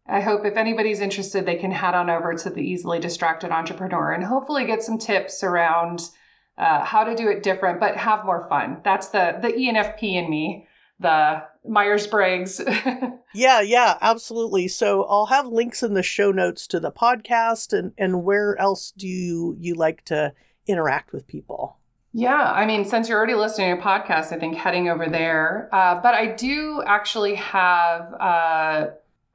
I 0.06 0.20
hope 0.20 0.44
if 0.44 0.56
anybody's 0.56 1.00
interested, 1.00 1.46
they 1.46 1.54
can 1.54 1.70
head 1.70 1.94
on 1.94 2.10
over 2.10 2.34
to 2.34 2.50
the 2.50 2.60
Easily 2.60 2.98
Distracted 2.98 3.50
Entrepreneur 3.50 4.12
and 4.12 4.24
hopefully 4.24 4.66
get 4.66 4.82
some 4.82 4.98
tips 4.98 5.42
around 5.42 6.10
uh, 6.56 6.84
how 6.84 7.04
to 7.04 7.14
do 7.14 7.28
it 7.28 7.42
different, 7.42 7.80
but 7.80 7.96
have 7.96 8.24
more 8.24 8.46
fun. 8.48 8.80
That's 8.84 9.08
the 9.08 9.38
the 9.40 9.48
ENFP 9.48 10.14
in 10.14 10.30
me, 10.30 10.66
the 11.00 11.42
Myers 11.66 12.06
Briggs. 12.06 12.60
yeah, 13.34 13.60
yeah, 13.60 13.98
absolutely. 14.00 14.68
So 14.68 15.04
I'll 15.04 15.26
have 15.26 15.46
links 15.46 15.82
in 15.82 15.94
the 15.94 16.02
show 16.02 16.30
notes 16.30 16.66
to 16.68 16.80
the 16.80 16.92
podcast, 16.92 17.76
and 17.76 17.92
and 17.98 18.24
where 18.24 18.58
else 18.60 18.92
do 18.96 19.08
you 19.08 19.56
you 19.58 19.74
like 19.74 20.04
to 20.06 20.32
interact 20.66 21.12
with 21.12 21.26
people? 21.26 21.78
Yeah, 22.12 22.52
I 22.52 22.64
mean, 22.64 22.84
since 22.84 23.08
you're 23.08 23.18
already 23.18 23.34
listening 23.34 23.74
to 23.74 23.82
a 23.82 23.84
podcast, 23.84 24.32
I 24.32 24.38
think 24.38 24.56
heading 24.56 24.88
over 24.88 25.08
there. 25.08 25.68
Uh, 25.72 26.00
but 26.00 26.14
I 26.14 26.26
do 26.34 26.82
actually 26.86 27.34
have. 27.36 28.14
Uh, 28.14 28.86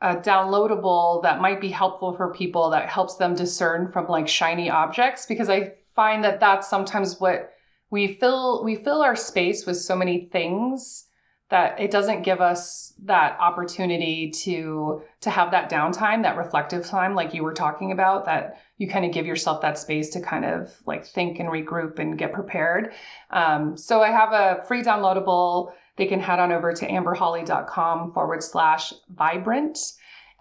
a 0.02 0.16
downloadable 0.16 1.22
that 1.24 1.42
might 1.42 1.60
be 1.60 1.68
helpful 1.68 2.16
for 2.16 2.34
people 2.34 2.70
that 2.70 2.88
helps 2.88 3.16
them 3.16 3.36
discern 3.36 3.92
from 3.92 4.08
like 4.08 4.30
shiny 4.30 4.70
objects 4.70 5.26
because 5.26 5.50
I 5.50 5.74
find 6.00 6.24
that 6.24 6.40
that's 6.40 6.70
sometimes 6.70 7.20
what 7.20 7.52
we 7.92 8.16
fill 8.22 8.64
we 8.64 8.76
fill 8.76 9.02
our 9.02 9.18
space 9.18 9.66
with 9.66 9.76
so 9.76 9.98
many 9.98 10.30
things 10.32 11.08
that 11.50 11.78
it 11.78 11.92
doesn't 11.92 12.22
give 12.22 12.40
us 12.40 12.94
that 13.04 13.38
opportunity 13.38 14.32
to 14.32 15.02
to 15.20 15.30
have 15.30 15.52
that 15.52 15.70
downtime 15.70 16.24
that 16.24 16.38
reflective 16.38 16.86
time 16.86 17.16
like 17.16 17.34
you 17.34 17.44
were 17.44 17.54
talking 17.54 17.92
about 17.92 18.24
that 18.24 18.62
you 18.78 18.88
kind 18.88 19.04
of 19.04 19.12
give 19.12 19.26
yourself 19.26 19.60
that 19.62 19.78
space 19.78 20.10
to 20.10 20.22
kind 20.22 20.46
of 20.46 20.74
like 20.86 21.06
think 21.06 21.38
and 21.38 21.50
regroup 21.50 22.00
and 22.00 22.18
get 22.18 22.32
prepared. 22.32 22.94
Um, 23.32 23.76
so 23.76 24.02
i 24.02 24.10
have 24.10 24.32
a 24.32 24.64
free 24.70 24.82
downloadable 24.82 25.74
they 25.98 26.06
can 26.06 26.22
head 26.22 26.40
on 26.40 26.54
over 26.54 26.72
to 26.72 26.88
amberhawley.com 26.88 28.14
forward 28.14 28.42
slash 28.42 28.94
vibrant. 29.10 29.78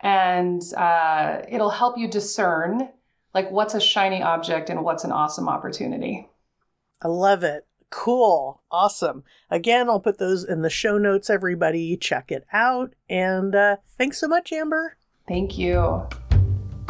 And 0.00 0.62
uh, 0.76 1.40
it'll 1.48 1.76
help 1.82 1.98
you 1.98 2.06
discern 2.06 2.90
like 3.38 3.50
what's 3.50 3.74
a 3.74 3.80
shiny 3.80 4.22
object 4.22 4.68
and 4.70 4.82
what's 4.82 5.04
an 5.04 5.12
awesome 5.12 5.48
opportunity 5.48 6.28
i 7.02 7.08
love 7.08 7.44
it 7.44 7.64
Cool. 7.90 8.62
Awesome. 8.70 9.24
Again, 9.50 9.88
I'll 9.88 10.00
put 10.00 10.18
those 10.18 10.44
in 10.44 10.62
the 10.62 10.70
show 10.70 10.98
notes, 10.98 11.30
everybody. 11.30 11.96
Check 11.96 12.30
it 12.30 12.44
out. 12.52 12.94
And 13.08 13.54
uh, 13.54 13.76
thanks 13.96 14.18
so 14.18 14.28
much, 14.28 14.52
Amber. 14.52 14.96
Thank 15.26 15.56
you. 15.56 16.06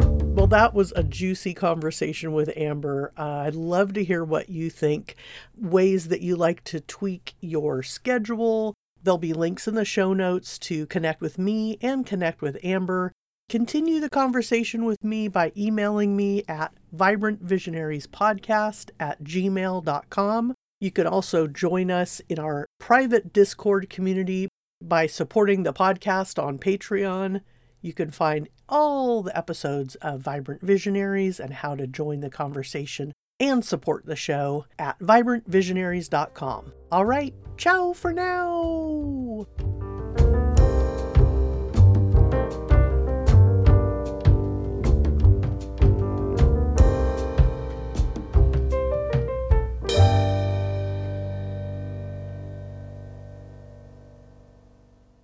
Well, 0.01 0.47
that 0.47 0.73
was 0.73 0.93
a 0.95 1.03
juicy 1.03 1.53
conversation 1.53 2.33
with 2.33 2.55
Amber. 2.55 3.13
Uh, 3.17 3.43
I'd 3.45 3.55
love 3.55 3.93
to 3.93 4.03
hear 4.03 4.23
what 4.23 4.49
you 4.49 4.69
think, 4.69 5.15
ways 5.57 6.09
that 6.09 6.21
you 6.21 6.35
like 6.35 6.63
to 6.65 6.79
tweak 6.81 7.33
your 7.39 7.81
schedule. 7.81 8.73
There'll 9.01 9.17
be 9.17 9.33
links 9.33 9.67
in 9.67 9.75
the 9.75 9.85
show 9.85 10.13
notes 10.13 10.59
to 10.59 10.85
connect 10.87 11.21
with 11.21 11.37
me 11.37 11.77
and 11.81 12.05
connect 12.05 12.41
with 12.41 12.57
Amber. 12.63 13.13
Continue 13.49 13.99
the 13.99 14.09
conversation 14.11 14.85
with 14.85 15.03
me 15.03 15.27
by 15.27 15.51
emailing 15.57 16.15
me 16.15 16.43
at 16.47 16.71
vibrantvisionariespodcast 16.95 18.91
at 18.99 19.23
gmail.com. 19.23 20.53
You 20.79 20.91
can 20.91 21.07
also 21.07 21.47
join 21.47 21.89
us 21.89 22.21
in 22.29 22.37
our 22.37 22.67
private 22.79 23.33
Discord 23.33 23.89
community 23.89 24.49
by 24.81 25.07
supporting 25.07 25.63
the 25.63 25.73
podcast 25.73 26.41
on 26.41 26.59
Patreon. 26.59 27.41
You 27.81 27.91
can 27.91 28.11
find 28.11 28.47
all 28.69 29.23
the 29.23 29.35
episodes 29.35 29.95
of 29.95 30.21
Vibrant 30.21 30.61
Visionaries 30.61 31.39
and 31.39 31.51
how 31.51 31.73
to 31.75 31.87
join 31.87 32.19
the 32.19 32.29
conversation 32.29 33.13
and 33.39 33.65
support 33.65 34.05
the 34.05 34.15
show 34.15 34.65
at 34.77 34.99
vibrantvisionaries.com. 34.99 36.71
All 36.91 37.05
right, 37.05 37.33
ciao 37.57 37.93
for 37.93 38.13
now. 38.13 39.47